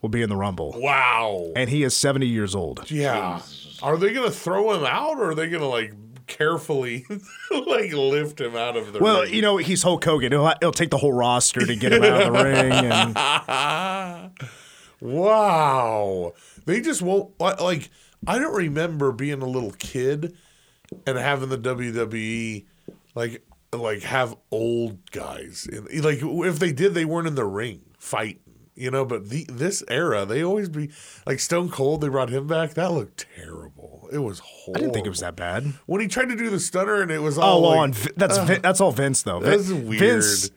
will 0.02 0.08
be 0.08 0.22
in 0.22 0.28
the 0.30 0.36
Rumble, 0.36 0.74
Wow. 0.76 1.52
and 1.56 1.68
he 1.70 1.82
is 1.82 1.96
70 1.96 2.26
years 2.26 2.54
old. 2.54 2.90
Yeah. 2.90 3.40
Are 3.82 3.96
they 3.96 4.12
going 4.12 4.28
to 4.28 4.34
throw 4.36 4.72
him 4.74 4.84
out, 4.84 5.18
or 5.18 5.30
are 5.30 5.34
they 5.36 5.48
going 5.48 5.60
to 5.62 5.68
like 5.68 5.92
carefully 6.28 7.04
like 7.50 7.92
lift 7.92 8.40
him 8.40 8.54
out 8.56 8.76
of 8.76 8.92
the? 8.92 9.00
Well, 9.00 9.22
ring? 9.22 9.34
you 9.34 9.42
know, 9.42 9.56
he's 9.56 9.82
Hulk 9.82 10.04
Hogan. 10.04 10.32
He'll, 10.32 10.52
he'll 10.60 10.72
take 10.72 10.90
the 10.90 10.98
whole 10.98 11.12
roster 11.12 11.64
to 11.64 11.74
get 11.74 11.92
him 11.92 12.04
out 12.04 12.22
of 12.22 12.32
the 12.32 12.44
ring. 12.44 12.72
And 12.72 14.30
wow, 15.00 16.34
they 16.66 16.80
just 16.80 17.02
won't 17.02 17.38
like. 17.40 17.90
I 18.26 18.38
don't 18.38 18.54
remember 18.54 19.12
being 19.12 19.42
a 19.42 19.46
little 19.46 19.72
kid 19.72 20.36
and 21.06 21.18
having 21.18 21.48
the 21.48 21.58
WWE 21.58 22.64
like 23.14 23.42
like 23.72 24.02
have 24.02 24.36
old 24.50 25.10
guys 25.10 25.68
in, 25.70 25.84
like 26.02 26.18
if 26.22 26.58
they 26.58 26.72
did, 26.72 26.94
they 26.94 27.04
weren't 27.04 27.28
in 27.28 27.34
the 27.34 27.44
ring 27.44 27.82
fighting. 27.98 28.40
You 28.74 28.92
know, 28.92 29.04
but 29.04 29.28
the 29.28 29.44
this 29.48 29.82
era, 29.88 30.24
they 30.24 30.44
always 30.44 30.68
be 30.68 30.90
like 31.26 31.40
Stone 31.40 31.70
Cold. 31.70 32.00
They 32.00 32.08
brought 32.08 32.30
him 32.30 32.46
back. 32.46 32.74
That 32.74 32.92
looked 32.92 33.26
terrible. 33.34 33.57
It 34.12 34.18
was 34.18 34.38
horrible. 34.40 34.76
I 34.76 34.80
didn't 34.80 34.94
think 34.94 35.06
it 35.06 35.10
was 35.10 35.20
that 35.20 35.36
bad. 35.36 35.72
when 35.86 36.00
he 36.00 36.08
tried 36.08 36.30
to 36.30 36.36
do 36.36 36.50
the 36.50 36.60
stunner, 36.60 37.02
and 37.02 37.10
it 37.10 37.20
was 37.20 37.38
Oh, 37.38 37.42
all 37.42 37.62
well, 37.62 37.70
like, 37.72 37.80
on, 37.80 37.94
that's 38.16 38.38
uh, 38.38 38.44
Vin- 38.44 38.62
that's 38.62 38.80
all 38.80 38.92
Vince 38.92 39.22
though. 39.22 39.40
Vin- 39.40 39.50
that's 39.50 39.70
weird. 39.70 39.98
Vince, 40.00 40.50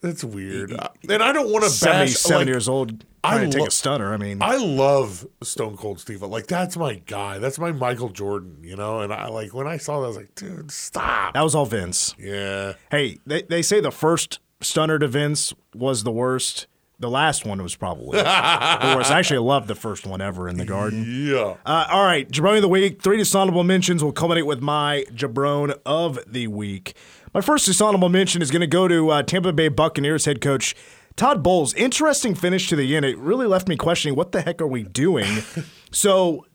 That's 0.00 0.22
weird. 0.22 0.72
And 1.08 1.22
I 1.22 1.32
don't 1.32 1.50
want 1.50 1.64
to 1.64 1.70
77 1.70 2.30
bash. 2.30 2.38
like, 2.38 2.46
years 2.46 2.68
old, 2.68 3.04
I 3.24 3.36
trying 3.38 3.50
to 3.50 3.58
take 3.58 3.66
a 3.66 3.70
stunner. 3.72 4.14
I 4.14 4.16
mean, 4.16 4.38
I 4.40 4.56
love 4.56 5.26
Stone 5.42 5.76
Cold 5.76 5.98
Steve. 5.98 6.22
Like 6.22 6.46
that's 6.46 6.76
my 6.76 6.94
guy. 7.06 7.38
That's 7.38 7.58
my 7.58 7.72
Michael 7.72 8.08
Jordan. 8.10 8.58
You 8.62 8.76
know. 8.76 9.00
And 9.00 9.12
I 9.12 9.26
like 9.28 9.52
when 9.52 9.66
I 9.66 9.76
saw 9.76 9.98
that, 10.00 10.04
I 10.04 10.08
was 10.08 10.16
like, 10.16 10.34
dude, 10.36 10.70
stop. 10.70 11.34
that 11.34 11.42
was 11.42 11.54
all 11.56 11.66
Vince. 11.66 12.14
Yeah. 12.18 12.74
Hey, 12.92 13.18
they, 13.26 13.42
they 13.42 13.60
say 13.62 13.80
the 13.80 13.90
first 13.90 14.38
stunner 14.60 14.98
to 15.00 15.08
Vince 15.08 15.52
was 15.74 16.04
the 16.04 16.12
worst. 16.12 16.68
The 17.00 17.08
last 17.08 17.46
one 17.46 17.62
was 17.62 17.76
probably 17.76 18.18
the 18.18 18.94
worst. 18.96 19.10
I 19.12 19.18
actually 19.20 19.38
loved 19.38 19.68
the 19.68 19.76
first 19.76 20.04
one 20.04 20.20
ever 20.20 20.48
in 20.48 20.56
the 20.56 20.64
garden. 20.64 21.04
Yeah. 21.06 21.56
Uh, 21.64 21.86
all 21.90 22.04
right, 22.04 22.28
Jabroni 22.28 22.56
of 22.56 22.62
the 22.62 22.68
week. 22.68 23.00
Three 23.00 23.16
dishonorable 23.16 23.62
mentions 23.62 24.02
will 24.02 24.12
culminate 24.12 24.46
with 24.46 24.60
my 24.60 25.04
Jabron 25.12 25.78
of 25.86 26.18
the 26.26 26.48
week. 26.48 26.96
My 27.32 27.40
first 27.40 27.66
dishonorable 27.66 28.08
mention 28.08 28.42
is 28.42 28.50
going 28.50 28.62
to 28.62 28.66
go 28.66 28.88
to 28.88 29.10
uh, 29.10 29.22
Tampa 29.22 29.52
Bay 29.52 29.68
Buccaneers 29.68 30.24
head 30.24 30.40
coach 30.40 30.74
Todd 31.14 31.42
Bowles. 31.42 31.72
Interesting 31.74 32.34
finish 32.34 32.68
to 32.68 32.76
the 32.76 32.96
end. 32.96 33.04
It 33.04 33.16
really 33.18 33.46
left 33.46 33.68
me 33.68 33.76
questioning 33.76 34.16
what 34.16 34.32
the 34.32 34.40
heck 34.40 34.60
are 34.60 34.66
we 34.66 34.82
doing. 34.82 35.42
so 35.92 36.46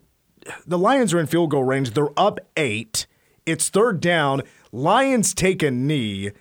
the 0.66 0.78
Lions 0.78 1.14
are 1.14 1.20
in 1.20 1.28
field 1.28 1.52
goal 1.52 1.64
range. 1.64 1.92
They're 1.92 2.18
up 2.18 2.40
eight. 2.58 3.06
It's 3.46 3.70
third 3.70 4.02
down. 4.02 4.42
Lions 4.72 5.34
take 5.34 5.64
a 5.64 5.72
knee. 5.72 6.32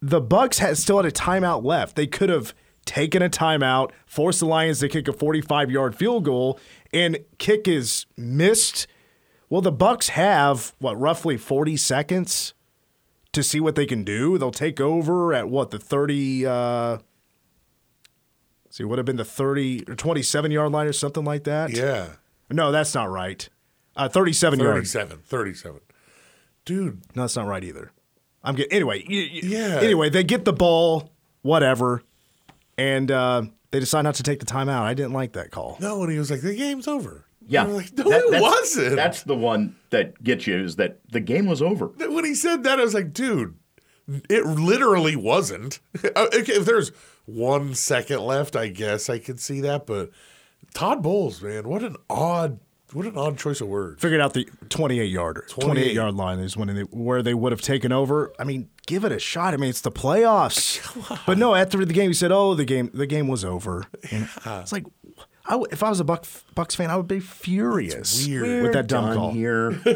The 0.00 0.20
Bucks 0.20 0.58
had 0.58 0.78
still 0.78 0.96
had 0.96 1.06
a 1.06 1.10
timeout 1.10 1.64
left. 1.64 1.94
They 1.94 2.06
could 2.06 2.30
have 2.30 2.54
taken 2.90 3.22
a 3.22 3.30
timeout, 3.30 3.92
force 4.04 4.40
the 4.40 4.46
Lions 4.46 4.80
to 4.80 4.88
kick 4.88 5.06
a 5.06 5.12
45-yard 5.12 5.94
field 5.94 6.24
goal, 6.24 6.58
and 6.92 7.18
kick 7.38 7.68
is 7.68 8.04
missed. 8.16 8.88
Well, 9.48 9.60
the 9.60 9.70
Bucks 9.70 10.08
have 10.08 10.74
what 10.80 10.98
roughly 10.98 11.36
40 11.36 11.76
seconds 11.76 12.52
to 13.32 13.44
see 13.44 13.60
what 13.60 13.76
they 13.76 13.86
can 13.86 14.02
do. 14.02 14.38
They'll 14.38 14.50
take 14.50 14.80
over 14.80 15.32
at 15.32 15.48
what 15.48 15.70
the 15.70 15.78
30 15.78 16.46
uh 16.46 16.98
see 18.70 18.84
would 18.84 18.98
have 18.98 19.06
been 19.06 19.16
the 19.16 19.24
30 19.24 19.84
or 19.88 19.94
27 19.94 20.50
yard 20.50 20.72
line 20.72 20.86
or 20.88 20.92
something 20.92 21.24
like 21.24 21.44
that. 21.44 21.70
Yeah. 21.70 22.14
No, 22.50 22.72
that's 22.72 22.92
not 22.92 23.08
right. 23.08 23.48
Uh 23.94 24.08
37 24.08 24.58
yards. 24.58 24.92
37. 24.92 25.22
37. 25.24 25.80
Dude. 26.64 27.02
No, 27.14 27.22
that's 27.22 27.36
not 27.36 27.46
right 27.46 27.62
either. 27.62 27.92
I'm 28.42 28.56
getting 28.56 28.72
anyway. 28.72 29.04
Yeah. 29.08 29.78
Anyway, 29.80 30.10
they 30.10 30.24
get 30.24 30.44
the 30.44 30.52
ball, 30.52 31.12
whatever, 31.42 32.02
and 32.80 33.10
uh, 33.10 33.42
they 33.70 33.80
decide 33.80 34.02
not 34.02 34.14
to 34.16 34.22
take 34.22 34.40
the 34.40 34.46
timeout. 34.46 34.82
I 34.82 34.94
didn't 34.94 35.12
like 35.12 35.32
that 35.34 35.50
call. 35.50 35.76
No, 35.80 36.02
and 36.02 36.10
he 36.10 36.18
was 36.18 36.30
like, 36.30 36.40
the 36.40 36.54
game's 36.54 36.88
over. 36.88 37.26
Yeah. 37.46 37.64
I'm 37.64 37.74
like, 37.74 37.92
no, 37.96 38.04
That- 38.04 38.18
it 38.24 38.30
that's- 38.30 38.42
wasn't. 38.42 38.96
That's 38.96 39.22
the 39.24 39.34
one 39.36 39.76
that 39.90 40.22
gets 40.22 40.46
you 40.46 40.56
is 40.64 40.76
that 40.76 41.00
the 41.10 41.20
game 41.20 41.46
was 41.46 41.60
over. 41.60 41.88
when 41.88 42.24
he 42.24 42.34
said 42.34 42.62
that, 42.64 42.78
I 42.80 42.82
was 42.84 42.94
like, 42.94 43.12
dude, 43.12 43.56
it 44.28 44.46
literally 44.46 45.16
wasn't. 45.16 45.80
Uh, 46.16 46.26
okay, 46.34 46.54
if 46.54 46.64
there's 46.64 46.90
one 47.26 47.74
second 47.74 48.20
left, 48.20 48.56
I 48.56 48.68
guess 48.68 49.10
I 49.10 49.18
could 49.18 49.38
see 49.40 49.60
that. 49.62 49.86
But 49.86 50.10
Todd 50.74 51.02
Bowles, 51.02 51.42
man, 51.42 51.68
what 51.68 51.82
an 51.82 51.96
odd, 52.08 52.58
what 52.92 53.06
an 53.06 53.16
odd 53.16 53.38
choice 53.38 53.60
of 53.60 53.68
words. 53.68 54.00
Figured 54.00 54.20
out 54.20 54.34
the 54.34 54.48
28 54.68 55.04
yarder, 55.04 55.44
28 55.48 55.66
28. 55.74 55.94
yard 55.94 56.14
line 56.14 56.38
is 56.38 56.56
when 56.56 56.74
they, 56.74 56.82
where 56.82 57.22
they 57.22 57.34
would 57.34 57.52
have 57.52 57.60
taken 57.62 57.92
over. 57.92 58.32
I 58.38 58.44
mean, 58.44 58.68
give 58.86 59.04
it 59.04 59.12
a 59.12 59.18
shot. 59.18 59.54
I 59.54 59.56
mean, 59.56 59.70
it's 59.70 59.80
the 59.80 59.92
playoffs. 59.92 60.78
But 61.26 61.38
no, 61.38 61.54
after 61.54 61.84
the 61.84 61.92
game, 61.92 62.10
he 62.10 62.14
said, 62.14 62.32
"Oh, 62.32 62.54
the 62.54 62.64
game, 62.64 62.90
the 62.92 63.06
game 63.06 63.28
was 63.28 63.44
over." 63.44 63.84
And 64.10 64.28
It's 64.44 64.72
like, 64.72 64.84
I 65.46 65.52
w 65.52 65.66
if 65.70 65.82
I 65.82 65.88
was 65.88 66.00
a 66.00 66.04
Buck, 66.04 66.24
Bucks 66.54 66.74
fan, 66.74 66.90
I 66.90 66.96
would 66.96 67.08
be 67.08 67.20
furious 67.20 68.26
weird. 68.26 68.62
with 68.62 68.72
that 68.72 68.86
dumb 68.86 69.14
call. 69.14 69.32
here. 69.32 69.80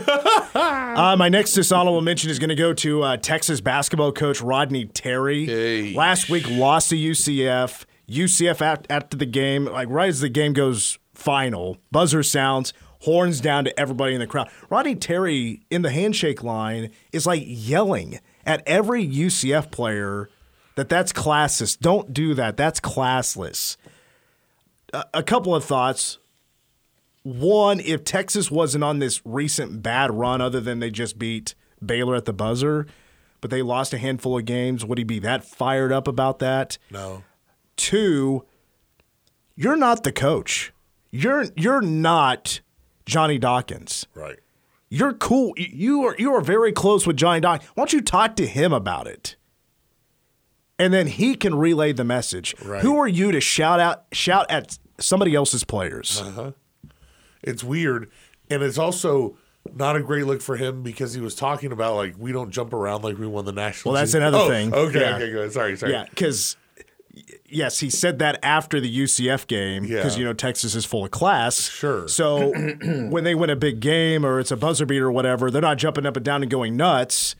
Uh, 0.54 1.16
my 1.16 1.28
next 1.28 1.54
dishonorable 1.54 2.00
mention 2.00 2.30
is 2.30 2.38
going 2.38 2.50
to 2.50 2.54
go 2.54 2.72
to 2.72 3.02
uh, 3.02 3.16
Texas 3.16 3.60
basketball 3.60 4.12
coach 4.12 4.40
Rodney 4.40 4.84
Terry. 4.86 5.44
Hey. 5.44 5.92
Last 5.92 6.30
week 6.30 6.48
lost 6.48 6.90
to 6.90 6.96
UCF. 6.96 7.84
UCF 8.08 8.60
at, 8.60 8.86
after 8.88 9.16
the 9.16 9.26
game, 9.26 9.64
like 9.64 9.88
right 9.88 10.08
as 10.08 10.20
the 10.20 10.28
game 10.28 10.52
goes 10.52 10.98
final, 11.12 11.78
buzzer 11.90 12.22
sounds, 12.22 12.72
horns 13.04 13.40
down 13.40 13.64
to 13.64 13.80
everybody 13.80 14.14
in 14.14 14.20
the 14.20 14.26
crowd. 14.26 14.48
Rodney 14.70 14.94
Terry 14.94 15.62
in 15.70 15.82
the 15.82 15.90
handshake 15.90 16.42
line 16.42 16.90
is 17.12 17.26
like 17.26 17.42
yelling 17.44 18.20
at 18.44 18.62
every 18.66 19.06
UCF 19.06 19.70
player 19.70 20.28
that 20.76 20.88
that's 20.88 21.12
classless. 21.12 21.78
Don't 21.78 22.12
do 22.12 22.34
that. 22.34 22.56
That's 22.56 22.80
classless. 22.80 23.76
A, 24.92 25.04
a 25.14 25.22
couple 25.22 25.54
of 25.54 25.64
thoughts 25.64 26.18
one, 27.24 27.80
if 27.80 28.04
Texas 28.04 28.50
wasn't 28.50 28.84
on 28.84 28.98
this 28.98 29.22
recent 29.24 29.82
bad 29.82 30.12
run, 30.12 30.42
other 30.42 30.60
than 30.60 30.80
they 30.80 30.90
just 30.90 31.18
beat 31.18 31.54
Baylor 31.84 32.14
at 32.14 32.26
the 32.26 32.34
buzzer, 32.34 32.86
but 33.40 33.50
they 33.50 33.62
lost 33.62 33.94
a 33.94 33.98
handful 33.98 34.38
of 34.38 34.44
games, 34.44 34.84
would 34.84 34.98
he 34.98 35.04
be 35.04 35.18
that 35.20 35.42
fired 35.42 35.90
up 35.90 36.06
about 36.06 36.38
that? 36.40 36.76
No. 36.90 37.24
Two, 37.76 38.44
you're 39.56 39.76
not 39.76 40.04
the 40.04 40.12
coach. 40.12 40.72
You're 41.10 41.46
you're 41.56 41.80
not 41.80 42.60
Johnny 43.06 43.38
Dawkins. 43.38 44.06
Right. 44.14 44.38
You're 44.88 45.12
cool. 45.14 45.54
You 45.56 46.04
are 46.04 46.16
you 46.18 46.32
are 46.34 46.40
very 46.40 46.72
close 46.72 47.06
with 47.06 47.16
Johnny 47.16 47.40
Dawkins. 47.40 47.68
Why 47.74 47.82
don't 47.82 47.92
you 47.92 48.00
talk 48.00 48.36
to 48.36 48.46
him 48.46 48.72
about 48.72 49.06
it? 49.06 49.36
And 50.78 50.92
then 50.92 51.06
he 51.06 51.34
can 51.36 51.54
relay 51.54 51.92
the 51.92 52.04
message. 52.04 52.54
Right. 52.64 52.82
Who 52.82 52.98
are 52.98 53.06
you 53.08 53.30
to 53.32 53.40
shout 53.40 53.80
out 53.80 54.04
shout 54.12 54.50
at 54.50 54.78
somebody 54.98 55.34
else's 55.34 55.64
players? 55.64 56.20
Uh-huh. 56.20 56.52
It's 57.42 57.62
weird. 57.62 58.10
And 58.50 58.62
it's 58.62 58.78
also 58.78 59.36
not 59.74 59.96
a 59.96 60.00
great 60.02 60.26
look 60.26 60.42
for 60.42 60.56
him 60.56 60.82
because 60.82 61.14
he 61.14 61.20
was 61.20 61.34
talking 61.34 61.72
about, 61.72 61.94
like, 61.96 62.14
we 62.18 62.32
don't 62.32 62.50
jump 62.50 62.72
around 62.74 63.02
like 63.02 63.16
we 63.18 63.26
won 63.26 63.44
the 63.46 63.52
national 63.52 63.92
Well, 63.94 64.00
that's 64.02 64.12
team. 64.12 64.22
another 64.22 64.38
Oh, 64.38 64.48
thing. 64.48 64.74
Okay, 64.74 65.00
Yeah. 65.00 65.16
okay, 65.16 65.30
good. 65.30 65.52
Sorry, 65.52 65.76
sorry. 65.76 65.92
Yeah, 65.92 66.04
because 66.10 66.56
yes, 67.48 67.80
he 67.80 67.90
said 67.90 68.18
that 68.18 68.38
after 68.42 68.80
the 68.80 68.98
UCF 68.98 69.46
game 69.46 69.84
because 69.84 70.14
Yeah. 70.14 70.20
you 70.20 70.24
know 70.24 70.32
Texas 70.32 70.74
is 70.74 70.84
full 70.84 71.04
of 71.04 71.10
class. 71.10 71.68
Sure. 71.68 72.08
So 72.08 72.52
when 73.10 73.24
they 73.24 73.34
win 73.34 73.50
a 73.50 73.56
big 73.56 73.80
game 73.80 74.24
or 74.24 74.40
it's 74.40 74.50
a 74.50 74.56
buzzer 74.56 74.86
beater 74.86 75.06
or 75.06 75.12
whatever, 75.12 75.50
they're 75.50 75.62
not 75.62 75.78
jumping 75.78 76.06
up 76.06 76.16
and 76.16 76.24
down 76.24 76.42
and 76.42 76.50
going 76.50 76.76
nuts. 76.76 77.36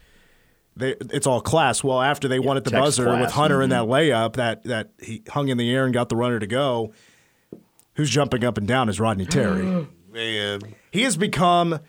They, 0.76 0.96
it's 1.12 1.26
all 1.26 1.40
class. 1.40 1.84
Well, 1.84 2.00
after 2.00 2.26
they 2.26 2.40
won 2.40 2.56
at 2.56 2.64
the 2.64 2.70
Tex 2.70 2.80
buzzer 2.80 3.04
class. 3.04 3.20
with 3.20 3.30
Hunter 3.32 3.62
in 3.62 3.70
that 3.70 3.82
mm-hmm. 3.84 3.92
layup 3.92 4.34
that 4.34 4.64
that 4.64 4.90
he 4.98 5.22
hung 5.28 5.48
in 5.48 5.56
the 5.56 5.72
air 5.72 5.84
and 5.84 5.94
got 5.94 6.08
the 6.08 6.16
runner 6.16 6.38
to 6.38 6.46
go, 6.46 6.92
who's 7.94 8.10
jumping 8.10 8.44
up 8.44 8.58
and 8.58 8.66
down 8.66 8.88
is 8.88 8.98
Rodney 8.98 9.26
Terry. 9.26 9.86
Man. 10.12 10.60
he 10.90 11.02
has 11.02 11.16
become 11.16 11.80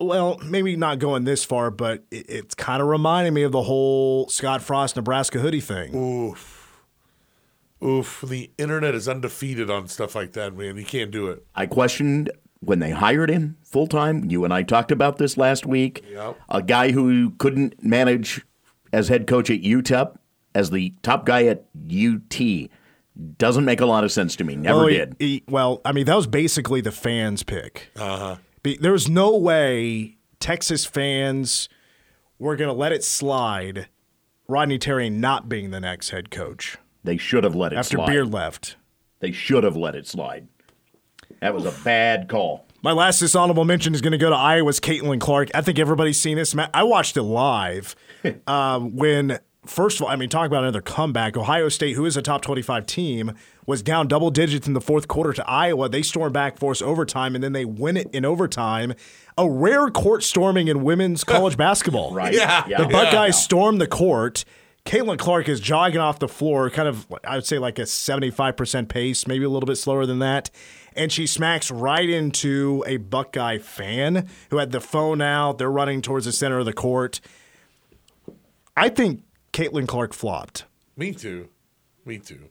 well 0.00 0.38
maybe 0.44 0.76
not 0.76 0.98
going 0.98 1.24
this 1.24 1.44
far 1.44 1.70
but 1.70 2.04
it, 2.10 2.26
it's 2.28 2.54
kind 2.54 2.80
of 2.82 2.88
reminding 2.88 3.34
me 3.34 3.42
of 3.42 3.52
the 3.52 3.62
whole 3.62 4.28
scott 4.28 4.62
frost 4.62 4.96
nebraska 4.96 5.38
hoodie 5.38 5.60
thing 5.60 5.94
Oof. 5.94 6.54
Oof. 7.84 8.24
The 8.26 8.50
internet 8.56 8.94
is 8.94 9.06
undefeated 9.08 9.70
on 9.70 9.86
stuff 9.88 10.14
like 10.14 10.32
that, 10.32 10.56
man. 10.56 10.78
You 10.78 10.84
can't 10.84 11.10
do 11.10 11.28
it. 11.28 11.44
I 11.54 11.66
questioned 11.66 12.30
when 12.60 12.78
they 12.78 12.90
hired 12.90 13.30
him 13.30 13.58
full 13.62 13.86
time. 13.86 14.24
You 14.30 14.44
and 14.44 14.52
I 14.52 14.62
talked 14.62 14.90
about 14.90 15.18
this 15.18 15.36
last 15.36 15.66
week. 15.66 16.02
Yep. 16.10 16.38
A 16.48 16.62
guy 16.62 16.92
who 16.92 17.32
couldn't 17.32 17.84
manage 17.84 18.44
as 18.94 19.08
head 19.08 19.26
coach 19.26 19.50
at 19.50 19.60
UTEP 19.60 20.16
as 20.54 20.70
the 20.70 20.94
top 21.02 21.26
guy 21.26 21.44
at 21.44 21.66
UT 21.86 22.40
doesn't 23.36 23.64
make 23.66 23.82
a 23.82 23.86
lot 23.86 24.04
of 24.04 24.10
sense 24.10 24.36
to 24.36 24.44
me. 24.44 24.56
Never 24.56 24.78
Well, 24.78 24.86
he- 24.88 24.96
did. 24.96 25.16
he- 25.18 25.42
well 25.46 25.80
i 25.84 25.92
mean 25.92 26.06
that 26.06 26.16
was 26.16 26.26
basically 26.26 26.80
the 26.80 26.92
fans 26.92 27.42
pick 27.42 27.90
Uh-huh. 27.96 28.36
Be- 28.66 28.76
there 28.76 28.92
was 28.92 29.08
no 29.08 29.36
way 29.36 30.16
texas 30.40 30.84
fans 30.84 31.68
were 32.38 32.56
going 32.56 32.66
to 32.68 32.74
let 32.74 32.90
it 32.90 33.04
slide 33.04 33.86
rodney 34.48 34.76
terry 34.76 35.08
not 35.08 35.48
being 35.48 35.70
the 35.70 35.78
next 35.78 36.10
head 36.10 36.30
coach 36.32 36.76
They 37.04 37.16
should 37.16 37.44
have 37.44 37.54
let 37.54 37.72
it 37.72 37.76
slide 37.76 37.78
after 37.78 37.96
slide. 37.98 38.06
beard 38.06 38.32
left 38.32 38.76
They 39.20 39.30
should 39.30 39.62
have 39.62 39.76
let 39.76 39.94
it 39.94 40.08
slide. 40.08 40.48
That 41.40 41.54
was 41.54 41.64
a 41.64 41.72
bad 41.84 42.28
call. 42.28 42.66
My 42.82 42.92
last 42.92 43.20
dishonorable 43.20 43.64
mention 43.64 43.94
is 43.94 44.00
going 44.00 44.12
to 44.12 44.18
go 44.18 44.30
to 44.30 44.36
Iowa's 44.36 44.80
Caitlin 44.80 45.20
Clark. 45.20 45.50
I 45.54 45.60
think 45.60 45.78
everybody's 45.78 46.20
seen 46.20 46.36
this. 46.36 46.54
I 46.74 46.82
watched 46.82 47.16
it 47.16 47.22
live 47.22 47.94
um, 48.46 48.96
when 49.02 49.38
first 49.66 49.98
of 50.00 50.04
all, 50.04 50.08
I 50.08 50.16
mean, 50.16 50.28
talk 50.28 50.46
about 50.46 50.62
another 50.62 50.80
comeback. 50.82 51.36
Ohio 51.36 51.68
State, 51.68 51.94
who 51.96 52.04
is 52.04 52.16
a 52.16 52.22
top 52.22 52.42
25 52.42 52.86
team, 52.86 53.32
was 53.66 53.82
down 53.82 54.06
double 54.06 54.30
digits 54.30 54.66
in 54.66 54.72
the 54.72 54.80
fourth 54.80 55.08
quarter 55.08 55.32
to 55.32 55.48
Iowa. 55.48 55.88
They 55.88 56.02
storm 56.02 56.32
back, 56.32 56.58
force 56.58 56.80
overtime, 56.80 57.34
and 57.34 57.42
then 57.42 57.52
they 57.52 57.64
win 57.64 57.96
it 57.96 58.08
in 58.12 58.24
overtime. 58.24 58.94
A 59.36 59.50
rare 59.50 59.90
court 59.90 60.22
storming 60.22 60.68
in 60.68 60.82
women's 60.84 61.24
college 61.24 61.56
basketball. 61.56 62.14
Right. 62.14 62.32
Yeah. 62.32 62.64
Yeah. 62.68 62.78
The 62.78 62.88
Buckeyes 62.88 63.42
storm 63.42 63.78
the 63.78 63.86
court. 63.88 64.44
Caitlin 64.84 65.18
Clark 65.18 65.48
is 65.48 65.58
jogging 65.58 66.00
off 66.00 66.20
the 66.20 66.28
floor, 66.28 66.70
kind 66.70 66.86
of, 66.88 67.08
I 67.24 67.34
would 67.34 67.44
say, 67.44 67.58
like 67.58 67.80
a 67.80 67.82
75% 67.82 68.88
pace, 68.88 69.26
maybe 69.26 69.44
a 69.44 69.48
little 69.48 69.66
bit 69.66 69.74
slower 69.76 70.06
than 70.06 70.20
that. 70.20 70.48
And 70.94 71.10
she 71.10 71.26
smacks 71.26 71.72
right 71.72 72.08
into 72.08 72.84
a 72.86 72.98
Buckeye 72.98 73.58
fan 73.58 74.28
who 74.50 74.58
had 74.58 74.70
the 74.70 74.80
phone 74.80 75.20
out. 75.20 75.58
They're 75.58 75.70
running 75.72 76.02
towards 76.02 76.24
the 76.24 76.32
center 76.32 76.60
of 76.60 76.66
the 76.66 76.72
court. 76.72 77.20
I 78.76 78.88
think 78.88 79.24
Caitlin 79.52 79.88
Clark 79.88 80.12
flopped. 80.12 80.66
Me 80.96 81.12
too. 81.12 81.48
Me 82.04 82.18
too. 82.18 82.48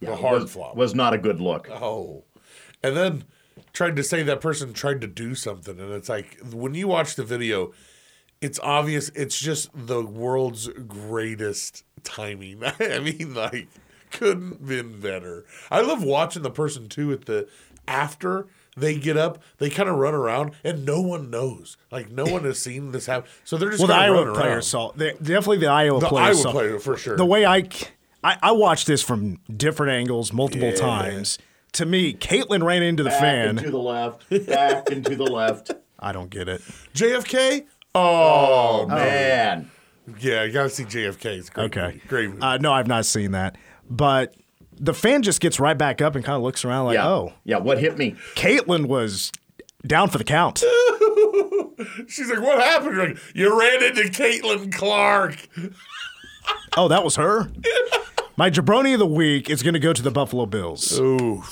Yeah, 0.00 0.10
the 0.10 0.16
hard 0.16 0.42
was, 0.42 0.52
flop. 0.52 0.76
was 0.76 0.94
not 0.94 1.14
a 1.14 1.18
good 1.18 1.40
look. 1.40 1.68
Oh. 1.70 2.24
And 2.82 2.96
then 2.96 3.24
tried 3.72 3.96
to 3.96 4.02
say 4.02 4.22
that 4.22 4.40
person 4.40 4.72
tried 4.72 5.00
to 5.00 5.06
do 5.06 5.34
something. 5.34 5.78
And 5.80 5.92
it's 5.92 6.08
like, 6.08 6.38
when 6.52 6.74
you 6.74 6.88
watch 6.88 7.14
the 7.16 7.24
video, 7.24 7.72
it's 8.40 8.60
obvious 8.62 9.10
it's 9.14 9.38
just 9.38 9.70
the 9.74 10.04
world's 10.04 10.68
greatest 10.68 11.84
timing. 12.04 12.62
I 12.80 12.98
mean, 13.00 13.34
like, 13.34 13.68
couldn't 14.10 14.66
been 14.66 15.00
better. 15.00 15.44
I 15.70 15.80
love 15.80 16.02
watching 16.02 16.42
the 16.42 16.50
person 16.50 16.88
too 16.88 17.12
at 17.12 17.24
the 17.26 17.48
after 17.88 18.46
they 18.76 18.98
get 18.98 19.16
up, 19.16 19.42
they 19.58 19.70
kind 19.70 19.88
of 19.88 19.96
run 19.96 20.12
around 20.14 20.52
and 20.62 20.84
no 20.84 21.00
one 21.00 21.30
knows. 21.30 21.76
Like 21.90 22.10
no 22.10 22.24
one 22.26 22.44
has 22.44 22.58
seen 22.58 22.92
this 22.92 23.06
happen. 23.06 23.28
So 23.44 23.56
they're 23.56 23.70
just 23.70 23.80
Well, 23.80 23.88
the 23.88 23.94
Iowa 23.94 24.34
player 24.34 24.50
around. 24.52 24.62
saw 24.62 24.92
they, 24.92 25.12
definitely 25.14 25.58
the 25.58 25.68
Iowa 25.68 26.00
The 26.00 26.08
player 26.08 26.24
Iowa 26.26 26.34
saw- 26.36 26.52
player, 26.52 26.78
for 26.78 26.96
sure. 26.96 27.16
The 27.16 27.24
way 27.24 27.46
I, 27.46 27.62
c- 27.62 27.86
I, 28.26 28.38
I 28.42 28.52
watched 28.52 28.86
this 28.86 29.02
from 29.02 29.38
different 29.54 29.92
angles 29.92 30.32
multiple 30.32 30.68
Yeah. 30.70 30.74
times. 30.76 31.38
To 31.74 31.86
me, 31.86 32.12
Caitlin 32.14 32.64
ran 32.64 32.82
into 32.82 33.02
the 33.02 33.10
Back 33.10 33.20
fan. 33.20 33.48
and 33.50 33.58
to 33.60 33.70
the 33.70 33.78
left, 33.78 34.28
back 34.46 34.90
and 34.90 35.04
to 35.04 35.14
the 35.14 35.24
left. 35.24 35.70
I 36.00 36.12
don't 36.12 36.30
get 36.30 36.48
it. 36.48 36.60
JFK? 36.94 37.66
Oh, 37.94 38.86
no. 38.88 38.94
Man. 38.96 39.70
Yeah, 40.20 40.42
you 40.44 40.52
got 40.52 40.64
to 40.64 40.68
see 40.70 40.84
JFK. 40.84 41.24
It's 41.38 41.50
great 41.50 41.64
Okay. 41.66 41.86
movie. 41.86 42.02
Great 42.08 42.28
movie. 42.30 42.42
Uh, 42.42 42.56
no, 42.58 42.72
I've 42.72 42.86
not 42.86 43.04
seen 43.06 43.32
that. 43.32 43.56
But 43.88 44.34
the 44.78 44.94
fan 44.94 45.22
just 45.22 45.40
gets 45.40 45.60
right 45.60 45.76
back 45.76 46.00
up 46.02 46.14
and 46.16 46.24
kind 46.24 46.36
of 46.36 46.42
looks 46.42 46.64
around 46.64 46.86
like, 46.86 46.94
Yeah. 46.94 47.08
oh, 47.08 47.32
Yeah, 47.44 47.58
what 47.58 47.78
hit 47.78 47.96
me? 47.98 48.14
Caitlin 48.34 48.86
was 48.86 49.30
down 49.86 50.08
for 50.10 50.18
the 50.18 50.24
count. 50.24 50.58
She's 52.08 52.28
like, 52.30 52.40
what 52.40 52.58
happened? 52.58 52.94
You're 52.96 53.08
like, 53.08 53.18
you 53.34 53.58
ran 53.60 53.82
into 53.84 54.02
Caitlin 54.10 54.72
Clark. 54.72 55.36
oh, 56.76 56.88
that 56.88 57.04
was 57.04 57.16
her? 57.16 57.50
My 58.36 58.50
jabroni 58.50 58.92
of 58.92 58.98
the 58.98 59.06
week 59.06 59.48
is 59.48 59.62
going 59.62 59.74
to 59.74 59.80
go 59.80 59.92
to 59.92 60.02
the 60.02 60.10
Buffalo 60.10 60.46
Bills. 60.46 60.98
Ooh. 60.98 61.42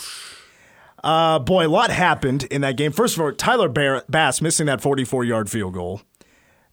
Uh, 1.02 1.38
boy, 1.38 1.66
a 1.66 1.68
lot 1.68 1.90
happened 1.90 2.44
in 2.44 2.60
that 2.62 2.76
game. 2.76 2.92
First 2.92 3.16
of 3.16 3.22
all, 3.22 3.32
Tyler 3.32 3.68
Bass 4.08 4.40
missing 4.40 4.66
that 4.66 4.80
44 4.80 5.24
yard 5.24 5.50
field 5.50 5.74
goal 5.74 6.02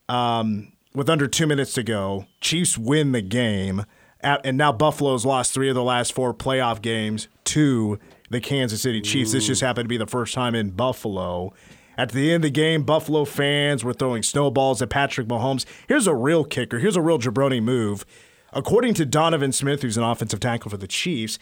um, 0.10 0.72
with 0.94 1.10
under 1.10 1.28
two 1.28 1.48
minutes 1.48 1.74
to 1.74 1.84
go. 1.84 2.26
Chiefs 2.40 2.78
win 2.78 3.12
the 3.12 3.22
game. 3.22 3.86
At- 4.22 4.46
And 4.46 4.58
now 4.58 4.72
Buffalo's 4.72 5.26
lost 5.26 5.54
three 5.54 5.70
of 5.70 5.76
the 5.76 5.84
last 5.84 6.14
four 6.14 6.34
playoff 6.34 6.82
games 6.82 7.28
to 7.46 8.00
the 8.30 8.40
Kansas 8.40 8.82
City 8.82 9.02
Chiefs. 9.02 9.32
This 9.34 9.48
just 9.48 9.62
happened 9.62 9.86
to 9.86 9.90
be 9.90 9.98
the 9.98 10.08
first 10.08 10.34
time 10.34 10.56
in 10.56 10.72
Buffalo. 10.72 11.54
At 11.98 12.12
the 12.12 12.28
end 12.32 12.36
of 12.38 12.42
the 12.44 12.50
game, 12.52 12.84
Buffalo 12.84 13.26
fans 13.26 13.84
were 13.84 13.94
throwing 13.94 14.24
snowballs 14.24 14.82
at 14.82 14.90
Patrick 14.90 15.28
Mahomes. 15.28 15.66
Here's 15.90 16.08
a 16.08 16.16
real 16.16 16.46
kicker. 16.46 16.80
Here's 16.80 16.96
a 16.96 17.02
real 17.02 17.20
jabroni 17.20 17.62
move. 17.62 18.06
According 18.54 18.94
to 18.96 19.06
Donovan 19.06 19.52
Smith, 19.52 19.82
who's 19.82 19.98
an 19.98 20.04
offensive 20.04 20.40
tackle 20.40 20.72
for 20.72 20.78
the 20.78 20.88
Chiefs, 20.88 21.40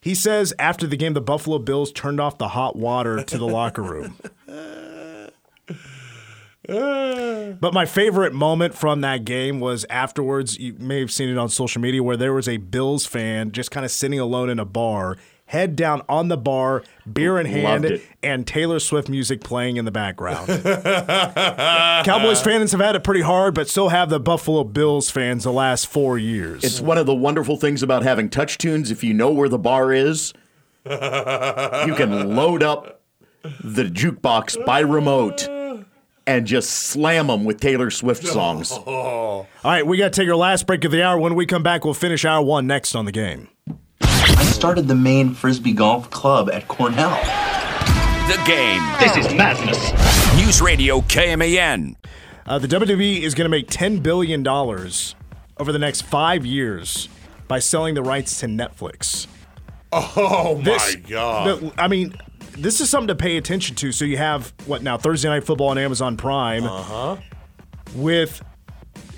he 0.00 0.14
says 0.14 0.54
after 0.58 0.86
the 0.86 0.96
game, 0.96 1.14
the 1.14 1.20
Buffalo 1.20 1.58
Bills 1.58 1.92
turned 1.92 2.20
off 2.20 2.38
the 2.38 2.48
hot 2.48 2.76
water 2.76 3.22
to 3.22 3.38
the 3.38 3.46
locker 3.46 3.82
room. 3.82 4.16
But 6.68 7.72
my 7.72 7.86
favorite 7.86 8.32
moment 8.32 8.74
from 8.74 9.00
that 9.02 9.24
game 9.24 9.60
was 9.60 9.86
afterwards. 9.88 10.58
You 10.58 10.74
may 10.78 11.00
have 11.00 11.12
seen 11.12 11.28
it 11.28 11.38
on 11.38 11.48
social 11.48 11.80
media 11.80 12.02
where 12.02 12.16
there 12.16 12.32
was 12.32 12.48
a 12.48 12.56
Bills 12.56 13.06
fan 13.06 13.52
just 13.52 13.70
kind 13.70 13.84
of 13.84 13.92
sitting 13.92 14.18
alone 14.18 14.50
in 14.50 14.58
a 14.58 14.64
bar, 14.64 15.16
head 15.46 15.76
down 15.76 16.02
on 16.08 16.28
the 16.28 16.36
bar, 16.36 16.82
beer 17.10 17.38
in 17.38 17.46
hand, 17.46 18.00
and 18.22 18.46
Taylor 18.46 18.78
Swift 18.80 19.08
music 19.08 19.42
playing 19.42 19.76
in 19.76 19.84
the 19.84 19.90
background. 19.90 20.46
Cowboys 22.04 22.42
fans 22.42 22.72
have 22.72 22.80
had 22.80 22.96
it 22.96 23.04
pretty 23.04 23.22
hard, 23.22 23.54
but 23.54 23.68
so 23.68 23.88
have 23.88 24.10
the 24.10 24.20
Buffalo 24.20 24.64
Bills 24.64 25.08
fans 25.10 25.44
the 25.44 25.52
last 25.52 25.86
four 25.86 26.18
years. 26.18 26.64
It's 26.64 26.80
one 26.80 26.98
of 26.98 27.06
the 27.06 27.14
wonderful 27.14 27.56
things 27.56 27.82
about 27.82 28.02
having 28.02 28.28
TouchTunes. 28.28 28.90
If 28.90 29.04
you 29.04 29.14
know 29.14 29.32
where 29.32 29.48
the 29.48 29.58
bar 29.58 29.92
is, 29.92 30.32
you 30.84 31.94
can 31.94 32.34
load 32.36 32.62
up 32.62 33.00
the 33.42 33.84
jukebox 33.84 34.64
by 34.66 34.80
remote 34.80 35.48
and 36.26 36.46
just 36.46 36.70
slam 36.70 37.28
them 37.28 37.44
with 37.44 37.60
Taylor 37.60 37.90
Swift 37.90 38.26
songs. 38.26 38.72
All 38.72 39.46
right, 39.64 39.86
we 39.86 39.96
got 39.96 40.12
to 40.12 40.20
take 40.20 40.28
our 40.28 40.34
last 40.36 40.66
break 40.66 40.84
of 40.84 40.90
the 40.90 41.02
hour. 41.02 41.18
When 41.18 41.34
we 41.36 41.46
come 41.46 41.62
back, 41.62 41.84
we'll 41.84 41.94
finish 41.94 42.24
hour 42.24 42.44
one 42.44 42.66
next 42.66 42.94
on 42.96 43.04
the 43.04 43.12
game. 43.12 43.48
I 44.66 44.68
started 44.70 44.88
the 44.88 44.96
main 44.96 45.32
Frisbee 45.32 45.74
Golf 45.74 46.10
Club 46.10 46.50
at 46.50 46.66
Cornell. 46.66 47.10
The 48.26 48.42
game. 48.44 48.82
This 48.98 49.16
is 49.16 49.32
madness. 49.32 49.92
News 50.36 50.60
Radio 50.60 51.02
KMAN. 51.02 51.94
Uh, 52.44 52.58
the 52.58 52.66
WWE 52.66 53.20
is 53.20 53.36
going 53.36 53.44
to 53.44 53.48
make 53.48 53.68
$10 53.68 54.02
billion 54.02 54.44
over 54.44 55.70
the 55.72 55.78
next 55.78 56.00
five 56.02 56.44
years 56.44 57.08
by 57.46 57.60
selling 57.60 57.94
the 57.94 58.02
rights 58.02 58.40
to 58.40 58.46
Netflix. 58.46 59.28
Oh, 59.92 60.60
my 60.64 60.94
God. 61.08 61.60
the- 61.60 61.72
I 61.80 61.86
mean, 61.86 62.16
this 62.58 62.80
is 62.80 62.90
something 62.90 63.06
to 63.06 63.14
pay 63.14 63.36
attention 63.36 63.76
to. 63.76 63.92
So 63.92 64.04
you 64.04 64.16
have, 64.16 64.52
what 64.66 64.82
now, 64.82 64.98
Thursday 64.98 65.28
Night 65.28 65.44
Football 65.44 65.68
on 65.68 65.78
Amazon 65.78 66.16
Prime. 66.16 66.64
Uh 66.64 66.82
huh. 66.82 67.16
With, 67.94 68.42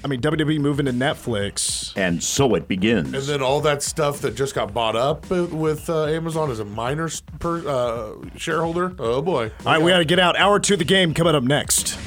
I 0.05 0.09
mean, 0.09 0.21
WWE 0.21 0.61
moving 0.61 0.87
to 0.87 0.93
Netflix. 0.93 1.93
And 1.97 2.23
so 2.23 2.55
it 2.55 2.69
begins. 2.69 3.13
And 3.15 3.23
then 3.25 3.43
all 3.43 3.61
that 3.63 3.83
stuff 3.83 4.21
that 4.21 4.37
just 4.37 4.55
got 4.55 4.73
bought 4.73 4.97
up 4.97 5.29
with 5.31 5.91
uh, 5.91 6.07
Amazon 6.07 6.51
as 6.51 6.61
a 6.61 6.65
minor 6.65 7.09
per, 7.41 7.67
uh, 7.67 8.15
shareholder. 8.37 8.95
Oh, 8.99 9.23
boy. 9.23 9.51
All 9.67 9.73
right, 9.73 9.83
we 9.83 9.91
got 9.91 9.99
to 9.99 10.05
get 10.05 10.19
out. 10.19 10.39
Hour 10.39 10.61
two 10.61 10.75
of 10.75 10.79
the 10.79 10.85
game 10.85 11.15
coming 11.15 11.35
up 11.35 11.43
next. 11.43 11.99